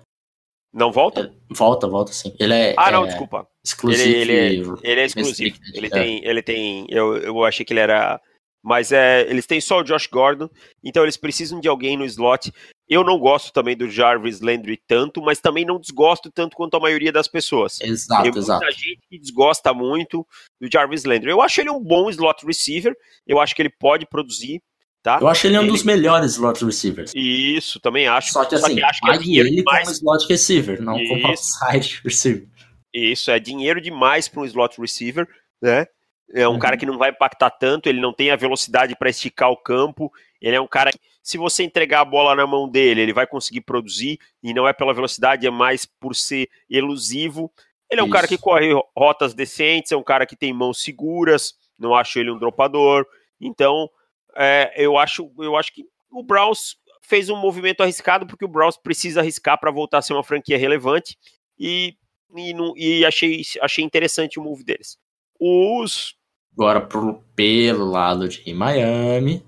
Não 0.72 0.92
volta? 0.92 1.22
É, 1.22 1.54
volta, 1.56 1.88
volta 1.88 2.14
sim. 2.14 2.36
Ele 2.40 2.54
é. 2.54 2.76
Ah, 2.78 2.92
não, 2.92 3.06
é 3.06 3.08
desculpa. 3.08 3.48
Exclusivo. 3.66 4.08
Ele, 4.08 4.32
ele, 4.34 4.62
é, 4.62 4.92
ele 4.92 5.02
é 5.02 5.06
exclusivo. 5.06 5.58
Ele 5.74 5.88
é. 5.88 5.90
tem. 5.90 6.24
Ele 6.24 6.44
tem. 6.44 6.86
Eu, 6.90 7.18
eu 7.18 7.44
achei 7.44 7.66
que 7.66 7.74
ele 7.74 7.80
era. 7.80 8.22
Mas 8.64 8.92
é, 8.92 9.22
eles 9.30 9.46
têm 9.46 9.62
só 9.62 9.80
o 9.80 9.84
Josh 9.84 10.08
Gordon, 10.08 10.50
então 10.84 11.04
eles 11.04 11.16
precisam 11.16 11.60
de 11.60 11.68
alguém 11.68 11.96
no 11.96 12.06
slot. 12.06 12.52
Eu 12.90 13.04
não 13.04 13.20
gosto 13.20 13.52
também 13.52 13.76
do 13.76 13.90
Jarvis 13.90 14.42
Landry 14.42 14.80
tanto, 14.88 15.22
mas 15.22 15.40
também 15.40 15.66
não 15.66 15.80
desgosto 15.80 16.32
tanto 16.32 16.56
quanto 16.56 16.76
a 16.76 16.80
maioria 16.80 17.12
das 17.12 17.28
pessoas. 17.28 17.80
Exato, 17.82 18.24
Tem 18.24 18.38
exato. 18.38 18.60
muita 18.64 18.78
gente 18.78 19.00
que 19.10 19.20
desgosta 19.20 19.74
muito 19.74 20.26
do 20.60 20.70
Jarvis 20.72 21.04
Landry. 21.04 21.30
Eu 21.30 21.42
acho 21.42 21.62
ele 21.62 21.70
um 21.70 21.84
bom 21.84 22.10
slot 22.10 22.46
receiver, 22.46 22.96
eu 23.26 23.40
acho 23.40 23.56
que 23.56 23.62
ele 23.62 23.70
pode 23.70 24.06
produzir, 24.06 24.62
tá? 25.04 25.20
Eu 25.22 25.28
acho 25.28 25.48
ele 25.48 25.58
um 25.58 25.62
ele... 25.62 25.72
dos 25.72 25.84
melhores 25.84 26.32
slot 26.32 26.64
receivers. 26.66 27.12
Isso, 27.16 27.80
também 27.80 28.08
acho. 28.08 28.32
Só 28.32 28.46
que 28.46 28.56
assim, 28.56 28.70
Só 28.70 28.76
que 28.76 28.84
acho 28.84 29.02
que 29.02 29.12
é 29.12 29.18
dinheiro 29.18 29.48
ele 29.50 29.58
demais. 29.58 29.84
como 29.84 29.92
slot 29.92 30.28
receiver, 30.28 30.82
não 30.82 30.98
Isso. 31.00 31.14
como 31.14 31.28
outside 31.28 32.00
receiver. 32.04 32.48
Isso, 32.94 33.32
é 33.32 33.40
dinheiro 33.40 33.80
demais 33.82 34.28
para 34.28 34.42
um 34.42 34.46
slot 34.46 34.80
receiver, 34.80 35.28
né? 35.62 35.86
É 36.34 36.48
um 36.48 36.54
uhum. 36.54 36.60
cara 36.60 36.78
que 36.78 36.86
não 36.86 36.98
vai 36.98 37.10
impactar 37.10 37.50
tanto, 37.52 37.88
ele 37.88 38.02
não 38.02 38.12
tem 38.12 38.32
a 38.32 38.36
velocidade 38.36 38.96
para 38.96 39.10
esticar 39.10 39.50
o 39.50 39.58
campo, 39.58 40.12
ele 40.42 40.56
é 40.56 40.62
um 40.62 40.68
cara 40.68 40.92
que, 40.92 41.00
se 41.24 41.38
você 41.38 41.64
entregar 41.64 42.02
a 42.02 42.06
bola 42.06 42.36
na 42.36 42.46
mão 42.46 42.70
dele, 42.70 43.02
ele 43.02 43.14
vai 43.14 43.26
conseguir 43.26 43.62
produzir, 43.62 44.20
e 44.44 44.54
não 44.54 44.68
é 44.68 44.74
pela 44.74 44.94
velocidade, 44.94 45.48
é 45.48 45.50
mais 45.50 45.86
por 45.86 46.16
ser 46.16 46.50
elusivo. 46.70 47.52
Ele 47.90 48.02
é 48.02 48.04
um 48.04 48.08
Isso. 48.08 48.14
cara 48.14 48.28
que 48.28 48.38
corre 48.38 48.74
rotas 48.96 49.34
decentes, 49.34 49.92
é 49.92 49.98
um 49.98 50.04
cara 50.04 50.26
que 50.26 50.36
tem 50.36 50.54
mãos 50.54 50.82
seguras, 50.82 51.56
não 51.80 51.96
acho 51.96 52.20
ele 52.20 52.32
um 52.32 52.38
dropador. 52.38 53.06
Então, 53.40 53.90
é, 54.36 54.74
eu, 54.76 54.98
acho, 54.98 55.32
eu 55.40 55.56
acho 55.56 55.74
que 55.74 55.86
o 56.12 56.24
Browns 56.24 56.76
fez 57.02 57.30
um 57.30 57.38
movimento 57.38 57.82
arriscado, 57.82 58.28
porque 58.28 58.44
o 58.46 58.50
Browns 58.50 58.76
precisa 58.76 59.22
arriscar 59.22 59.58
para 59.60 59.72
voltar 59.72 60.00
a 60.00 60.02
ser 60.02 60.14
uma 60.14 60.24
franquia 60.24 60.58
relevante, 60.58 61.18
e, 61.58 61.96
e, 62.36 62.54
e 62.76 63.06
achei, 63.06 63.42
achei 63.62 63.84
interessante 63.84 64.40
o 64.40 64.44
move 64.44 64.64
deles. 64.64 64.98
Os 65.40 66.17
Agora 66.58 66.82
pro, 66.82 67.22
pelo 67.36 67.86
lado 67.86 68.28
de 68.28 68.52
Miami. 68.52 69.46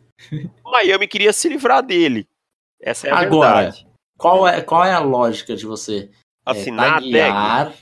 Miami 0.63 1.07
queria 1.07 1.33
se 1.33 1.49
livrar 1.49 1.83
dele. 1.83 2.27
Essa 2.79 3.07
é 3.07 3.11
a 3.11 3.17
Agora, 3.17 3.61
verdade. 3.61 3.87
Qual 4.15 4.47
é, 4.47 4.61
qual 4.61 4.85
é 4.85 4.93
a 4.93 4.99
lógica 4.99 5.55
de 5.55 5.65
você 5.65 6.11
é, 6.45 6.51
assinar 6.51 7.01
é, 7.03 7.73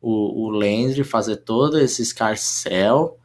o, 0.00 0.46
o 0.46 0.50
Landry, 0.50 1.04
fazer 1.04 1.36
todo 1.36 1.78
esse 1.78 2.02
escarcel 2.02 3.16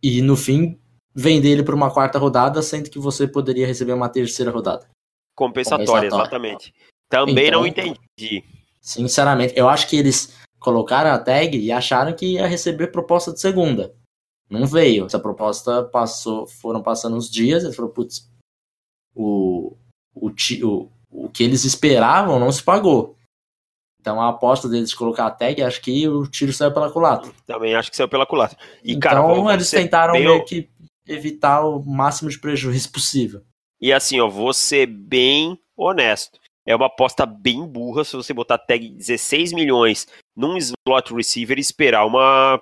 e 0.00 0.22
no 0.22 0.36
fim 0.36 0.80
vender 1.12 1.50
ele 1.50 1.64
para 1.64 1.74
uma 1.74 1.92
quarta 1.92 2.18
rodada, 2.18 2.62
sendo 2.62 2.88
que 2.88 3.00
você 3.00 3.26
poderia 3.26 3.66
receber 3.66 3.94
uma 3.94 4.08
terceira 4.08 4.52
rodada? 4.52 4.88
Compensatória, 5.34 5.86
Compensatória. 5.86 6.06
exatamente. 6.06 6.74
Também 7.08 7.48
então, 7.48 7.60
não 7.60 7.66
entendi. 7.66 8.44
Sinceramente, 8.80 9.54
eu 9.56 9.68
acho 9.68 9.88
que 9.88 9.96
eles 9.96 10.38
colocaram 10.60 11.10
a 11.10 11.18
tag 11.18 11.58
e 11.58 11.72
acharam 11.72 12.14
que 12.14 12.34
ia 12.34 12.46
receber 12.46 12.92
proposta 12.92 13.32
de 13.32 13.40
segunda. 13.40 13.92
Não 14.52 14.66
veio. 14.66 15.06
Essa 15.06 15.18
proposta 15.18 15.82
passou, 15.84 16.46
foram 16.46 16.82
passando 16.82 17.16
os 17.16 17.30
dias, 17.30 17.64
eles 17.64 17.74
falaram, 17.74 17.94
putz, 17.94 18.30
o, 19.14 19.74
o, 20.14 20.28
o, 20.28 20.88
o 21.10 21.28
que 21.30 21.42
eles 21.42 21.64
esperavam 21.64 22.38
não 22.38 22.52
se 22.52 22.62
pagou. 22.62 23.16
Então 23.98 24.20
a 24.20 24.28
aposta 24.28 24.68
deles 24.68 24.90
de 24.90 24.96
colocar 24.96 25.26
a 25.26 25.30
tag, 25.30 25.62
acho 25.62 25.80
que 25.80 26.06
o 26.06 26.26
tiro 26.26 26.52
saiu 26.52 26.72
pela 26.74 26.92
culatra. 26.92 27.32
Também 27.46 27.74
acho 27.74 27.90
que 27.90 27.96
saiu 27.96 28.08
pela 28.08 28.26
culatra. 28.26 28.58
E, 28.84 28.92
então 28.92 29.10
cara, 29.10 29.54
eles 29.54 29.70
tentaram 29.70 30.12
bem... 30.12 30.24
meio 30.24 30.44
que 30.44 30.68
evitar 31.06 31.64
o 31.64 31.82
máximo 31.82 32.28
de 32.28 32.38
prejuízo 32.38 32.92
possível. 32.92 33.40
E 33.80 33.90
assim, 33.90 34.20
ó, 34.20 34.28
vou 34.28 34.52
ser 34.52 34.86
bem 34.86 35.58
honesto. 35.74 36.38
É 36.66 36.76
uma 36.76 36.86
aposta 36.86 37.24
bem 37.24 37.66
burra 37.66 38.04
se 38.04 38.14
você 38.14 38.34
botar 38.34 38.58
tag 38.58 38.86
16 38.86 39.52
milhões 39.52 40.06
num 40.36 40.58
slot 40.58 41.14
receiver 41.14 41.56
e 41.56 41.60
esperar 41.60 42.04
uma 42.04 42.60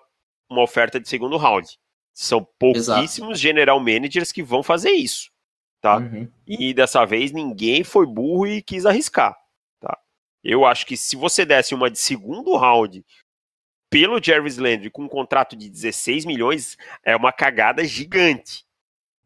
uma 0.50 0.62
oferta 0.62 1.00
de 1.00 1.08
segundo 1.08 1.36
round. 1.36 1.78
São 2.12 2.44
pouquíssimos 2.58 3.30
Exato. 3.30 3.34
general 3.36 3.78
managers 3.78 4.32
que 4.32 4.42
vão 4.42 4.62
fazer 4.62 4.90
isso, 4.90 5.30
tá? 5.80 5.98
Uhum. 5.98 6.30
E 6.46 6.74
dessa 6.74 7.04
vez 7.04 7.30
ninguém 7.30 7.84
foi 7.84 8.04
burro 8.04 8.46
e 8.46 8.60
quis 8.60 8.84
arriscar, 8.84 9.36
tá? 9.78 9.96
Eu 10.42 10.66
acho 10.66 10.84
que 10.84 10.96
se 10.96 11.16
você 11.16 11.46
desse 11.46 11.74
uma 11.74 11.90
de 11.90 11.98
segundo 11.98 12.56
round 12.56 13.04
pelo 13.88 14.22
Jarvis 14.22 14.58
Landry 14.58 14.90
com 14.90 15.04
um 15.04 15.08
contrato 15.08 15.56
de 15.56 15.68
16 15.68 16.24
milhões, 16.24 16.76
é 17.04 17.14
uma 17.16 17.32
cagada 17.32 17.84
gigante. 17.84 18.64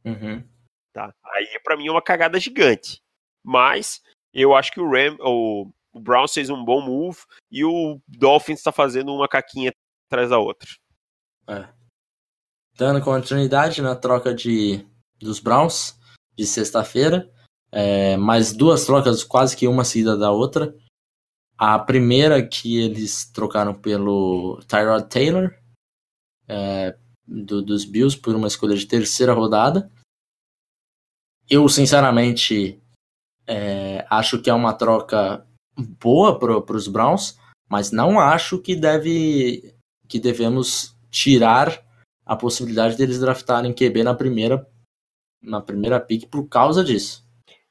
Uhum. 0.05 0.45
Tá? 0.93 1.13
Aí 1.35 1.59
para 1.65 1.77
mim 1.77 1.89
é 1.89 1.91
uma 1.91 2.03
cagada 2.03 2.39
gigante. 2.39 3.03
Mas 3.43 4.03
eu 4.33 4.55
acho 4.55 4.73
que 4.73 4.81
o 4.81 4.91
Ram, 4.91 5.17
o, 5.21 5.71
o 5.93 6.01
Browns 6.01 6.33
fez 6.33 6.51
um 6.51 6.65
bom 6.65 6.81
move 6.81 7.19
e 7.51 7.65
o 7.65 8.01
Dolphins 8.07 8.59
está 8.59 8.73
fazendo 8.73 9.13
uma 9.15 9.29
caquinha 9.29 9.73
atrás 10.07 10.31
da 10.31 10.39
outra. 10.39 10.69
É. 11.47 11.69
Dando 12.77 13.03
continuidade 13.03 13.81
na 13.83 13.95
troca 13.95 14.35
de, 14.35 14.85
dos 15.19 15.39
Browns 15.39 15.99
de 16.37 16.47
sexta-feira. 16.47 17.31
É, 17.71 18.17
mais 18.17 18.53
duas 18.53 18.85
trocas, 18.85 19.25
quase 19.25 19.57
que 19.57 19.67
uma 19.67 19.85
seguida 19.85 20.17
da 20.17 20.31
outra. 20.31 20.75
A 21.57 21.79
primeira 21.79 22.45
que 22.47 22.79
eles 22.81 23.31
trocaram 23.31 23.75
pelo 23.75 24.61
Tyrod 24.67 25.09
Taylor, 25.09 25.55
é, 26.49 26.97
do, 27.27 27.63
dos 27.63 27.85
Bills, 27.85 28.19
por 28.19 28.35
uma 28.35 28.49
escolha 28.49 28.77
de 28.77 28.87
terceira 28.87 29.33
rodada. 29.33 29.91
Eu, 31.49 31.69
sinceramente, 31.69 32.81
é, 33.47 34.07
acho 34.11 34.41
que 34.41 34.51
é 34.51 34.55
uma 34.55 34.73
troca 34.73 35.47
boa 36.01 36.39
para 36.39 36.77
os 36.77 36.89
Browns, 36.89 37.39
Mas 37.69 37.91
não 37.91 38.21
acho 38.21 38.59
que 38.59 38.77
deve 38.77 39.75
que 40.07 40.21
devemos 40.21 40.94
tirar 41.15 41.81
a 42.27 42.35
possibilidade 42.35 42.97
deles 42.97 43.21
draftarem 43.21 43.73
QB 43.73 44.03
na 44.03 44.15
primeira 44.15 44.69
na 45.41 45.61
primeira 45.61 46.01
pick 46.01 46.27
por 46.29 46.49
causa 46.49 46.83
disso. 46.83 47.23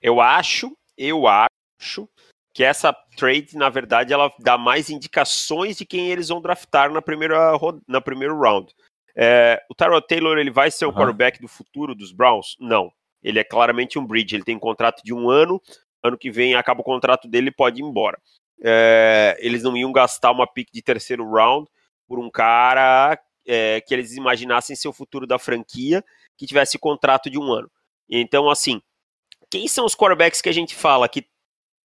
Eu 0.02 0.22
acho, 0.22 0.78
eu 0.98 1.26
acho 1.28 2.08
que 2.54 2.64
essa 2.64 2.94
trade, 3.18 3.58
na 3.58 3.68
verdade, 3.68 4.14
ela 4.14 4.32
dá 4.40 4.58
mais 4.58 4.90
indicações 4.90 5.76
de 5.76 5.86
quem 5.86 6.12
eles 6.12 6.30
vão 6.30 6.40
draftar 6.40 6.92
na 6.92 7.02
primeira 7.02 7.58
na 7.88 8.00
primeiro 8.00 8.40
round. 8.40 8.74
É, 9.16 9.62
o 9.70 9.76
Tyrod 9.76 10.06
Taylor 10.08 10.38
ele 10.38 10.52
vai 10.52 10.72
ser 10.72 10.86
o 10.86 10.94
quarterback 10.94 11.42
do 11.42 11.48
futuro 11.48 11.96
dos 11.96 12.12
Browns? 12.12 12.56
Não. 12.60 12.92
Ele 13.24 13.40
é 13.40 13.44
claramente 13.44 13.98
um 13.98 14.06
bridge. 14.06 14.36
Ele 14.36 14.44
tem 14.44 14.56
um 14.56 14.60
contrato 14.60 15.02
de 15.04 15.14
um 15.14 15.30
ano. 15.30 15.62
Ano 16.04 16.18
que 16.18 16.30
vem 16.30 16.56
acaba 16.56 16.82
o 16.82 16.84
contrato 16.84 17.28
dele 17.28 17.50
e 17.50 17.54
pode 17.54 17.82
ir 17.82 17.86
embora. 17.86 18.20
É, 18.64 19.36
eles 19.40 19.64
não 19.64 19.76
iam 19.76 19.92
gastar 19.92 20.32
uma 20.32 20.48
pick 20.48 20.70
de 20.72 20.82
terceiro 20.82 21.30
round 21.30 21.68
por 22.08 22.20
um 22.20 22.30
cara 22.30 23.18
é, 23.46 23.82
que 23.82 23.94
eles 23.94 24.16
imaginassem 24.16 24.76
ser 24.76 24.88
o 24.88 24.94
futuro 24.94 25.28
da 25.28 25.40
franquia 25.40 26.04
que 26.38 26.46
tivesse 26.46 26.78
contrato 26.78 27.30
de 27.30 27.40
um 27.40 27.52
ano. 27.52 27.70
Então, 28.10 28.50
assim, 28.50 28.82
quem 29.50 29.68
são 29.68 29.86
os 29.86 29.96
quarterbacks 29.96 30.42
que 30.42 30.50
a 30.50 30.54
gente 30.54 30.76
fala 30.76 31.08
que, 31.08 31.28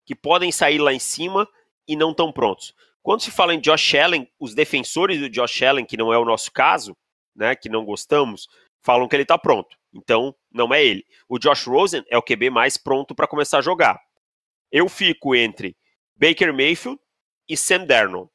que 0.04 0.14
podem 0.14 0.50
sair 0.50 0.78
lá 0.78 0.92
em 0.92 0.98
cima 0.98 1.48
e 1.86 1.96
não 1.96 2.10
estão 2.10 2.32
prontos? 2.32 2.74
Quando 3.02 3.22
se 3.22 3.30
fala 3.30 3.54
em 3.54 3.60
Josh 3.60 3.94
Allen, 3.94 4.30
os 4.38 4.54
defensores 4.54 5.18
do 5.18 5.30
Josh 5.30 5.62
Allen, 5.62 5.84
que 5.84 5.96
não 5.96 6.12
é 6.12 6.18
o 6.18 6.24
nosso 6.24 6.52
caso, 6.52 6.96
né, 7.34 7.54
que 7.54 7.68
não 7.68 7.84
gostamos, 7.84 8.48
falam 8.82 9.08
que 9.08 9.16
ele 9.16 9.22
está 9.22 9.38
pronto. 9.38 9.76
Então, 9.94 10.34
não 10.52 10.72
é 10.74 10.84
ele. 10.84 11.04
O 11.28 11.38
Josh 11.38 11.66
Rosen 11.66 12.04
é 12.10 12.18
o 12.18 12.22
QB 12.22 12.50
mais 12.50 12.76
pronto 12.76 13.14
para 13.14 13.26
começar 13.26 13.58
a 13.58 13.62
jogar. 13.62 13.98
Eu 14.70 14.88
fico 14.88 15.34
entre 15.34 15.76
Baker 16.14 16.52
Mayfield 16.52 17.00
e 17.48 17.56
Sam 17.56 17.86
Darnold. 17.86 18.30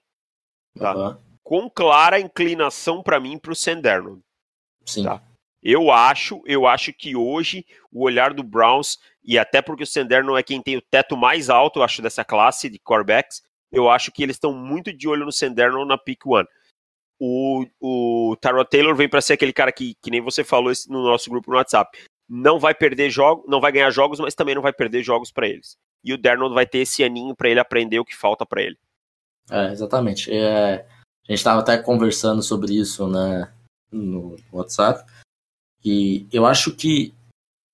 Tá? 0.78 1.20
Com 1.44 1.70
clara 1.70 2.20
inclinação 2.20 3.04
para 3.04 3.20
mim 3.20 3.38
para 3.38 3.52
o 3.52 3.56
Sam 3.56 3.82
Darnold. 3.82 4.22
Sim. 4.86 5.04
Tá? 5.04 5.22
Eu 5.64 5.92
acho, 5.92 6.42
eu 6.46 6.68
acho 6.68 6.92
que 6.92 7.16
hoje 7.16 7.66
o 7.90 8.04
olhar 8.04 8.34
do 8.34 8.44
Browns, 8.44 9.00
e 9.24 9.40
até 9.40 9.62
porque 9.62 9.84
o 9.84 9.88
Sender 9.88 10.24
não 10.24 10.38
é 10.38 10.44
quem 10.44 10.62
tem 10.62 10.76
o 10.76 10.82
teto 10.82 11.16
mais 11.16 11.50
alto, 11.50 11.80
eu 11.80 11.84
acho, 11.84 12.02
dessa 12.02 12.26
classe 12.26 12.70
de 12.70 12.78
quarterbacks, 12.78 13.42
eu 13.72 13.90
acho 13.90 14.12
que 14.12 14.22
eles 14.22 14.36
estão 14.36 14.54
muito 14.54 14.92
de 14.92 15.08
olho 15.08 15.26
no 15.26 15.32
Senderno 15.32 15.86
na 15.86 15.98
pick 15.98 16.26
one. 16.26 16.48
O, 17.18 17.66
o 17.80 18.36
Tyrod 18.42 18.70
Taylor 18.70 18.94
vem 18.94 19.08
para 19.08 19.22
ser 19.22 19.34
aquele 19.34 19.54
cara 19.54 19.72
que, 19.72 19.96
que 20.02 20.12
nem 20.12 20.20
você 20.20 20.44
falou 20.44 20.74
no 20.90 21.04
nosso 21.04 21.30
grupo 21.30 21.50
no 21.50 21.58
WhatsApp. 21.58 21.98
Não 22.28 22.60
vai 22.60 22.76
perder 22.76 23.10
jogos, 23.10 23.46
não 23.48 23.62
vai 23.62 23.72
ganhar 23.72 23.90
jogos, 23.90 24.20
mas 24.20 24.36
também 24.36 24.56
não 24.56 24.62
vai 24.62 24.74
perder 24.74 25.02
jogos 25.02 25.32
para 25.32 25.48
eles. 25.48 25.78
E 26.04 26.14
o 26.14 26.18
Darnold 26.18 26.54
vai 26.54 26.66
ter 26.66 26.80
esse 26.80 27.04
aninho 27.04 27.36
para 27.36 27.50
ele 27.50 27.60
aprender 27.60 28.00
o 28.00 28.06
que 28.06 28.16
falta 28.16 28.46
para 28.46 28.62
ele. 28.62 28.78
É, 29.50 29.72
exatamente. 29.72 30.30
É, 30.32 30.86
a 31.28 31.32
gente 31.32 31.40
estava 31.40 31.62
até 31.62 31.78
conversando 31.78 32.42
sobre 32.42 32.74
isso 32.74 33.08
né, 33.08 33.52
no 33.92 34.36
WhatsApp. 34.52 35.10
E 35.84 36.28
eu 36.32 36.46
acho 36.46 36.72
que. 36.76 37.14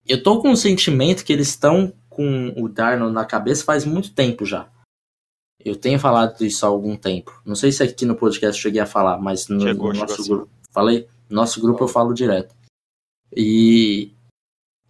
Eu 0.06 0.24
tô 0.24 0.42
com 0.42 0.50
um 0.50 0.56
sentimento 0.56 1.24
que 1.24 1.32
eles 1.32 1.50
estão 1.50 1.94
com 2.10 2.54
o 2.58 2.68
Darnold 2.68 3.14
na 3.14 3.26
cabeça 3.26 3.64
faz 3.64 3.86
muito 3.86 4.14
tempo 4.14 4.46
já. 4.46 4.70
Eu 5.64 5.76
tenho 5.76 6.00
falado 6.00 6.44
isso 6.44 6.66
há 6.66 6.70
algum 6.70 6.96
tempo. 6.96 7.42
Não 7.46 7.56
sei 7.56 7.72
se 7.72 7.84
aqui 7.84 8.06
no 8.06 8.16
podcast 8.16 8.60
cheguei 8.60 8.82
a 8.82 8.86
falar, 8.86 9.20
mas 9.20 9.48
no, 9.48 9.62
chegou, 9.62 9.94
no 9.94 10.00
nosso 10.00 10.24
grupo. 10.24 10.44
Assim. 10.44 10.72
Falei? 10.72 11.08
Nosso 11.30 11.62
grupo 11.62 11.84
eu 11.84 11.88
falo 11.88 12.14
direto. 12.14 12.56
E 13.36 14.12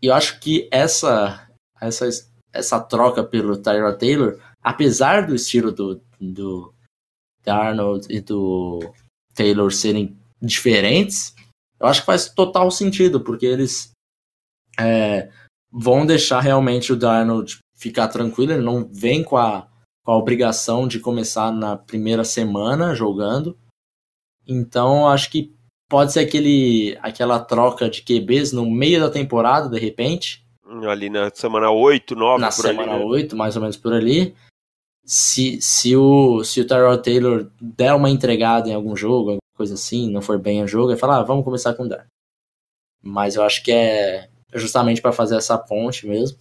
eu 0.01 0.13
acho 0.13 0.39
que 0.39 0.67
essa, 0.71 1.49
essa, 1.81 2.07
essa 2.53 2.79
troca 2.79 3.23
pelo 3.23 3.57
Tyra 3.57 3.93
Taylor, 3.93 4.39
apesar 4.61 5.27
do 5.27 5.35
estilo 5.35 5.71
do, 5.71 6.01
do 6.19 6.73
Darnold 7.43 8.05
e 8.09 8.19
do 8.21 8.79
Taylor 9.33 9.71
serem 9.71 10.17
diferentes, 10.41 11.35
eu 11.79 11.87
acho 11.87 12.01
que 12.01 12.05
faz 12.05 12.29
total 12.29 12.69
sentido, 12.69 13.21
porque 13.21 13.45
eles 13.45 13.91
é, 14.79 15.29
vão 15.71 16.05
deixar 16.05 16.41
realmente 16.41 16.91
o 16.91 16.97
Darnold 16.97 17.59
ficar 17.75 18.09
tranquilo, 18.09 18.51
ele 18.51 18.63
não 18.63 18.87
vem 18.91 19.23
com 19.23 19.37
a, 19.37 19.67
com 20.03 20.11
a 20.11 20.17
obrigação 20.17 20.87
de 20.87 20.99
começar 20.99 21.51
na 21.51 21.77
primeira 21.77 22.23
semana 22.23 22.93
jogando. 22.93 23.57
Então, 24.45 25.07
acho 25.07 25.29
que 25.29 25.53
pode 25.89 26.11
ser 26.11 26.21
aquele, 26.21 26.97
aquela 27.01 27.39
troca 27.39 27.89
de 27.89 28.01
QBs 28.01 28.51
no 28.51 28.69
meio 28.69 28.99
da 28.99 29.09
temporada, 29.09 29.69
de 29.69 29.79
repente. 29.79 30.45
Ali 30.87 31.09
na 31.09 31.31
semana 31.33 31.71
8, 31.71 32.15
9, 32.15 32.41
Na 32.41 32.51
semana 32.51 32.93
ali, 32.93 32.99
né? 32.99 33.05
8, 33.05 33.35
mais 33.35 33.55
ou 33.55 33.61
menos 33.61 33.77
por 33.77 33.93
ali. 33.93 34.35
Se, 35.11 35.59
se 35.59 35.95
o, 35.95 36.43
se 36.43 36.61
o 36.61 36.67
Tyrell 36.67 37.01
Taylor 37.01 37.51
der 37.59 37.95
uma 37.95 38.11
entregada 38.11 38.69
em 38.69 38.75
algum 38.75 38.95
jogo, 38.95 39.37
coisa 39.55 39.73
assim, 39.73 40.07
não 40.11 40.21
for 40.21 40.37
bem 40.37 40.63
o 40.63 40.67
jogo, 40.67 40.91
e 40.91 40.97
falar, 40.97 41.17
ah, 41.17 41.23
vamos 41.23 41.43
começar 41.43 41.73
com 41.73 41.87
Dar. 41.87 42.05
Mas 43.01 43.35
eu 43.35 43.41
acho 43.41 43.63
que 43.63 43.71
é 43.71 44.29
justamente 44.53 45.01
para 45.01 45.11
fazer 45.11 45.35
essa 45.35 45.57
ponte 45.57 46.05
mesmo. 46.05 46.37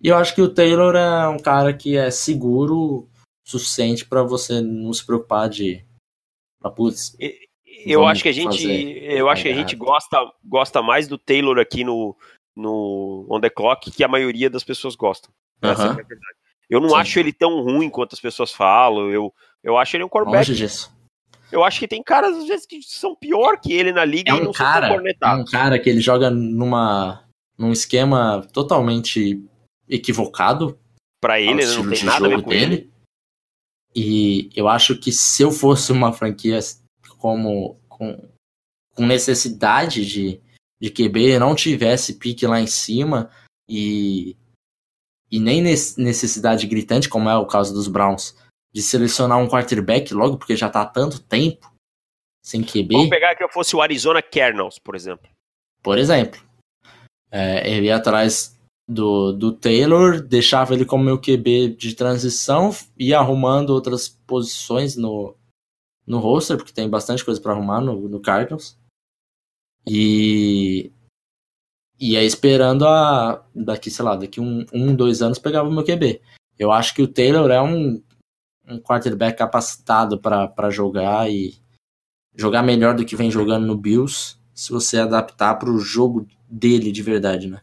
E 0.00 0.08
eu 0.08 0.16
acho 0.16 0.34
que 0.34 0.40
o 0.40 0.48
Taylor 0.48 0.94
é 0.96 1.28
um 1.28 1.38
cara 1.38 1.74
que 1.74 1.98
é 1.98 2.10
seguro 2.10 3.06
suficiente 3.46 4.06
para 4.06 4.22
você 4.22 4.62
não 4.62 4.92
se 4.92 5.04
preocupar 5.04 5.50
de 5.50 5.84
ah, 6.62 6.70
putz, 6.70 7.16
eu 7.84 8.06
acho 8.06 8.22
que 8.22 8.28
a 8.28 8.32
gente 8.32 8.66
eu 8.66 9.28
acho 9.28 9.42
que 9.42 9.48
a 9.48 9.54
gente 9.54 9.76
gosta 9.76 10.18
gosta 10.44 10.82
mais 10.82 11.08
do 11.08 11.16
Taylor 11.16 11.58
aqui 11.58 11.84
no 11.84 12.16
no 12.56 13.26
On 13.30 13.40
The 13.40 13.50
Clock 13.50 13.90
que 13.90 14.04
a 14.04 14.08
maioria 14.08 14.50
das 14.50 14.64
pessoas 14.64 14.96
gostam. 14.96 15.30
Uhum. 15.62 15.70
Essa 15.70 15.82
é 15.82 15.90
a 15.90 15.92
verdade. 15.92 16.37
Eu 16.68 16.80
não 16.80 16.90
Sim. 16.90 16.96
acho 16.96 17.18
ele 17.18 17.32
tão 17.32 17.62
ruim 17.62 17.88
quanto 17.88 18.14
as 18.14 18.20
pessoas 18.20 18.52
falam. 18.52 19.10
Eu, 19.10 19.32
eu 19.62 19.78
acho 19.78 19.96
ele 19.96 20.04
um 20.04 20.08
quarterback. 20.08 20.48
Longe 20.48 20.54
disso. 20.54 20.92
Eu 21.50 21.64
acho 21.64 21.80
que 21.80 21.88
tem 21.88 22.02
caras, 22.02 22.36
às 22.36 22.46
vezes, 22.46 22.66
que 22.66 22.82
são 22.82 23.14
pior 23.14 23.58
que 23.58 23.72
ele 23.72 23.90
na 23.90 24.04
liga 24.04 24.30
é 24.30 24.34
um 24.34 24.38
e 24.38 24.44
não 24.44 24.52
cara, 24.52 25.02
É 25.22 25.28
um 25.30 25.44
cara 25.44 25.78
que 25.78 25.88
ele 25.88 26.00
joga 26.00 26.30
numa, 26.30 27.24
num 27.56 27.72
esquema 27.72 28.46
totalmente 28.52 29.42
equivocado. 29.88 30.78
para 31.20 31.40
ele, 31.40 31.54
né? 31.54 31.72
não 31.74 31.88
tem 31.88 32.04
nada 32.04 32.26
a 32.26 32.28
ver 32.28 32.42
com 32.42 32.50
dele. 32.50 32.74
ele. 32.74 32.90
E 33.96 34.50
eu 34.54 34.68
acho 34.68 34.96
que 34.98 35.10
se 35.10 35.42
eu 35.42 35.50
fosse 35.50 35.90
uma 35.90 36.12
franquia 36.12 36.58
como 37.18 37.80
com, 37.88 38.28
com 38.94 39.06
necessidade 39.06 40.04
de, 40.04 40.40
de 40.78 40.90
QB, 40.90 41.38
não 41.38 41.54
tivesse 41.54 42.18
pique 42.18 42.46
lá 42.46 42.60
em 42.60 42.66
cima 42.66 43.30
e, 43.68 44.36
e 45.30 45.38
nem 45.38 45.62
necessidade 45.62 46.66
gritante, 46.66 47.08
como 47.08 47.28
é 47.28 47.36
o 47.36 47.46
caso 47.46 47.74
dos 47.74 47.88
Browns, 47.88 48.36
de 48.72 48.82
selecionar 48.82 49.38
um 49.38 49.48
quarterback 49.48 50.12
logo, 50.14 50.38
porque 50.38 50.56
já 50.56 50.68
tá 50.68 50.82
há 50.82 50.86
tanto 50.86 51.20
tempo 51.20 51.70
sem 52.42 52.62
QB. 52.62 52.88
Vamos 52.92 53.10
pegar 53.10 53.34
que 53.34 53.44
eu 53.44 53.48
fosse 53.48 53.76
o 53.76 53.82
Arizona 53.82 54.22
Cardinals, 54.22 54.78
por 54.78 54.94
exemplo. 54.94 55.28
Por 55.82 55.98
exemplo. 55.98 56.40
É, 57.30 57.70
ele 57.70 57.86
ia 57.86 57.96
atrás 57.96 58.58
do, 58.88 59.32
do 59.32 59.52
Taylor, 59.52 60.20
deixava 60.20 60.72
ele 60.72 60.86
como 60.86 61.04
meu 61.04 61.20
QB 61.20 61.76
de 61.76 61.94
transição, 61.94 62.70
ia 62.98 63.18
arrumando 63.18 63.70
outras 63.70 64.08
posições 64.08 64.96
no, 64.96 65.36
no 66.06 66.18
roster, 66.18 66.56
porque 66.56 66.72
tem 66.72 66.88
bastante 66.88 67.22
coisa 67.22 67.38
para 67.38 67.52
arrumar 67.52 67.82
no, 67.82 68.08
no 68.08 68.18
Cardinals. 68.18 68.78
E 69.86 70.90
e 71.98 72.16
aí 72.16 72.26
esperando 72.26 72.86
a 72.86 73.44
daqui, 73.54 73.90
sei 73.90 74.04
lá, 74.04 74.16
daqui 74.16 74.40
um, 74.40 74.64
um, 74.72 74.94
dois 74.94 75.22
anos 75.22 75.38
pegava 75.38 75.68
o 75.68 75.72
meu 75.72 75.84
QB. 75.84 76.20
Eu 76.58 76.72
acho 76.72 76.94
que 76.94 77.02
o 77.02 77.08
Taylor 77.08 77.50
é 77.50 77.60
um 77.60 78.02
um 78.68 78.78
quarterback 78.78 79.38
capacitado 79.38 80.20
para 80.20 80.70
jogar 80.70 81.30
e 81.30 81.54
jogar 82.36 82.62
melhor 82.62 82.94
do 82.94 83.04
que 83.04 83.16
vem 83.16 83.30
jogando 83.30 83.66
no 83.66 83.76
Bills, 83.76 84.36
se 84.54 84.70
você 84.70 84.98
adaptar 84.98 85.54
para 85.54 85.70
o 85.70 85.78
jogo 85.78 86.26
dele 86.48 86.92
de 86.92 87.02
verdade, 87.02 87.48
né? 87.48 87.62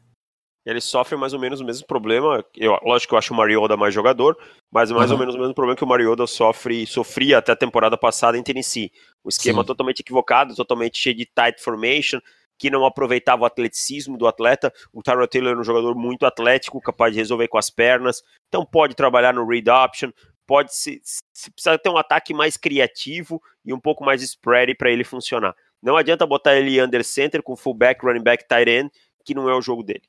Ele 0.66 0.82
sofre 0.82 1.16
mais 1.16 1.32
ou 1.32 1.40
menos 1.40 1.62
o 1.62 1.64
mesmo 1.64 1.86
problema. 1.86 2.44
Eu, 2.56 2.76
lógico 2.84 3.10
que 3.10 3.14
eu 3.14 3.20
acho 3.20 3.32
o 3.32 3.38
Mariota 3.38 3.78
mais 3.78 3.94
jogador, 3.94 4.36
mas 4.74 4.90
mais 4.90 5.12
uhum. 5.12 5.16
ou 5.16 5.20
menos 5.20 5.36
o 5.36 5.38
mesmo 5.38 5.54
problema 5.54 5.78
que 5.78 5.84
o 5.84 5.88
Mariota 5.88 6.26
sofre, 6.26 6.88
sofria 6.88 7.38
até 7.38 7.52
a 7.52 7.56
temporada 7.56 7.96
passada 7.96 8.36
em 8.36 8.42
Tennessee. 8.42 8.92
O 9.24 9.30
esquema 9.30 9.62
Sim. 9.62 9.68
totalmente 9.68 10.00
equivocado, 10.00 10.56
totalmente 10.56 10.98
cheio 10.98 11.16
de 11.16 11.26
tight 11.26 11.62
formation, 11.62 12.20
que 12.58 12.70
não 12.70 12.86
aproveitava 12.86 13.44
o 13.44 13.46
atleticismo 13.46 14.18
do 14.18 14.28
atleta. 14.28 14.72
O 14.94 15.02
Tyrell 15.02 15.28
Taylor 15.28 15.54
é 15.54 15.60
um 15.60 15.64
jogador 15.64 15.96
muito 15.96 16.26
atlético, 16.26 16.82
capaz 16.82 17.14
de 17.14 17.20
resolver 17.20 17.48
com 17.48 17.58
as 17.58 17.70
pernas, 17.70 18.22
então 18.48 18.66
pode 18.66 18.96
trabalhar 18.96 19.34
no 19.34 19.48
read 19.48 19.70
option, 19.70 20.12
pode 20.46 20.76
se, 20.76 21.02
se 21.34 21.52
precisa 21.52 21.78
ter 21.78 21.90
um 21.90 21.98
ataque 21.98 22.34
mais 22.34 22.58
criativo 22.58 23.42
e 23.64 23.74
um 23.74 23.80
pouco 23.80 24.04
mais 24.04 24.22
spread 24.22 24.76
para 24.76 24.92
ele 24.92 25.04
funcionar. 25.04 25.56
Não 25.82 25.98
adianta 25.98 26.26
botar 26.26 26.56
ele 26.56 26.82
under 26.82 27.04
center 27.04 27.44
com 27.44 27.56
fullback, 27.56 28.04
running 28.04 28.24
back, 28.24 28.48
tight 28.48 28.70
end, 28.70 28.90
que 29.24 29.36
não 29.36 29.50
é 29.50 29.56
o 29.56 29.62
jogo 29.62 29.84
dele. 29.84 30.04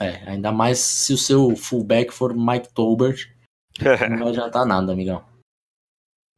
É, 0.00 0.30
ainda 0.30 0.50
mais 0.50 0.78
se 0.78 1.12
o 1.12 1.18
seu 1.18 1.54
fullback 1.54 2.12
for 2.12 2.34
Mike 2.34 2.72
Tolbert, 2.72 3.28
não 4.10 4.18
vai 4.18 4.28
adiantar 4.28 4.66
nada, 4.66 4.92
amigão. 4.92 5.24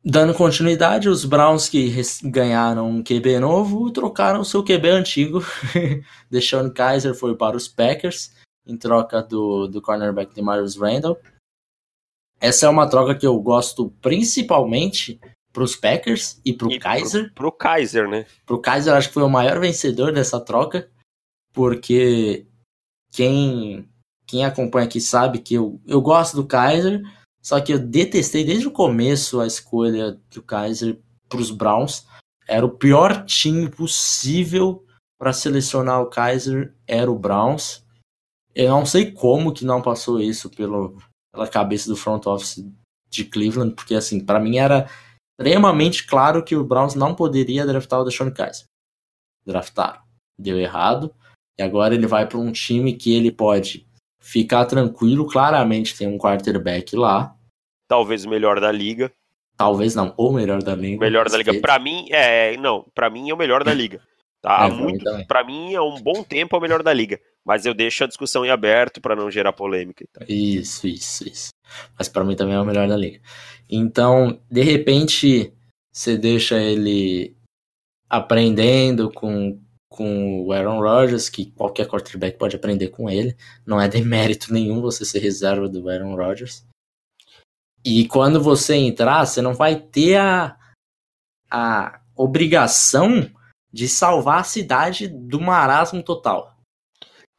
Dando 0.05 0.33
continuidade, 0.33 1.09
os 1.09 1.25
Browns 1.25 1.69
que 1.69 1.93
ganharam 2.25 2.89
um 2.89 3.03
QB 3.03 3.41
novo 3.41 3.91
trocaram 3.91 4.41
o 4.41 4.45
seu 4.45 4.63
QB 4.63 4.89
antigo. 4.91 5.41
Deixando 6.31 6.73
Kaiser 6.73 7.15
foi 7.15 7.37
para 7.37 7.57
os 7.57 7.67
Packers 7.67 8.33
em 8.67 8.77
troca 8.77 9.23
do, 9.23 9.67
do 9.67 9.83
cornerback 9.83 10.35
de 10.35 10.43
Marius 10.43 10.77
Randall. 10.77 11.19
essa 12.41 12.67
é 12.67 12.69
uma 12.69 12.89
troca 12.89 13.15
que 13.15 13.27
eu 13.27 13.39
gosto 13.41 13.91
principalmente 14.01 15.19
pros 15.53 15.75
Packers 15.75 16.41
e 16.45 16.53
pro 16.53 16.71
e 16.71 16.79
Kaiser. 16.79 17.25
Pro, 17.35 17.51
pro 17.51 17.53
Kaiser, 17.53 18.09
né? 18.09 18.27
Pro 18.47 18.61
Kaiser, 18.61 18.95
acho 18.95 19.09
que 19.09 19.15
foi 19.15 19.23
o 19.23 19.29
maior 19.29 19.59
vencedor 19.59 20.13
dessa 20.13 20.39
troca, 20.39 20.89
porque 21.53 22.47
quem, 23.11 23.89
quem 24.27 24.45
acompanha 24.45 24.87
aqui 24.87 25.01
sabe 25.01 25.41
que 25.41 25.55
eu, 25.55 25.81
eu 25.87 26.01
gosto 26.01 26.37
do 26.37 26.47
Kaiser, 26.47 27.03
só 27.43 27.61
que 27.61 27.73
eu 27.73 27.79
detestei 27.79 28.45
desde 28.45 28.67
o 28.67 28.73
começo 28.73 29.41
a 29.41 29.47
escolha 29.47 30.21
do 30.31 30.43
Kaiser 30.43 30.99
pros 31.29 31.51
Browns. 31.51 32.07
Era 32.47 32.65
o 32.65 32.71
pior 32.71 33.25
time 33.25 33.69
possível 33.69 34.85
para 35.19 35.33
selecionar 35.33 36.01
o 36.01 36.11
Kaiser, 36.11 36.75
era 36.87 37.11
o 37.11 37.19
Browns. 37.19 37.85
Eu 38.55 38.71
não 38.71 38.87
sei 38.87 39.13
como 39.13 39.53
que 39.53 39.65
não 39.65 39.83
passou 39.83 40.21
isso 40.21 40.51
pelo, 40.51 40.97
pela 41.33 41.49
cabeça 41.49 41.89
do 41.89 41.97
front 41.97 42.27
office 42.27 42.65
de 43.11 43.25
Cleveland, 43.25 43.75
porque 43.75 43.95
assim, 43.95 44.25
para 44.25 44.41
mim 44.41 44.59
era 44.59 44.89
extremamente 45.39 46.07
claro 46.07 46.45
que 46.45 46.57
o 46.57 46.65
Browns 46.65 46.95
não 46.95 47.15
poderia 47.15 47.67
draftar 47.67 48.01
o 48.01 48.05
Deshaun 48.05 48.31
Kaiser. 48.31 48.65
Draftaram. 49.47 50.03
Deu 50.39 50.59
errado. 50.59 51.15
E 51.59 51.63
agora 51.63 51.95
ele 51.95 52.07
vai 52.07 52.27
para 52.29 52.39
um 52.39 52.53
time 52.53 52.95
que 52.95 53.15
ele 53.15 53.33
pode 53.33 53.88
ficar 54.29 54.67
tranquilo. 54.67 55.27
Claramente 55.27 55.97
tem 55.97 56.07
um 56.07 56.19
quarterback 56.19 56.95
lá. 56.95 57.35
Talvez 57.89 58.27
o 58.27 58.29
melhor 58.29 58.61
da 58.61 58.71
liga. 58.71 59.11
Talvez 59.57 59.95
não, 59.95 60.13
ou 60.17 60.33
melhor 60.33 60.63
da 60.63 60.75
liga. 60.75 61.01
Melhor 61.01 61.29
da 61.29 61.39
liga. 61.39 61.59
Para 61.61 61.79
mim, 61.79 62.07
é. 62.11 62.57
Não, 62.59 62.85
para 62.95 63.09
mim 63.09 63.31
é 63.31 63.35
o 63.35 63.39
melhor 63.39 63.65
da 63.65 63.73
liga. 63.73 64.01
Tá? 64.41 64.67
É, 64.67 64.71
muito, 64.71 65.05
para 65.27 65.43
mim, 65.43 65.75
há 65.75 65.83
um 65.83 66.01
bom 66.01 66.23
tempo 66.23 66.55
é 66.55 66.59
o 66.59 66.63
melhor 66.63 66.83
da 66.83 66.93
liga. 66.93 67.19
Mas 67.45 67.65
eu 67.67 67.75
deixo 67.75 68.05
a 68.05 68.07
discussão 68.07 68.45
em 68.45 68.51
aberto 68.51 69.01
para 69.01 69.17
não 69.17 69.31
gerar 69.31 69.53
polêmica. 69.53 70.05
Então. 70.09 70.25
Isso, 70.29 70.87
isso, 70.87 71.27
isso. 71.27 71.49
Mas 71.99 72.09
para 72.09 72.23
mim 72.23 72.37
também 72.37 72.55
é 72.55 72.61
o 72.61 72.65
melhor 72.65 72.87
da 72.87 72.97
liga. 72.97 73.21
Então, 73.69 74.41
de 74.51 74.63
repente, 74.63 75.53
você 75.91 76.17
deixa 76.17 76.57
ele 76.61 77.35
aprendendo 78.09 79.11
com, 79.11 79.59
com 79.89 80.45
o 80.45 80.53
Aaron 80.53 80.81
Rodgers, 80.81 81.29
que 81.29 81.51
qualquer 81.53 81.87
quarterback 81.87 82.39
pode 82.39 82.57
aprender 82.57 82.89
com 82.89 83.09
ele. 83.09 83.37
Não 83.67 83.81
é 83.81 83.89
demérito 83.89 84.53
nenhum 84.53 84.81
você 84.81 85.05
ser 85.05 85.21
reserva 85.21 85.69
do 85.69 85.89
Aaron 85.89 86.15
Rodgers. 86.15 86.65
E 87.85 88.07
quando 88.07 88.43
você 88.43 88.75
entrar, 88.75 89.25
você 89.25 89.41
não 89.41 89.55
vai 89.55 89.81
ter 89.81 90.17
a, 90.17 90.59
a 91.51 92.01
obrigação 92.15 93.31
de 93.73 93.89
salvar 93.89 94.41
a 94.41 94.45
cidade 94.45 95.09
do 95.09 95.41
marasmo 95.41 96.03
total. 96.03 96.57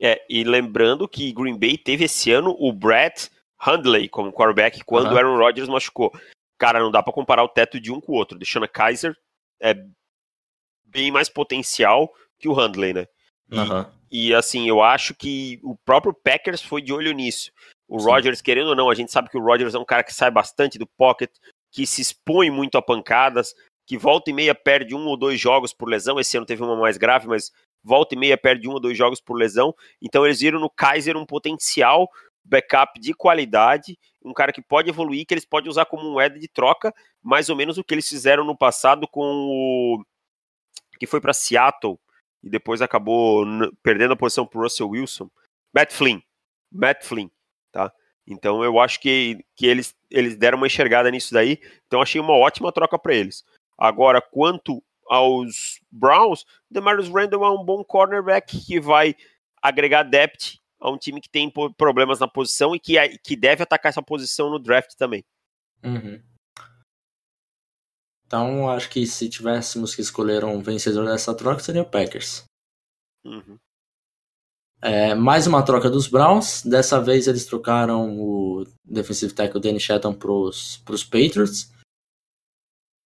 É, 0.01 0.25
e 0.29 0.43
lembrando 0.43 1.07
que 1.07 1.33
Green 1.33 1.57
Bay 1.57 1.77
teve 1.77 2.05
esse 2.05 2.31
ano 2.31 2.55
o 2.57 2.71
Brett 2.71 3.29
Hundley 3.67 4.07
como 4.07 4.31
quarterback 4.31 4.81
quando 4.85 5.07
o 5.07 5.09
uhum. 5.09 5.17
Aaron 5.17 5.37
Rodgers 5.37 5.67
machucou. 5.67 6.11
Cara, 6.57 6.79
não 6.79 6.91
dá 6.91 7.03
para 7.03 7.13
comparar 7.13 7.43
o 7.43 7.49
teto 7.49 7.79
de 7.79 7.91
um 7.91 7.99
com 7.99 8.13
o 8.13 8.15
outro. 8.15 8.37
Deixando 8.37 8.63
a 8.63 8.67
Kaiser 8.67 9.15
é 9.61 9.75
bem 10.85 11.11
mais 11.11 11.29
potencial 11.29 12.13
que 12.39 12.47
o 12.47 12.53
Hundley, 12.53 12.93
né? 12.93 13.07
E, 13.51 13.57
uhum. 13.57 13.85
e, 14.11 14.33
assim, 14.33 14.67
eu 14.67 14.81
acho 14.81 15.13
que 15.15 15.59
o 15.63 15.75
próprio 15.75 16.13
Packers 16.13 16.61
foi 16.61 16.81
de 16.81 16.93
olho 16.93 17.11
nisso. 17.11 17.51
O 17.87 17.99
Sim. 17.99 18.05
Rodgers, 18.05 18.41
querendo 18.41 18.69
ou 18.69 18.75
não, 18.75 18.89
a 18.89 18.95
gente 18.95 19.11
sabe 19.11 19.29
que 19.29 19.37
o 19.37 19.43
Rodgers 19.43 19.73
é 19.73 19.79
um 19.79 19.85
cara 19.85 20.03
que 20.03 20.13
sai 20.13 20.29
bastante 20.29 20.77
do 20.77 20.85
pocket, 20.85 21.31
que 21.71 21.85
se 21.85 22.01
expõe 22.01 22.49
muito 22.49 22.77
a 22.77 22.81
pancadas, 22.81 23.53
que 23.85 23.97
volta 23.97 24.29
e 24.29 24.33
meia 24.33 24.53
perde 24.53 24.95
um 24.95 25.05
ou 25.07 25.17
dois 25.17 25.39
jogos 25.39 25.73
por 25.73 25.89
lesão. 25.89 26.19
Esse 26.19 26.37
ano 26.37 26.45
teve 26.45 26.63
uma 26.63 26.75
mais 26.75 26.97
grave, 26.97 27.27
mas 27.27 27.51
volta 27.83 28.13
e 28.13 28.17
meia 28.17 28.37
perde 28.37 28.67
um 28.67 28.73
ou 28.73 28.79
dois 28.79 28.97
jogos 28.97 29.19
por 29.19 29.35
lesão. 29.35 29.73
Então 30.01 30.25
eles 30.25 30.39
viram 30.39 30.59
no 30.59 30.69
Kaiser 30.69 31.17
um 31.17 31.25
potencial 31.25 32.07
backup 32.43 32.99
de 32.99 33.13
qualidade, 33.13 33.97
um 34.23 34.33
cara 34.33 34.51
que 34.51 34.61
pode 34.61 34.89
evoluir, 34.89 35.25
que 35.25 35.33
eles 35.33 35.45
podem 35.45 35.69
usar 35.69 35.85
como 35.85 36.11
moeda 36.11 36.39
de 36.39 36.47
troca, 36.47 36.93
mais 37.21 37.49
ou 37.49 37.55
menos 37.55 37.77
o 37.77 37.83
que 37.83 37.93
eles 37.93 38.07
fizeram 38.07 38.43
no 38.43 38.57
passado 38.57 39.07
com 39.07 39.21
o 39.23 40.03
que 40.99 41.07
foi 41.07 41.21
para 41.21 41.33
Seattle 41.33 41.97
e 42.43 42.49
depois 42.49 42.81
acabou 42.81 43.45
perdendo 43.83 44.13
a 44.13 44.17
posição 44.17 44.45
para 44.45 44.61
Russell 44.61 44.89
Wilson, 44.89 45.29
Matt 45.73 45.91
Flynn, 45.91 46.21
Matt 46.71 47.03
Flynn, 47.03 47.29
tá? 47.71 47.91
Então 48.27 48.63
eu 48.63 48.79
acho 48.79 48.99
que, 48.99 49.43
que 49.55 49.65
eles, 49.65 49.95
eles 50.09 50.37
deram 50.37 50.57
uma 50.57 50.67
enxergada 50.67 51.09
nisso 51.09 51.33
daí, 51.33 51.59
então 51.87 52.01
achei 52.01 52.21
uma 52.21 52.33
ótima 52.33 52.71
troca 52.71 52.97
para 52.97 53.15
eles. 53.15 53.43
Agora, 53.77 54.21
quanto 54.21 54.83
aos 55.07 55.79
Browns, 55.91 56.45
Demarius 56.69 57.09
Randall 57.09 57.43
é 57.43 57.49
um 57.49 57.63
bom 57.63 57.83
cornerback 57.83 58.59
que 58.65 58.79
vai 58.79 59.15
agregar 59.61 60.03
depth 60.03 60.59
a 60.79 60.89
um 60.89 60.97
time 60.97 61.19
que 61.19 61.29
tem 61.29 61.51
problemas 61.77 62.19
na 62.19 62.27
posição 62.27 62.75
e 62.75 62.79
que, 62.79 62.95
que 63.19 63.35
deve 63.35 63.63
atacar 63.63 63.89
essa 63.89 64.01
posição 64.01 64.49
no 64.49 64.59
draft 64.59 64.93
também. 64.95 65.25
Uhum. 65.83 66.21
Então, 68.30 68.69
acho 68.69 68.91
que 68.91 69.07
se 69.07 69.27
tivéssemos 69.27 69.95
que 69.95 70.01
escolher 70.01 70.45
um 70.45 70.61
vencedor 70.61 71.03
dessa 71.07 71.34
troca, 71.34 71.63
seria 71.63 71.82
o 71.82 71.89
Packers. 71.89 72.43
Uhum. 73.25 73.57
É, 74.84 75.15
mais 75.15 75.47
uma 75.47 75.63
troca 75.63 75.89
dos 75.89 76.05
Browns. 76.05 76.61
Dessa 76.63 77.01
vez 77.01 77.27
eles 77.27 77.47
trocaram 77.47 78.19
o 78.19 78.67
defensive 78.86 79.34
tackle 79.34 79.59
Danny 79.59 79.80
Shetton 79.80 80.13
para 80.13 80.32
os 80.32 81.03
Patriots. 81.09 81.73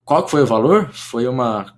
Qual 0.03 0.26
que 0.26 0.32
foi 0.32 0.41
o 0.41 0.45
valor? 0.45 0.91
Foi 0.91 1.26
uma 1.26 1.74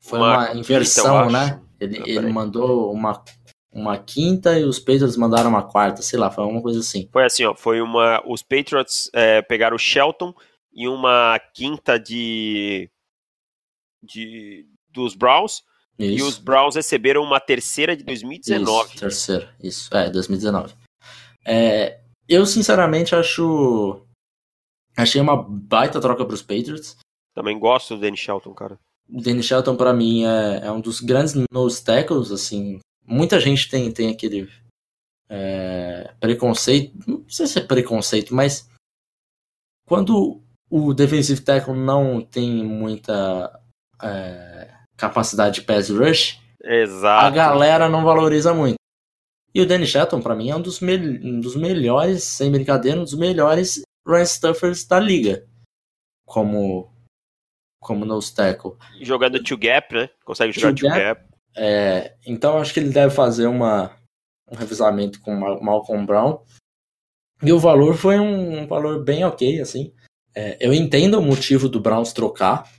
foi 0.00 0.20
uma, 0.20 0.52
uma 0.52 0.56
inversão, 0.56 1.28
né? 1.28 1.60
Ele, 1.80 1.98
ah, 1.98 2.04
ele 2.06 2.32
mandou 2.32 2.92
uma, 2.92 3.24
uma 3.72 3.98
quinta 3.98 4.56
e 4.56 4.62
os 4.62 4.78
Patriots 4.78 5.16
mandaram 5.16 5.50
uma 5.50 5.64
quarta, 5.64 6.00
sei 6.00 6.16
lá, 6.16 6.30
foi 6.30 6.44
uma 6.44 6.62
coisa 6.62 6.78
assim. 6.78 7.08
Foi 7.12 7.24
assim, 7.24 7.44
ó, 7.44 7.56
foi 7.56 7.80
uma. 7.80 8.22
Os 8.24 8.40
Patriots 8.40 9.10
é, 9.12 9.42
pegaram 9.42 9.74
o 9.74 9.80
Shelton 9.80 10.32
e 10.74 10.88
uma 10.88 11.38
quinta 11.54 11.98
de. 11.98 12.90
de 14.02 14.66
dos 14.90 15.14
Browns. 15.14 15.62
Isso. 15.98 16.18
E 16.18 16.22
os 16.22 16.38
Browns 16.38 16.74
receberam 16.74 17.22
uma 17.22 17.38
terceira 17.38 17.96
de 17.96 18.02
2019. 18.02 18.88
Isso, 18.88 18.98
terceira, 18.98 19.54
isso, 19.62 19.96
é, 19.96 20.10
2019. 20.10 20.74
É, 21.44 22.00
eu, 22.28 22.44
sinceramente, 22.44 23.14
acho. 23.14 24.00
Achei 24.96 25.20
uma 25.20 25.36
baita 25.36 26.00
troca 26.00 26.24
para 26.24 26.34
os 26.34 26.42
Patriots. 26.42 26.96
Também 27.34 27.58
gosto 27.58 27.94
do 27.94 28.00
Danny 28.00 28.16
Shelton, 28.16 28.54
cara. 28.54 28.78
O 29.08 29.20
Danny 29.20 29.42
Shelton, 29.42 29.76
para 29.76 29.92
mim, 29.92 30.24
é, 30.24 30.66
é, 30.66 30.70
um 30.70 30.80
dos 30.80 31.00
grandes 31.00 31.34
nose 31.52 31.84
tackles, 31.84 32.30
assim. 32.30 32.78
Muita 33.06 33.38
gente 33.38 33.68
tem, 33.68 33.92
tem 33.92 34.10
aquele 34.10 34.48
é, 35.28 36.14
preconceito, 36.20 36.96
não 37.06 37.28
sei 37.28 37.46
se 37.46 37.58
é 37.58 37.62
preconceito, 37.62 38.34
mas 38.34 38.68
quando 39.86 40.43
o 40.70 40.92
defensive 40.94 41.40
tackle 41.40 41.74
não 41.74 42.20
tem 42.20 42.64
muita 42.64 43.60
é, 44.02 44.70
capacidade 44.96 45.56
de 45.56 45.62
pass 45.62 45.90
rush, 45.90 46.40
Exato. 46.62 47.26
a 47.26 47.30
galera 47.30 47.88
não 47.88 48.04
valoriza 48.04 48.52
muito. 48.54 48.76
E 49.54 49.60
o 49.60 49.66
Danny 49.66 49.86
Shelton, 49.86 50.20
para 50.20 50.34
mim, 50.34 50.50
é 50.50 50.56
um 50.56 50.60
dos, 50.60 50.82
um 50.82 51.40
dos 51.40 51.54
melhores, 51.54 52.24
sem 52.24 52.50
brincadeira, 52.50 52.98
um 52.98 53.04
dos 53.04 53.14
melhores 53.14 53.82
run 54.06 54.24
stuffers 54.24 54.84
da 54.84 54.98
liga. 54.98 55.46
Como 56.26 56.92
como 57.80 58.06
nose 58.06 58.34
tackle. 58.34 58.76
Jogando 59.02 59.42
two 59.42 59.58
gap, 59.58 59.94
né? 59.94 60.08
Consegue 60.24 60.52
jogar 60.52 60.68
two, 60.74 60.76
two 60.76 60.88
gap. 60.88 61.20
gap. 61.20 61.34
É, 61.54 62.16
então 62.26 62.58
acho 62.58 62.72
que 62.72 62.80
ele 62.80 62.90
deve 62.90 63.14
fazer 63.14 63.46
uma, 63.46 63.94
um 64.50 64.56
revisamento 64.56 65.20
com 65.20 65.34
o 65.34 65.62
Malcolm 65.62 66.06
Brown. 66.06 66.42
E 67.42 67.52
o 67.52 67.58
valor 67.58 67.94
foi 67.94 68.18
um, 68.18 68.62
um 68.62 68.66
valor 68.66 69.04
bem 69.04 69.24
ok, 69.24 69.60
assim. 69.60 69.94
É, 70.34 70.56
eu 70.60 70.72
entendo 70.72 71.18
o 71.18 71.22
motivo 71.22 71.68
do 71.68 71.80
Browns 71.80 72.12
trocar, 72.12 72.70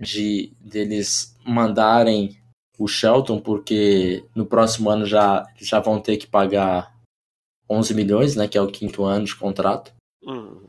de 0.00 0.52
deles 0.60 1.36
mandarem 1.46 2.36
o 2.78 2.88
Shelton, 2.88 3.40
porque 3.40 4.24
no 4.34 4.46
próximo 4.46 4.90
ano 4.90 5.06
já, 5.06 5.46
já 5.60 5.78
vão 5.78 6.00
ter 6.00 6.16
que 6.16 6.26
pagar 6.26 6.92
11 7.70 7.94
milhões, 7.94 8.34
né, 8.34 8.48
que 8.48 8.58
é 8.58 8.62
o 8.62 8.70
quinto 8.70 9.04
ano 9.04 9.24
de 9.24 9.36
contrato. 9.36 9.92
Uhum 10.24 10.66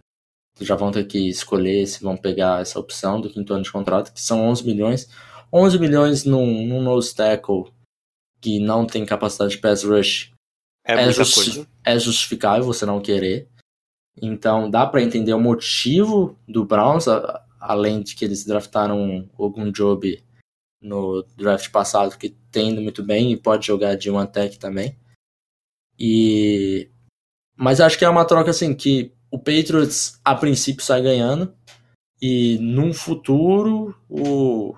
já 0.60 0.76
vão 0.76 0.92
ter 0.92 1.06
que 1.06 1.30
escolher 1.30 1.86
se 1.88 2.04
vão 2.04 2.16
pegar 2.16 2.62
essa 2.62 2.80
opção 2.80 3.20
do 3.20 3.30
quinto 3.30 3.54
ano 3.54 3.64
de 3.64 3.72
contrato, 3.72 4.14
que 4.14 4.22
são 4.22 4.42
11 4.48 4.66
milhões. 4.66 5.10
11 5.52 5.80
milhões 5.80 6.26
num, 6.26 6.66
num 6.66 6.82
nose 6.82 7.14
tackle 7.14 7.72
que 8.42 8.60
não 8.60 8.86
tem 8.86 9.06
capacidade 9.06 9.52
de 9.52 9.58
pass 9.60 9.84
rush 9.84 10.32
é, 10.86 10.94
é, 10.96 11.12
justi 11.12 11.68
é 11.84 11.98
justificável 11.98 12.66
você 12.66 12.86
não 12.86 13.00
querer. 13.00 13.48
Então 14.22 14.70
dá 14.70 14.86
para 14.86 15.02
entender 15.02 15.34
o 15.34 15.40
motivo 15.40 16.38
do 16.48 16.66
Browns, 16.66 17.08
a, 17.08 17.44
além 17.60 18.02
de 18.02 18.16
que 18.16 18.26
eles 18.26 18.46
draftaram 18.46 19.28
algum 19.38 19.72
job 19.72 20.24
no 20.82 21.24
draft 21.36 21.72
passado 21.72 22.18
que 22.18 22.30
tem 22.52 22.70
indo 22.70 22.82
muito 22.82 23.02
bem 23.04 23.32
e 23.32 23.38
pode 23.38 23.66
jogar 23.66 23.96
de 23.96 24.12
one 24.12 24.28
tech 24.28 24.60
também. 24.60 24.98
E 25.98 26.90
mas 27.56 27.80
acho 27.80 27.98
que 27.98 28.06
é 28.06 28.10
uma 28.10 28.26
troca 28.26 28.52
assim 28.52 28.76
que 28.76 29.14
o 29.32 29.38
Patriots 29.38 30.20
a 30.24 30.36
princípio 30.36 30.84
sai 30.84 31.02
ganhando 31.02 31.56
e 32.22 32.58
num 32.60 32.94
futuro 32.94 33.96
o, 34.10 34.76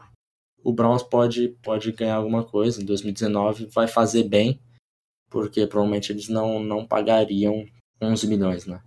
o 0.64 0.74
Browns 0.74 1.04
pode, 1.04 1.50
pode 1.62 1.92
ganhar 1.92 2.16
alguma 2.16 2.44
coisa. 2.44 2.82
Em 2.82 2.86
2019 2.86 3.68
vai 3.68 3.88
fazer 3.88 4.24
bem, 4.24 4.60
porque 5.30 5.68
provavelmente 5.68 6.12
eles 6.12 6.28
não, 6.28 6.60
não 6.60 6.86
pagariam 6.86 7.66
11 8.02 8.28
milhões, 8.28 8.66
né? 8.66 8.82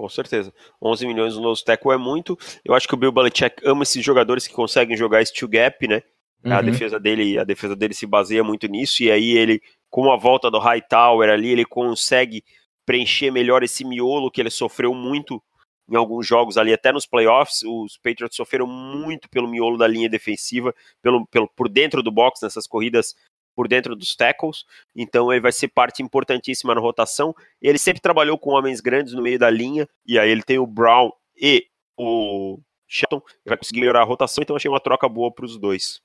Com 0.00 0.08
certeza. 0.08 0.50
11 0.82 1.06
milhões 1.06 1.36
no 1.36 1.42
nose 1.42 1.62
tackle 1.62 1.92
é 1.92 1.98
muito. 1.98 2.38
Eu 2.64 2.72
acho 2.72 2.88
que 2.88 2.94
o 2.94 2.96
Bill 2.96 3.12
Belichick 3.12 3.56
ama 3.66 3.82
esses 3.82 4.02
jogadores 4.02 4.46
que 4.46 4.54
conseguem 4.54 4.96
jogar 4.96 5.20
esse 5.20 5.34
two 5.34 5.46
gap, 5.46 5.86
né? 5.86 6.02
Uhum. 6.42 6.54
A 6.54 6.62
defesa 6.62 6.98
dele, 6.98 7.38
a 7.38 7.44
defesa 7.44 7.76
dele 7.76 7.92
se 7.92 8.06
baseia 8.06 8.42
muito 8.42 8.66
nisso 8.66 9.02
e 9.02 9.10
aí 9.10 9.36
ele, 9.36 9.60
com 9.90 10.10
a 10.10 10.16
volta 10.16 10.50
do 10.50 10.58
Hightower 10.58 11.28
ali, 11.28 11.50
ele 11.50 11.66
consegue 11.66 12.42
preencher 12.86 13.30
melhor 13.30 13.62
esse 13.62 13.84
miolo 13.84 14.30
que 14.30 14.40
ele 14.40 14.48
sofreu 14.48 14.94
muito 14.94 15.42
em 15.90 15.96
alguns 15.96 16.26
jogos 16.26 16.56
ali, 16.56 16.72
até 16.72 16.92
nos 16.92 17.04
playoffs, 17.04 17.62
os 17.64 17.98
Patriots 17.98 18.36
sofreram 18.36 18.66
muito 18.66 19.28
pelo 19.28 19.48
miolo 19.48 19.76
da 19.76 19.88
linha 19.88 20.08
defensiva, 20.08 20.72
pelo, 21.02 21.26
pelo 21.26 21.48
por 21.48 21.68
dentro 21.68 22.00
do 22.00 22.12
box 22.12 22.40
nessas 22.42 22.66
corridas 22.66 23.14
por 23.60 23.68
dentro 23.68 23.94
dos 23.94 24.16
tackles, 24.16 24.64
então 24.96 25.30
ele 25.30 25.42
vai 25.42 25.52
ser 25.52 25.68
parte 25.68 26.02
importantíssima 26.02 26.74
na 26.74 26.80
rotação. 26.80 27.34
Ele 27.60 27.76
sempre 27.76 28.00
trabalhou 28.00 28.38
com 28.38 28.52
homens 28.52 28.80
grandes 28.80 29.12
no 29.12 29.20
meio 29.20 29.38
da 29.38 29.50
linha, 29.50 29.86
e 30.06 30.18
aí 30.18 30.30
ele 30.30 30.42
tem 30.42 30.58
o 30.58 30.66
Brown 30.66 31.10
e 31.36 31.66
o 31.94 32.58
Shelton, 32.88 33.20
vai 33.44 33.58
conseguir 33.58 33.80
melhorar 33.80 34.00
a 34.00 34.04
rotação, 34.04 34.40
então 34.40 34.56
achei 34.56 34.70
uma 34.70 34.80
troca 34.80 35.06
boa 35.10 35.30
para 35.30 35.44
os 35.44 35.58
dois. 35.58 36.00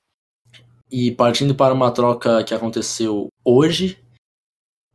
E 0.91 1.11
partindo 1.11 1.55
para 1.55 1.73
uma 1.73 1.91
troca 1.91 2.43
que 2.43 2.53
aconteceu 2.53 3.29
hoje, 3.41 3.97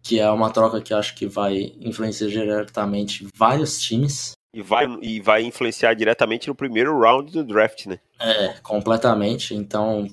que 0.02 0.20
é 0.20 0.30
uma 0.30 0.50
troca 0.50 0.82
que 0.82 0.92
acho 0.92 1.14
que 1.14 1.24
vai 1.24 1.72
influenciar 1.80 2.28
diretamente 2.28 3.26
vários 3.34 3.80
times. 3.80 4.32
E 4.52 4.60
vai, 4.60 4.84
e 5.00 5.18
vai 5.18 5.44
influenciar 5.44 5.94
diretamente 5.94 6.46
no 6.48 6.54
primeiro 6.54 7.00
round 7.00 7.32
do 7.32 7.42
draft, 7.42 7.86
né? 7.86 7.98
É, 8.20 8.48
completamente. 8.62 9.54
Então, 9.54 10.06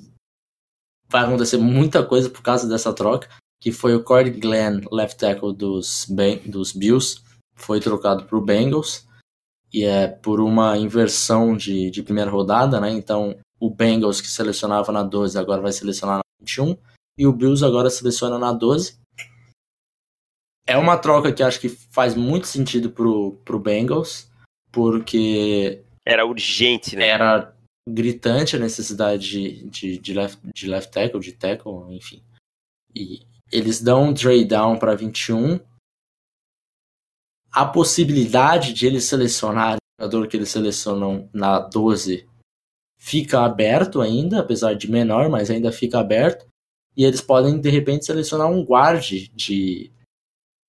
vai 1.10 1.24
acontecer 1.24 1.58
muita 1.58 2.04
coisa 2.04 2.30
por 2.30 2.42
causa 2.42 2.68
dessa 2.68 2.94
troca, 2.94 3.30
que 3.62 3.72
foi 3.72 3.96
o 3.96 4.04
Corey 4.04 4.32
Glenn, 4.32 4.82
left 4.92 5.18
tackle 5.18 5.54
dos, 5.54 6.06
dos 6.46 6.74
Bills, 6.74 7.22
foi 7.56 7.80
trocado 7.80 8.26
para 8.26 8.38
o 8.38 8.42
Bengals, 8.42 9.08
e 9.74 9.84
é 9.84 10.08
por 10.08 10.40
uma 10.40 10.78
inversão 10.78 11.58
de, 11.58 11.90
de 11.90 12.04
primeira 12.04 12.30
rodada, 12.30 12.80
né? 12.80 12.92
Então, 12.92 13.38
o 13.60 13.70
Bengals 13.70 14.22
que 14.22 14.28
selecionava 14.28 14.92
na 14.92 15.04
12 15.04 15.38
agora 15.38 15.62
vai 15.62 15.72
selecionar 15.72 16.18
na 16.18 16.24
21, 16.40 16.78
e 17.18 17.26
o 17.26 17.34
Bills 17.34 17.66
agora 17.66 17.90
seleciona 17.90 18.38
na 18.38 18.54
12. 18.54 19.00
É 20.66 20.78
uma 20.78 20.98
troca 20.98 21.32
que 21.32 21.42
acho 21.42 21.60
que 21.60 21.70
faz 21.70 22.14
muito 22.14 22.46
sentido 22.46 22.92
pro, 22.92 23.34
pro 23.44 23.60
Bengals, 23.60 24.30
porque... 24.72 25.84
Era 26.06 26.26
urgente, 26.26 26.96
né? 26.96 27.08
Era 27.08 27.57
gritante 27.88 28.56
a 28.56 28.60
necessidade 28.60 29.30
de, 29.30 29.70
de, 29.70 29.98
de, 29.98 30.14
left, 30.14 30.40
de 30.54 30.68
left 30.68 30.92
tackle, 30.92 31.22
de 31.22 31.32
tackle, 31.32 31.96
enfim. 31.96 32.22
E 32.94 33.26
eles 33.52 33.82
dão 33.82 34.10
um 34.10 34.14
trade 34.14 34.46
down 34.46 34.78
para 34.78 34.96
21. 34.96 35.60
A 37.52 37.66
possibilidade 37.66 38.74
de 38.74 38.86
eles 38.86 39.06
selecionarem 39.06 39.78
o 39.78 40.04
jogador 40.04 40.28
que 40.28 40.36
eles 40.36 40.50
selecionam 40.50 41.30
na 41.34 41.60
12 41.60 42.28
fica 43.00 43.42
aberto 43.42 44.02
ainda, 44.02 44.40
apesar 44.40 44.74
de 44.74 44.92
menor, 44.92 45.30
mas 45.30 45.50
ainda 45.50 45.72
fica 45.72 46.00
aberto. 46.00 46.46
E 46.96 47.06
eles 47.06 47.22
podem, 47.22 47.60
de 47.60 47.70
repente, 47.70 48.06
selecionar 48.06 48.50
um 48.50 48.64
guard 48.64 49.30
de 49.34 49.92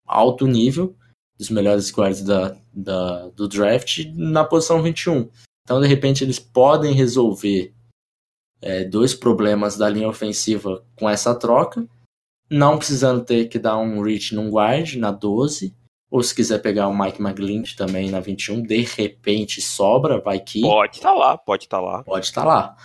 alto 0.07 0.47
nível, 0.47 0.97
dos 1.39 1.51
melhores 1.51 1.91
guards 1.91 2.23
da, 2.23 2.57
da, 2.73 3.29
do 3.31 3.49
draft, 3.49 4.05
na 4.15 4.45
posição 4.45 4.83
21. 4.83 5.29
Então, 5.69 5.83
de 5.83 5.87
repente, 5.87 6.25
eles 6.25 6.39
podem 6.39 6.95
resolver 6.95 7.75
é, 8.63 8.85
dois 8.85 9.15
problemas 9.15 9.77
da 9.77 9.87
linha 9.87 10.09
ofensiva 10.09 10.83
com 10.97 11.07
essa 11.07 11.35
troca, 11.35 11.87
não 12.49 12.79
precisando 12.79 13.23
ter 13.23 13.51
que 13.51 13.59
dar 13.59 13.77
um 13.77 14.01
reach 14.01 14.35
num 14.35 14.51
guard 14.51 14.95
na 14.95 15.13
12, 15.13 15.77
ou 16.11 16.23
se 16.23 16.35
quiser 16.35 16.63
pegar 16.63 16.89
o 16.89 16.99
Mike 16.99 17.21
McGlinch 17.21 17.77
também 17.77 18.09
na 18.09 18.19
21, 18.19 18.63
de 18.63 18.81
repente 18.81 19.61
sobra, 19.61 20.19
vai 20.19 20.41
que. 20.41 20.63
Pode 20.63 20.97
estar 20.97 21.13
tá 21.13 21.15
lá, 21.15 21.37
pode 21.37 21.65
estar 21.65 21.77
tá 21.77 21.83
lá. 21.83 22.03
Pode 22.03 22.25
estar 22.25 22.41
tá 22.41 22.49
lá. 22.49 22.77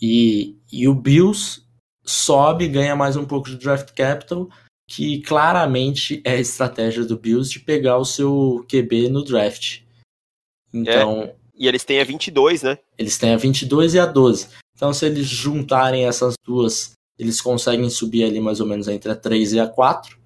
E, 0.00 0.56
e 0.72 0.88
o 0.88 0.94
Bills 0.94 1.60
sobe, 2.02 2.66
ganha 2.66 2.96
mais 2.96 3.14
um 3.14 3.26
pouco 3.26 3.50
de 3.50 3.58
draft 3.58 3.92
capital, 3.94 4.48
que 4.88 5.20
claramente 5.20 6.22
é 6.24 6.32
a 6.32 6.40
estratégia 6.40 7.04
do 7.04 7.18
Bills 7.18 7.52
de 7.52 7.60
pegar 7.60 7.98
o 7.98 8.06
seu 8.06 8.64
QB 8.70 9.10
no 9.10 9.22
draft. 9.22 9.82
Então, 10.72 11.24
é. 11.24 11.41
E 11.62 11.68
eles 11.68 11.84
têm 11.84 12.00
a 12.00 12.04
22, 12.04 12.64
né? 12.64 12.76
Eles 12.98 13.16
têm 13.16 13.32
a 13.32 13.36
22 13.36 13.94
e 13.94 14.00
a 14.00 14.04
12. 14.04 14.48
Então, 14.74 14.92
se 14.92 15.06
eles 15.06 15.28
juntarem 15.28 16.06
essas 16.06 16.34
duas, 16.44 16.90
eles 17.16 17.40
conseguem 17.40 17.88
subir 17.88 18.24
ali 18.24 18.40
mais 18.40 18.58
ou 18.58 18.66
menos 18.66 18.88
entre 18.88 19.12
a 19.12 19.14
3 19.14 19.52
e 19.52 19.60
a 19.60 19.68
4. 19.68 20.18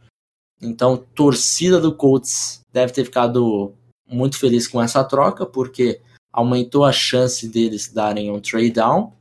Então, 0.63 0.97
torcida 0.97 1.79
do 1.79 1.95
Colts 1.95 2.63
deve 2.73 2.95
ter 2.95 3.05
ficado 3.05 3.75
muito 4.09 4.39
feliz 4.39 4.67
com 4.67 4.81
essa 4.81 5.05
troca, 5.05 5.45
porque 5.45 6.01
aumentou 6.33 6.87
a 6.87 6.93
chance 6.93 7.47
deles 7.47 7.93
darem 7.93 8.31
um 8.31 8.41
trade 8.41 8.71
down. 8.71 9.13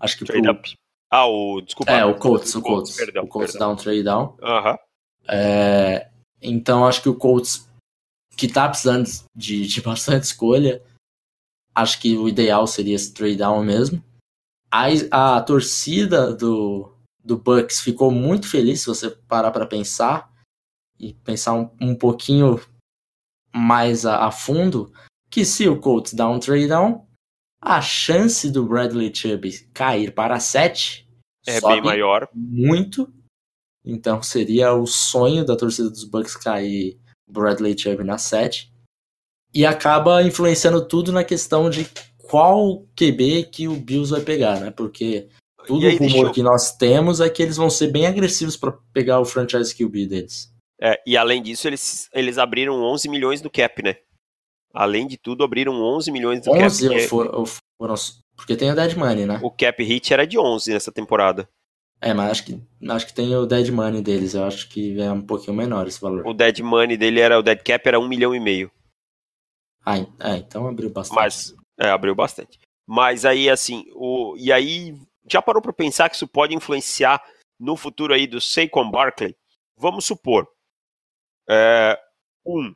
Acho 0.00 0.18
que 0.18 0.24
trade 0.24 0.42
pro... 0.42 0.52
up. 0.54 0.74
Ah, 1.08 1.26
o 1.28 1.60
desculpa. 1.60 1.92
É, 1.92 2.04
o 2.04 2.16
Colts, 2.16 2.52
o 2.56 2.60
Colts. 2.60 2.96
Perdão, 2.96 3.22
o 3.22 3.28
Colts 3.28 3.52
perdão. 3.52 3.68
dá 3.68 3.72
um 3.74 3.76
trade 3.76 4.02
down. 4.02 4.36
Aham. 4.42 4.70
Uhum. 4.72 4.76
É... 5.28 6.10
Então, 6.42 6.84
acho 6.84 7.00
que 7.00 7.08
o 7.08 7.14
Colts, 7.14 7.68
que 8.36 8.48
tá 8.48 8.68
precisando 8.68 9.08
de, 9.36 9.68
de 9.68 9.80
bastante 9.80 10.24
escolha, 10.24 10.82
acho 11.78 12.00
que 12.00 12.16
o 12.16 12.28
ideal 12.28 12.66
seria 12.66 12.96
esse 12.96 13.14
trade 13.14 13.36
down 13.36 13.62
mesmo. 13.62 14.02
A, 14.70 15.36
a 15.36 15.40
torcida 15.40 16.34
do, 16.34 16.92
do 17.24 17.38
Bucks 17.38 17.80
ficou 17.80 18.10
muito 18.10 18.48
feliz 18.48 18.80
se 18.80 18.86
você 18.86 19.10
parar 19.10 19.50
para 19.52 19.66
pensar 19.66 20.30
e 20.98 21.14
pensar 21.14 21.54
um, 21.54 21.70
um 21.80 21.94
pouquinho 21.94 22.60
mais 23.54 24.04
a, 24.04 24.26
a, 24.26 24.30
fundo 24.30 24.92
que 25.30 25.44
se 25.44 25.68
o 25.68 25.80
Colts 25.80 26.12
dá 26.12 26.28
um 26.28 26.40
trade 26.40 26.68
down, 26.68 27.06
a 27.62 27.80
chance 27.80 28.50
do 28.50 28.66
Bradley 28.66 29.14
Chubb 29.14 29.48
cair 29.72 30.12
para 30.12 30.40
7 30.40 31.08
é 31.46 31.60
bem 31.60 31.80
maior. 31.80 32.28
Muito. 32.34 33.12
Então 33.84 34.22
seria 34.22 34.74
o 34.74 34.86
sonho 34.86 35.46
da 35.46 35.56
torcida 35.56 35.88
dos 35.88 36.04
Bucks 36.04 36.36
cair 36.36 37.00
Bradley 37.26 37.78
Chubb 37.78 38.02
na 38.04 38.18
7 38.18 38.70
e 39.54 39.64
acaba 39.64 40.22
influenciando 40.22 40.86
tudo 40.86 41.12
na 41.12 41.24
questão 41.24 41.70
de 41.70 41.88
qual 42.18 42.84
QB 42.96 43.44
que 43.50 43.68
o 43.68 43.74
Bills 43.74 44.10
vai 44.10 44.20
pegar, 44.20 44.60
né? 44.60 44.70
Porque 44.70 45.28
tudo 45.66 45.86
o 45.86 45.96
rumor 45.96 46.26
eu... 46.26 46.32
que 46.32 46.42
nós 46.42 46.76
temos 46.76 47.20
é 47.20 47.28
que 47.28 47.42
eles 47.42 47.56
vão 47.56 47.70
ser 47.70 47.88
bem 47.88 48.06
agressivos 48.06 48.56
para 48.56 48.72
pegar 48.92 49.20
o 49.20 49.24
franchise 49.24 49.74
QB 49.74 50.06
deles. 50.06 50.52
É, 50.80 51.00
e 51.06 51.16
além 51.16 51.42
disso, 51.42 51.66
eles, 51.66 52.08
eles 52.12 52.38
abriram 52.38 52.82
11 52.82 53.08
milhões 53.08 53.40
do 53.40 53.50
cap, 53.50 53.82
né? 53.82 53.96
Além 54.72 55.06
de 55.06 55.16
tudo, 55.16 55.42
abriram 55.42 55.74
11 55.74 56.12
milhões 56.12 56.40
do 56.42 56.50
11 56.50 56.88
cap. 56.88 56.94
11 56.96 57.08
foram, 57.08 57.44
foram, 57.80 57.94
porque 58.36 58.56
tem 58.56 58.70
o 58.70 58.76
dead 58.76 58.94
money, 58.96 59.26
né? 59.26 59.40
O 59.42 59.50
cap 59.50 59.82
hit 59.82 60.12
era 60.12 60.26
de 60.26 60.38
11 60.38 60.72
nessa 60.72 60.92
temporada. 60.92 61.48
É, 62.00 62.14
mas 62.14 62.30
acho 62.30 62.44
que, 62.44 62.62
acho 62.88 63.06
que 63.06 63.14
tem 63.14 63.34
o 63.34 63.44
dead 63.44 63.70
money 63.70 64.00
deles. 64.00 64.34
Eu 64.34 64.44
acho 64.44 64.68
que 64.68 65.00
é 65.00 65.10
um 65.10 65.20
pouquinho 65.20 65.56
menor 65.56 65.88
esse 65.88 66.00
valor. 66.00 66.24
O 66.26 66.32
dead 66.32 66.60
money 66.60 66.96
dele 66.96 67.20
era, 67.20 67.38
o 67.38 67.42
dead 67.42 67.60
cap 67.64 67.88
era 67.88 67.98
1 67.98 68.06
milhão 68.06 68.34
e 68.34 68.38
meio. 68.38 68.70
Ah, 69.88 69.96
é, 70.32 70.36
então 70.36 70.68
abriu 70.68 70.90
bastante. 70.90 71.16
Mas, 71.16 71.54
é, 71.78 71.88
abriu 71.88 72.14
bastante. 72.14 72.58
Mas 72.86 73.24
aí, 73.24 73.48
assim, 73.48 73.86
o, 73.94 74.36
e 74.36 74.52
aí, 74.52 74.94
já 75.26 75.40
parou 75.40 75.62
para 75.62 75.72
pensar 75.72 76.10
que 76.10 76.16
isso 76.16 76.28
pode 76.28 76.54
influenciar 76.54 77.22
no 77.58 77.74
futuro 77.74 78.12
aí 78.12 78.26
do 78.26 78.38
Saquon 78.38 78.90
Barkley? 78.90 79.34
Vamos 79.78 80.04
supor, 80.04 80.46
é, 81.48 81.98
um, 82.44 82.74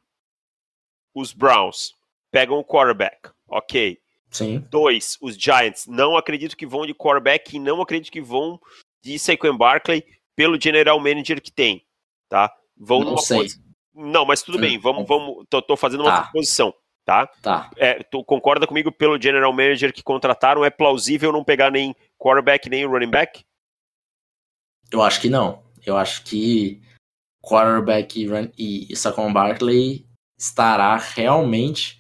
os 1.15 1.35
Browns 1.35 1.95
pegam 2.31 2.59
o 2.59 2.65
quarterback, 2.65 3.31
ok. 3.47 3.99
Sim. 4.31 4.61
Dois, 4.71 5.19
os 5.21 5.37
Giants, 5.37 5.87
não 5.87 6.17
acredito 6.17 6.57
que 6.57 6.67
vão 6.67 6.87
de 6.87 6.95
quarterback 6.95 7.55
e 7.55 7.59
não 7.59 7.83
acredito 7.83 8.11
que 8.11 8.23
vão 8.23 8.59
de 9.03 9.19
Saquon 9.19 9.59
Barkley 9.59 10.03
pelo 10.35 10.59
general 10.59 10.99
manager 10.99 11.43
que 11.43 11.53
tem, 11.53 11.87
tá? 12.31 12.51
Vão 12.75 13.01
não 13.05 13.19
sei. 13.19 13.37
Coisa... 13.37 13.63
Não, 13.95 14.25
mas 14.25 14.43
tudo 14.43 14.57
hum. 14.57 14.63
bem, 14.63 14.79
vamos, 14.79 15.07
vamos, 15.07 15.45
tô, 15.51 15.61
tô 15.61 15.77
fazendo 15.77 16.05
uma 16.05 16.23
tá. 16.23 16.31
Tá? 17.05 17.26
Tá. 17.42 17.70
É, 17.76 18.03
tu 18.03 18.24
concorda 18.24 18.66
comigo 18.66 18.90
pelo 18.92 19.20
general 19.20 19.53
manager 19.53 19.92
que 19.92 20.03
contrataram? 20.03 20.64
É 20.64 20.70
plausível 20.70 21.32
não 21.32 21.44
pegar 21.44 21.70
nem 21.70 21.94
quarterback 22.18 22.68
nem 22.68 22.86
running 22.86 23.11
back? 23.11 23.44
Eu 24.90 25.03
acho 25.03 25.20
que 25.20 25.28
não. 25.28 25.62
Eu 25.84 25.96
acho 25.96 26.22
que 26.24 26.80
quarterback 27.42 28.20
e, 28.20 28.26
run, 28.26 28.48
e 28.57 28.94
Saquon 28.94 29.32
Barkley 29.32 30.07
estará 30.38 30.96
realmente 30.96 31.96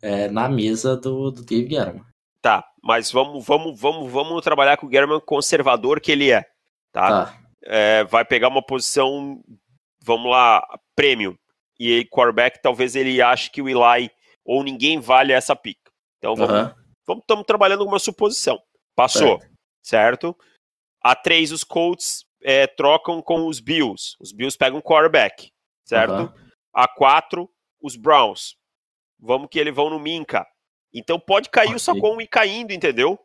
é, 0.00 0.28
na 0.28 0.48
mesa 0.48 0.96
do, 0.96 1.30
do 1.30 1.42
Dave 1.42 1.66
Guerrero. 1.66 2.06
Tá, 2.40 2.64
mas 2.82 3.10
vamos, 3.10 3.44
vamos, 3.44 3.80
vamos, 3.80 4.12
vamos 4.12 4.44
trabalhar 4.44 4.76
com 4.76 4.86
o 4.86 4.88
Guerrero 4.88 5.20
conservador 5.20 6.00
que 6.00 6.12
ele 6.12 6.30
é, 6.30 6.44
tá? 6.92 7.26
tá. 7.26 7.38
É, 7.64 8.04
vai 8.04 8.24
pegar 8.24 8.48
uma 8.48 8.62
posição, 8.62 9.42
vamos 10.02 10.30
lá, 10.30 10.62
premium. 10.94 11.34
E 11.80 12.04
quarterback, 12.04 12.60
talvez 12.62 12.94
ele 12.94 13.20
ache 13.20 13.50
que 13.50 13.62
o 13.62 13.68
Eli 13.68 14.10
ou 14.44 14.62
ninguém 14.62 14.98
vale 15.00 15.32
essa 15.32 15.56
pica. 15.56 15.90
Então 16.18 16.34
vamos, 16.34 16.72
uhum. 17.08 17.18
estamos 17.18 17.44
trabalhando 17.46 17.84
com 17.84 17.90
uma 17.90 17.98
suposição. 17.98 18.60
Passou, 18.94 19.40
certo? 19.40 20.34
certo? 20.34 20.38
A 21.02 21.14
3 21.14 21.52
os 21.52 21.64
Colts 21.64 22.24
é, 22.42 22.66
trocam 22.66 23.20
com 23.20 23.46
os 23.46 23.60
Bills. 23.60 24.16
Os 24.20 24.32
Bills 24.32 24.56
pegam 24.56 24.80
quarterback, 24.80 25.50
certo? 25.84 26.14
Uhum. 26.14 26.32
A 26.72 26.88
4 26.88 27.48
os 27.82 27.96
Browns 27.96 28.56
Vamos 29.20 29.48
que 29.50 29.58
eles 29.58 29.74
vão 29.74 29.88
no 29.88 29.98
Minca. 29.98 30.46
Então 30.92 31.18
pode 31.18 31.48
cair 31.48 31.68
okay. 31.68 31.76
o 31.76 31.80
Sacon 31.80 32.20
e 32.20 32.26
caindo, 32.26 32.72
entendeu? 32.72 33.18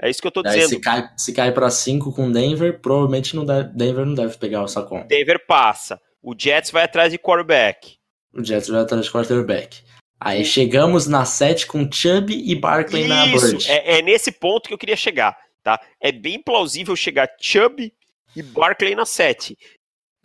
É 0.00 0.10
isso 0.10 0.20
que 0.20 0.26
eu 0.26 0.32
tô 0.32 0.42
Daí, 0.42 0.54
dizendo. 0.54 0.70
Se 0.70 0.80
cai, 0.80 1.10
se 1.16 1.32
cai 1.32 1.52
para 1.52 1.70
5 1.70 2.12
com 2.12 2.30
Denver, 2.30 2.80
provavelmente 2.80 3.34
não 3.34 3.44
deve, 3.44 3.70
Denver 3.70 4.04
não 4.04 4.14
deve 4.14 4.36
pegar 4.36 4.62
o 4.62 4.68
Sacon. 4.68 5.06
Denver 5.06 5.46
passa. 5.46 6.00
O 6.22 6.34
Jets 6.36 6.70
vai 6.70 6.84
atrás 6.84 7.12
de 7.12 7.18
quarterback. 7.18 7.96
O 8.32 8.44
Jets 8.44 8.68
vai 8.68 8.82
atrás 8.82 9.04
de 9.04 9.10
quarterback. 9.10 9.82
Aí 10.24 10.42
chegamos 10.42 11.06
na 11.06 11.26
7 11.26 11.66
com 11.66 11.86
Chubb 11.90 12.32
e 12.32 12.54
Barkley 12.54 13.02
isso, 13.02 13.08
na 13.10 13.26
Bird. 13.26 13.70
É, 13.70 13.98
é 13.98 14.02
nesse 14.02 14.32
ponto 14.32 14.68
que 14.68 14.72
eu 14.72 14.78
queria 14.78 14.96
chegar, 14.96 15.36
tá? 15.62 15.78
É 16.00 16.10
bem 16.10 16.40
plausível 16.40 16.96
chegar 16.96 17.28
Chubb 17.38 17.92
e 18.34 18.42
Barkley 18.42 18.94
na 18.94 19.04
7. 19.04 19.54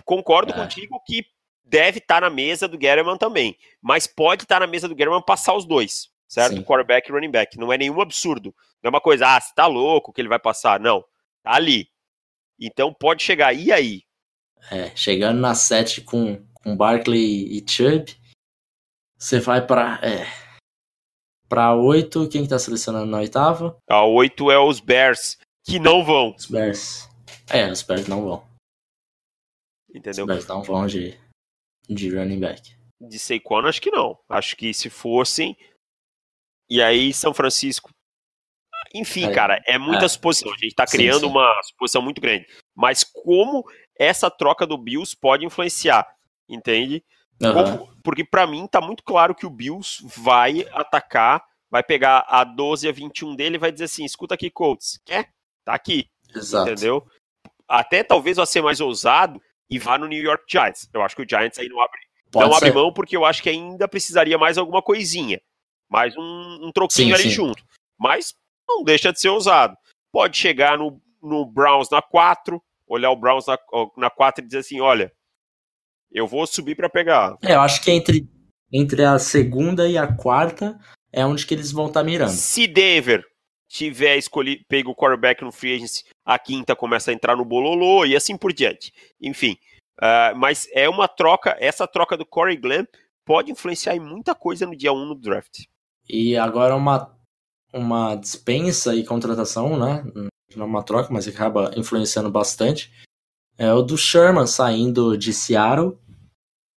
Concordo 0.05 0.53
é. 0.53 0.55
contigo 0.55 1.01
que 1.05 1.25
deve 1.65 1.97
estar 1.97 2.15
tá 2.15 2.21
na 2.21 2.29
mesa 2.29 2.65
do 2.65 2.79
Gettleman 2.79 3.17
também. 3.17 3.57
Mas 3.81 4.07
pode 4.07 4.43
estar 4.43 4.55
tá 4.55 4.65
na 4.65 4.67
mesa 4.67 4.87
do 4.87 4.93
Gettleman 4.93 5.21
passar 5.21 5.53
os 5.53 5.65
dois, 5.65 6.07
certo? 6.29 6.55
Sim. 6.55 6.63
Quarterback 6.63 7.09
e 7.09 7.11
running 7.11 7.31
back. 7.31 7.57
Não 7.59 7.73
é 7.73 7.77
nenhum 7.77 7.99
absurdo. 7.99 8.55
Não 8.81 8.87
é 8.87 8.89
uma 8.89 9.01
coisa, 9.01 9.27
ah, 9.27 9.41
você 9.41 9.53
tá 9.53 9.67
louco 9.67 10.13
que 10.13 10.21
ele 10.21 10.29
vai 10.29 10.39
passar. 10.39 10.79
Não. 10.79 11.03
Tá 11.43 11.55
ali. 11.55 11.89
Então 12.57 12.93
pode 12.93 13.21
chegar. 13.21 13.53
E 13.53 13.69
aí? 13.69 14.03
É, 14.71 14.95
chegando 14.95 15.41
na 15.41 15.53
7 15.53 16.01
com, 16.01 16.41
com 16.53 16.75
Barkley 16.77 17.57
e 17.57 17.63
Chubb, 17.69 18.15
você 19.19 19.39
vai 19.39 19.65
para 19.65 19.99
é, 20.01 20.25
para 21.49 21.73
8, 21.75 22.29
quem 22.29 22.43
que 22.43 22.49
tá 22.49 22.59
selecionando 22.59 23.07
na 23.07 23.17
oitava? 23.17 23.77
A 23.89 24.05
8 24.05 24.51
é 24.51 24.59
os 24.59 24.79
Bears, 24.79 25.37
que 25.65 25.79
não 25.79 26.05
vão. 26.05 26.35
Os 26.37 26.45
Bears. 26.45 27.09
É, 27.49 27.69
os 27.71 27.81
Bears 27.81 28.07
não 28.07 28.23
vão. 28.23 28.47
Entendeu? 29.93 30.25
Os 30.25 30.27
Bears 30.27 30.47
não 30.47 30.61
vão 30.61 30.85
de 30.85 31.19
de 31.89 32.15
running 32.15 32.39
back. 32.39 32.77
De 33.01 33.17
Saquon, 33.17 33.65
acho 33.65 33.81
que 33.81 33.89
não. 33.89 34.17
Acho 34.29 34.55
que 34.55 34.73
se 34.73 34.89
fossem. 34.89 35.57
E 36.69 36.81
aí, 36.81 37.11
São 37.11 37.33
Francisco. 37.33 37.89
Enfim, 38.93 39.25
é, 39.25 39.33
cara, 39.33 39.61
é 39.65 39.77
muita 39.77 40.05
é. 40.05 40.07
suposição. 40.07 40.53
A 40.53 40.57
gente 40.57 40.75
tá 40.75 40.85
criando 40.85 41.21
sim, 41.21 41.25
sim. 41.25 41.31
uma 41.31 41.63
suposição 41.63 42.01
muito 42.01 42.21
grande. 42.21 42.45
Mas 42.75 43.03
como 43.03 43.63
essa 43.97 44.29
troca 44.29 44.67
do 44.67 44.77
Bills 44.77 45.15
pode 45.15 45.45
influenciar? 45.45 46.07
Entende? 46.47 47.03
Uhum. 47.41 47.87
Porque 48.03 48.23
para 48.23 48.45
mim 48.45 48.67
tá 48.67 48.81
muito 48.81 49.03
claro 49.03 49.33
que 49.33 49.45
o 49.45 49.49
Bills 49.49 50.03
vai 50.17 50.67
atacar, 50.71 51.43
vai 51.69 51.83
pegar 51.83 52.25
a 52.27 52.43
12 52.43 52.87
a 52.87 52.91
21 52.91 53.35
dele 53.35 53.55
e 53.55 53.59
vai 53.59 53.71
dizer 53.71 53.85
assim: 53.85 54.03
escuta 54.03 54.33
aqui, 54.33 54.49
Colts, 54.49 54.99
quer? 55.05 55.29
Tá 55.63 55.73
aqui. 55.73 56.09
Exato. 56.35 56.69
Entendeu? 56.69 57.05
Até 57.67 58.03
talvez 58.03 58.37
vai 58.37 58.45
ser 58.45 58.61
mais 58.61 58.81
ousado 58.81 59.41
e 59.69 59.77
vá 59.77 59.97
no 59.97 60.07
New 60.07 60.21
York 60.21 60.43
Giants. 60.47 60.89
Eu 60.93 61.01
acho 61.01 61.15
que 61.15 61.21
o 61.21 61.29
Giants 61.29 61.59
aí 61.59 61.69
não 61.69 61.79
abre, 61.81 61.99
Pode 62.31 62.49
não 62.49 62.55
abre 62.55 62.71
mão 62.71 62.93
porque 62.93 63.15
eu 63.15 63.25
acho 63.25 63.41
que 63.41 63.49
ainda 63.49 63.87
precisaria 63.87 64.37
mais 64.37 64.57
alguma 64.57 64.81
coisinha. 64.81 65.39
Mais 65.89 66.15
um, 66.17 66.67
um 66.67 66.71
troquinho 66.71 67.07
sim, 67.07 67.13
ali 67.13 67.23
sim. 67.23 67.29
junto. 67.29 67.63
Mas 67.97 68.33
não 68.67 68.83
deixa 68.83 69.11
de 69.11 69.19
ser 69.19 69.29
ousado. 69.29 69.75
Pode 70.11 70.37
chegar 70.37 70.77
no, 70.77 71.01
no 71.21 71.45
Browns 71.45 71.89
na 71.89 72.01
4, 72.01 72.61
olhar 72.87 73.11
o 73.11 73.15
Browns 73.15 73.45
na, 73.47 73.57
na 73.97 74.09
4 74.09 74.43
e 74.43 74.47
dizer 74.47 74.59
assim: 74.59 74.79
olha, 74.79 75.11
eu 76.11 76.27
vou 76.27 76.45
subir 76.47 76.75
para 76.75 76.89
pegar. 76.89 77.37
É, 77.41 77.53
eu 77.53 77.61
acho 77.61 77.81
que 77.81 77.91
entre, 77.91 78.27
entre 78.71 79.03
a 79.03 79.17
segunda 79.19 79.87
e 79.87 79.97
a 79.97 80.07
quarta 80.07 80.77
é 81.11 81.25
onde 81.25 81.45
que 81.45 81.53
eles 81.53 81.71
vão 81.71 81.87
estar 81.87 82.01
tá 82.01 82.05
mirando. 82.05 82.31
Se 82.31 82.67
Denver 82.67 83.23
tiver 83.67 84.17
escolhido, 84.17 84.63
pego 84.67 84.91
o 84.91 84.95
quarterback 84.95 85.43
no 85.43 85.51
free 85.51 85.75
agency, 85.75 86.03
a 86.25 86.39
quinta 86.39 86.75
começa 86.75 87.11
a 87.11 87.13
entrar 87.13 87.35
no 87.35 87.45
bololô 87.45 88.05
e 88.05 88.15
assim 88.15 88.35
por 88.35 88.51
diante. 88.51 88.91
Enfim, 89.21 89.57
uh, 90.01 90.35
mas 90.35 90.67
é 90.73 90.89
uma 90.89 91.07
troca, 91.07 91.55
essa 91.59 91.87
troca 91.87 92.17
do 92.17 92.25
Corey 92.25 92.57
Glenn 92.57 92.85
pode 93.25 93.51
influenciar 93.51 93.95
em 93.95 93.99
muita 93.99 94.33
coisa 94.33 94.65
no 94.65 94.75
dia 94.75 94.91
1 94.91 95.05
no 95.05 95.15
draft. 95.15 95.65
E 96.09 96.35
agora 96.35 96.75
uma, 96.75 97.15
uma 97.71 98.15
dispensa 98.15 98.95
e 98.95 99.05
contratação, 99.05 99.77
né? 99.77 100.03
Não 100.55 100.65
é 100.65 100.67
uma 100.67 100.81
troca, 100.81 101.13
mas 101.13 101.27
acaba 101.27 101.71
influenciando 101.77 102.31
bastante. 102.31 102.91
É 103.59 103.71
o 103.73 103.81
do 103.81 103.97
Sherman 103.97 104.47
saindo 104.47 105.17
de 105.17 105.33
Seattle 105.33 105.99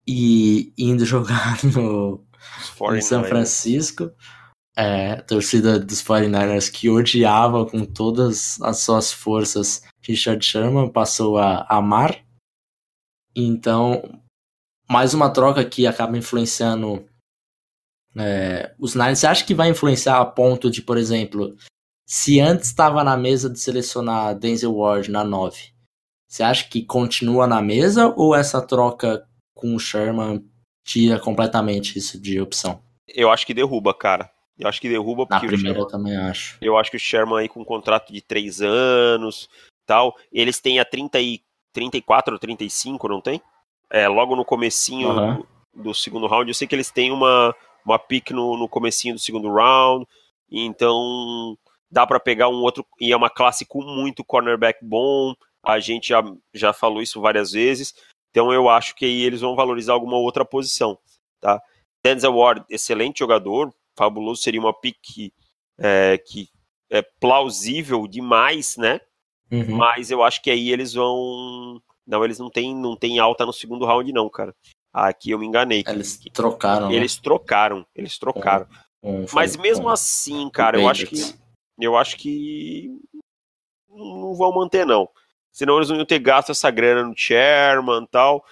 e 0.05 0.73
indo 0.77 1.05
jogar 1.05 1.63
no 1.63 2.25
em 2.95 3.01
São 3.01 3.23
Francisco 3.23 4.11
é, 4.75 5.17
torcida 5.21 5.79
dos 5.79 6.01
49ers 6.01 6.71
que 6.71 6.89
odiava 6.89 7.65
com 7.65 7.86
todas 7.86 8.59
as 8.61 8.79
suas 8.79 9.11
forças 9.11 9.84
Richard 10.01 10.43
Sherman 10.43 10.91
passou 10.91 11.38
a 11.38 11.65
amar. 11.69 12.25
Então, 13.36 14.19
mais 14.89 15.13
uma 15.13 15.29
troca 15.29 15.63
que 15.63 15.86
acaba 15.86 16.17
influenciando 16.17 17.05
é, 18.15 18.73
os 18.79 18.95
Niners. 18.95 19.19
Você 19.19 19.27
acha 19.27 19.45
que 19.45 19.53
vai 19.53 19.69
influenciar 19.69 20.19
a 20.19 20.25
ponto 20.25 20.69
de, 20.69 20.82
por 20.82 20.97
exemplo, 20.97 21.55
se 22.07 22.39
antes 22.39 22.69
estava 22.69 23.03
na 23.03 23.15
mesa 23.15 23.49
de 23.49 23.59
selecionar 23.59 24.38
Denzel 24.38 24.75
Ward 24.75 25.09
na 25.11 25.23
9, 25.23 25.73
você 26.32 26.43
acha 26.43 26.69
que 26.69 26.82
continua 26.82 27.45
na 27.45 27.61
mesa 27.61 28.13
ou 28.15 28.34
essa 28.34 28.65
troca 28.65 29.27
com 29.53 29.75
o 29.75 29.79
Sherman 29.79 30.41
tira 30.82 31.19
completamente 31.19 31.99
isso 31.99 32.17
de 32.17 32.39
opção? 32.39 32.82
Eu 33.05 33.29
acho 33.29 33.45
que 33.45 33.53
derruba, 33.53 33.93
cara. 33.93 34.32
Eu 34.57 34.69
acho 34.69 34.79
que 34.79 34.88
derruba 34.88 35.27
porque. 35.27 35.45
Na 35.45 35.51
primeira 35.51 35.79
Sherman, 35.79 35.82
eu 35.82 35.88
também 35.88 36.15
acho. 36.15 36.57
Eu 36.61 36.77
acho 36.77 36.89
que 36.89 36.95
o 36.95 36.99
Sherman 36.99 37.39
aí 37.39 37.49
com 37.49 37.59
um 37.59 37.65
contrato 37.65 38.13
de 38.13 38.21
3 38.21 38.61
anos 38.61 39.49
tal. 39.86 40.15
Eles 40.32 40.61
têm 40.61 40.79
a 40.79 40.86
30 40.86 41.19
e, 41.19 41.41
34 41.73 42.34
ou 42.34 42.39
35, 42.39 43.09
não 43.09 43.19
tem? 43.19 43.41
É, 43.89 44.07
logo 44.07 44.34
no 44.34 44.45
comecinho 44.45 45.09
uhum. 45.09 45.36
do, 45.73 45.84
do, 45.84 45.93
segundo 45.93 46.27
round. 46.27 46.49
Eu 46.49 46.55
sei 46.55 46.65
que 46.65 46.73
eles 46.73 46.89
têm 46.89 47.11
uma, 47.11 47.53
uma 47.86 47.99
pick 47.99 48.32
no, 48.32 48.55
no 48.55 48.69
comecinho 48.69 49.15
do 49.15 49.19
segundo 49.19 49.51
round. 49.51 50.07
Então 50.49 51.57
dá 51.91 52.07
para 52.07 52.21
pegar 52.21 52.47
um 52.47 52.61
outro. 52.61 52.86
E 53.01 53.11
é 53.11 53.17
uma 53.17 53.29
classe 53.29 53.65
com 53.65 53.82
muito 53.82 54.23
cornerback 54.23 54.79
bom. 54.82 55.36
A 55.64 55.80
gente 55.80 56.09
já, 56.09 56.24
já 56.53 56.74
falou 56.74 57.01
isso 57.01 57.22
várias 57.22 57.51
vezes. 57.51 57.93
Então 58.32 58.51
eu 58.51 58.70
acho 58.70 58.95
que 58.95 59.05
aí 59.05 59.22
eles 59.22 59.41
vão 59.41 59.55
valorizar 59.55 59.93
alguma 59.93 60.18
outra 60.18 60.45
posição. 60.45 60.97
Tá? 61.39 61.62
Denzel 62.03 62.36
Ward, 62.36 62.66
excelente 62.70 63.20
jogador, 63.20 63.74
fabuloso, 63.95 64.41
seria 64.41 64.59
uma 64.59 64.74
pick 64.74 65.32
é, 65.78 66.18
que 66.18 66.49
é 66.89 67.01
plausível 67.01 68.07
demais, 68.07 68.78
né? 68.78 68.99
Uhum. 69.51 69.76
Mas 69.76 70.09
eu 70.12 70.24
acho 70.24 70.41
que 70.41 70.49
aí 70.49 70.72
eles 70.72 70.93
vão. 70.93 71.82
Não, 72.07 72.24
eles 72.24 72.39
não 72.39 72.49
têm 72.49 72.76
não 72.76 72.95
tem 72.95 73.20
alta 73.20 73.45
no 73.45 73.53
segundo 73.53 73.86
round, 73.86 74.12
não, 74.12 74.30
cara. 74.30 74.55
Aqui 74.93 75.32
eu 75.32 75.39
me 75.39 75.45
enganei. 75.45 75.84
Eles 75.88 76.20
trocaram. 76.34 76.89
Né? 76.89 76.95
Eles 76.95 77.16
né? 77.16 77.22
trocaram, 77.24 77.86
eles 77.95 78.18
trocaram. 78.18 78.68
Um, 79.03 79.22
um, 79.22 79.26
Mas 79.34 79.55
mesmo 79.55 79.86
um, 79.86 79.89
assim, 79.89 80.49
cara, 80.49 80.80
eu 80.80 80.88
acho 80.88 81.05
que. 81.07 81.36
Eu 81.80 81.97
acho 81.97 82.18
que. 82.18 82.89
Não 83.89 84.34
vão 84.34 84.53
manter, 84.53 84.86
não. 84.86 85.09
Senão 85.51 85.77
eles 85.77 85.89
não 85.89 85.97
iam 85.97 86.05
ter 86.05 86.19
gasto 86.19 86.51
essa 86.51 86.71
grana 86.71 87.03
no 87.03 87.13
Chairman 87.15 88.03
e 88.03 88.07
tal. 88.07 88.45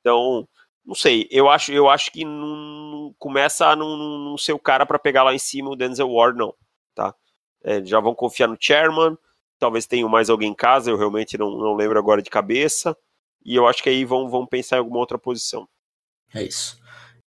Então, 0.00 0.48
não 0.84 0.94
sei, 0.94 1.28
eu 1.30 1.50
acho, 1.50 1.70
eu 1.72 1.88
acho 1.88 2.10
que 2.10 2.24
não, 2.24 3.14
começa 3.18 3.66
a 3.66 3.76
não, 3.76 3.96
não 3.96 4.38
ser 4.38 4.52
o 4.52 4.58
cara 4.58 4.86
para 4.86 4.98
pegar 4.98 5.22
lá 5.22 5.34
em 5.34 5.38
cima 5.38 5.70
o 5.70 5.76
Denzel 5.76 6.10
Ward, 6.10 6.38
não. 6.38 6.54
Tá? 6.94 7.14
É, 7.62 7.84
já 7.84 8.00
vão 8.00 8.14
confiar 8.14 8.48
no 8.48 8.56
Chairman, 8.58 9.16
talvez 9.58 9.86
tenham 9.86 10.08
mais 10.08 10.30
alguém 10.30 10.50
em 10.50 10.54
casa, 10.54 10.90
eu 10.90 10.96
realmente 10.96 11.36
não, 11.36 11.50
não 11.50 11.74
lembro 11.74 11.98
agora 11.98 12.22
de 12.22 12.30
cabeça. 12.30 12.96
E 13.44 13.54
eu 13.54 13.66
acho 13.66 13.82
que 13.82 13.88
aí 13.88 14.04
vão, 14.04 14.28
vão 14.28 14.46
pensar 14.46 14.76
em 14.76 14.78
alguma 14.80 14.98
outra 14.98 15.18
posição. 15.18 15.68
É 16.34 16.42
isso. 16.42 16.80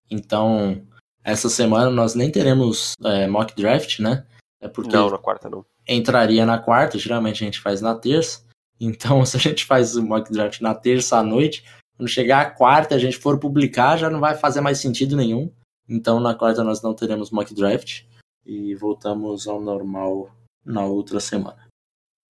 Então, 0.09 0.86
essa 1.24 1.49
semana 1.49 1.89
nós 1.89 2.15
nem 2.15 2.32
teremos 2.32 2.93
é, 3.03 3.28
mock 3.28 3.55
draft, 3.55 3.99
né? 3.99 4.26
É 4.59 4.67
porque 4.67 4.95
não, 4.95 5.09
na 5.09 5.17
quarta 5.17 5.49
não. 5.49 5.65
Entraria 5.88 6.45
na 6.45 6.59
quarta, 6.59 6.97
geralmente 6.97 7.43
a 7.43 7.45
gente 7.45 7.59
faz 7.59 7.82
na 7.82 7.95
terça. 7.95 8.45
Então, 8.82 9.24
se 9.26 9.38
a 9.38 9.40
gente 9.40 9.66
faz 9.66 9.96
o 9.96 10.04
mock 10.04 10.32
draft 10.32 10.60
na 10.60 10.74
terça 10.74 11.18
à 11.18 11.24
noite, 11.24 11.64
quando 11.96 12.10
chegar 12.10 12.42
a 12.42 12.50
quarta, 12.50 12.96
a 12.96 12.98
gente 12.98 13.18
for 13.18 13.40
publicar, 13.40 13.96
já 13.96 14.10
não 14.10 14.20
vai 14.20 14.36
fazer 14.36 14.60
mais 14.60 14.80
sentido 14.80 15.16
nenhum. 15.16 15.54
Então 15.88 16.20
na 16.20 16.34
quarta 16.34 16.64
nós 16.64 16.82
não 16.82 16.96
teremos 16.96 17.30
mock 17.30 17.54
draft 17.54 18.06
e 18.44 18.74
voltamos 18.76 19.48
ao 19.48 19.62
normal 19.62 20.32
na 20.66 20.84
outra 20.84 21.20
semana. 21.20 21.68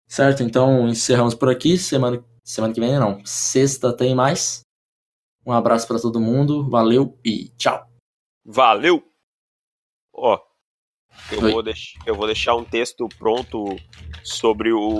Certo? 0.09 0.43
Então 0.43 0.89
encerramos 0.89 1.33
por 1.33 1.49
aqui. 1.49 1.77
Semana, 1.77 2.21
semana 2.43 2.73
que 2.73 2.81
vem 2.81 2.99
não. 2.99 3.23
Sexta 3.25 3.95
tem 3.95 4.13
mais. 4.13 4.61
Um 5.45 5.53
abraço 5.53 5.87
para 5.87 6.01
todo 6.01 6.19
mundo. 6.19 6.69
Valeu 6.69 7.17
e 7.23 7.47
tchau. 7.49 7.87
Valeu. 8.43 9.01
Ó, 10.13 10.37
eu 11.31 11.39
vou, 11.39 11.63
eu 12.05 12.15
vou 12.15 12.25
deixar 12.25 12.55
um 12.55 12.65
texto 12.65 13.07
pronto 13.17 13.77
sobre 14.23 14.73
o 14.73 14.99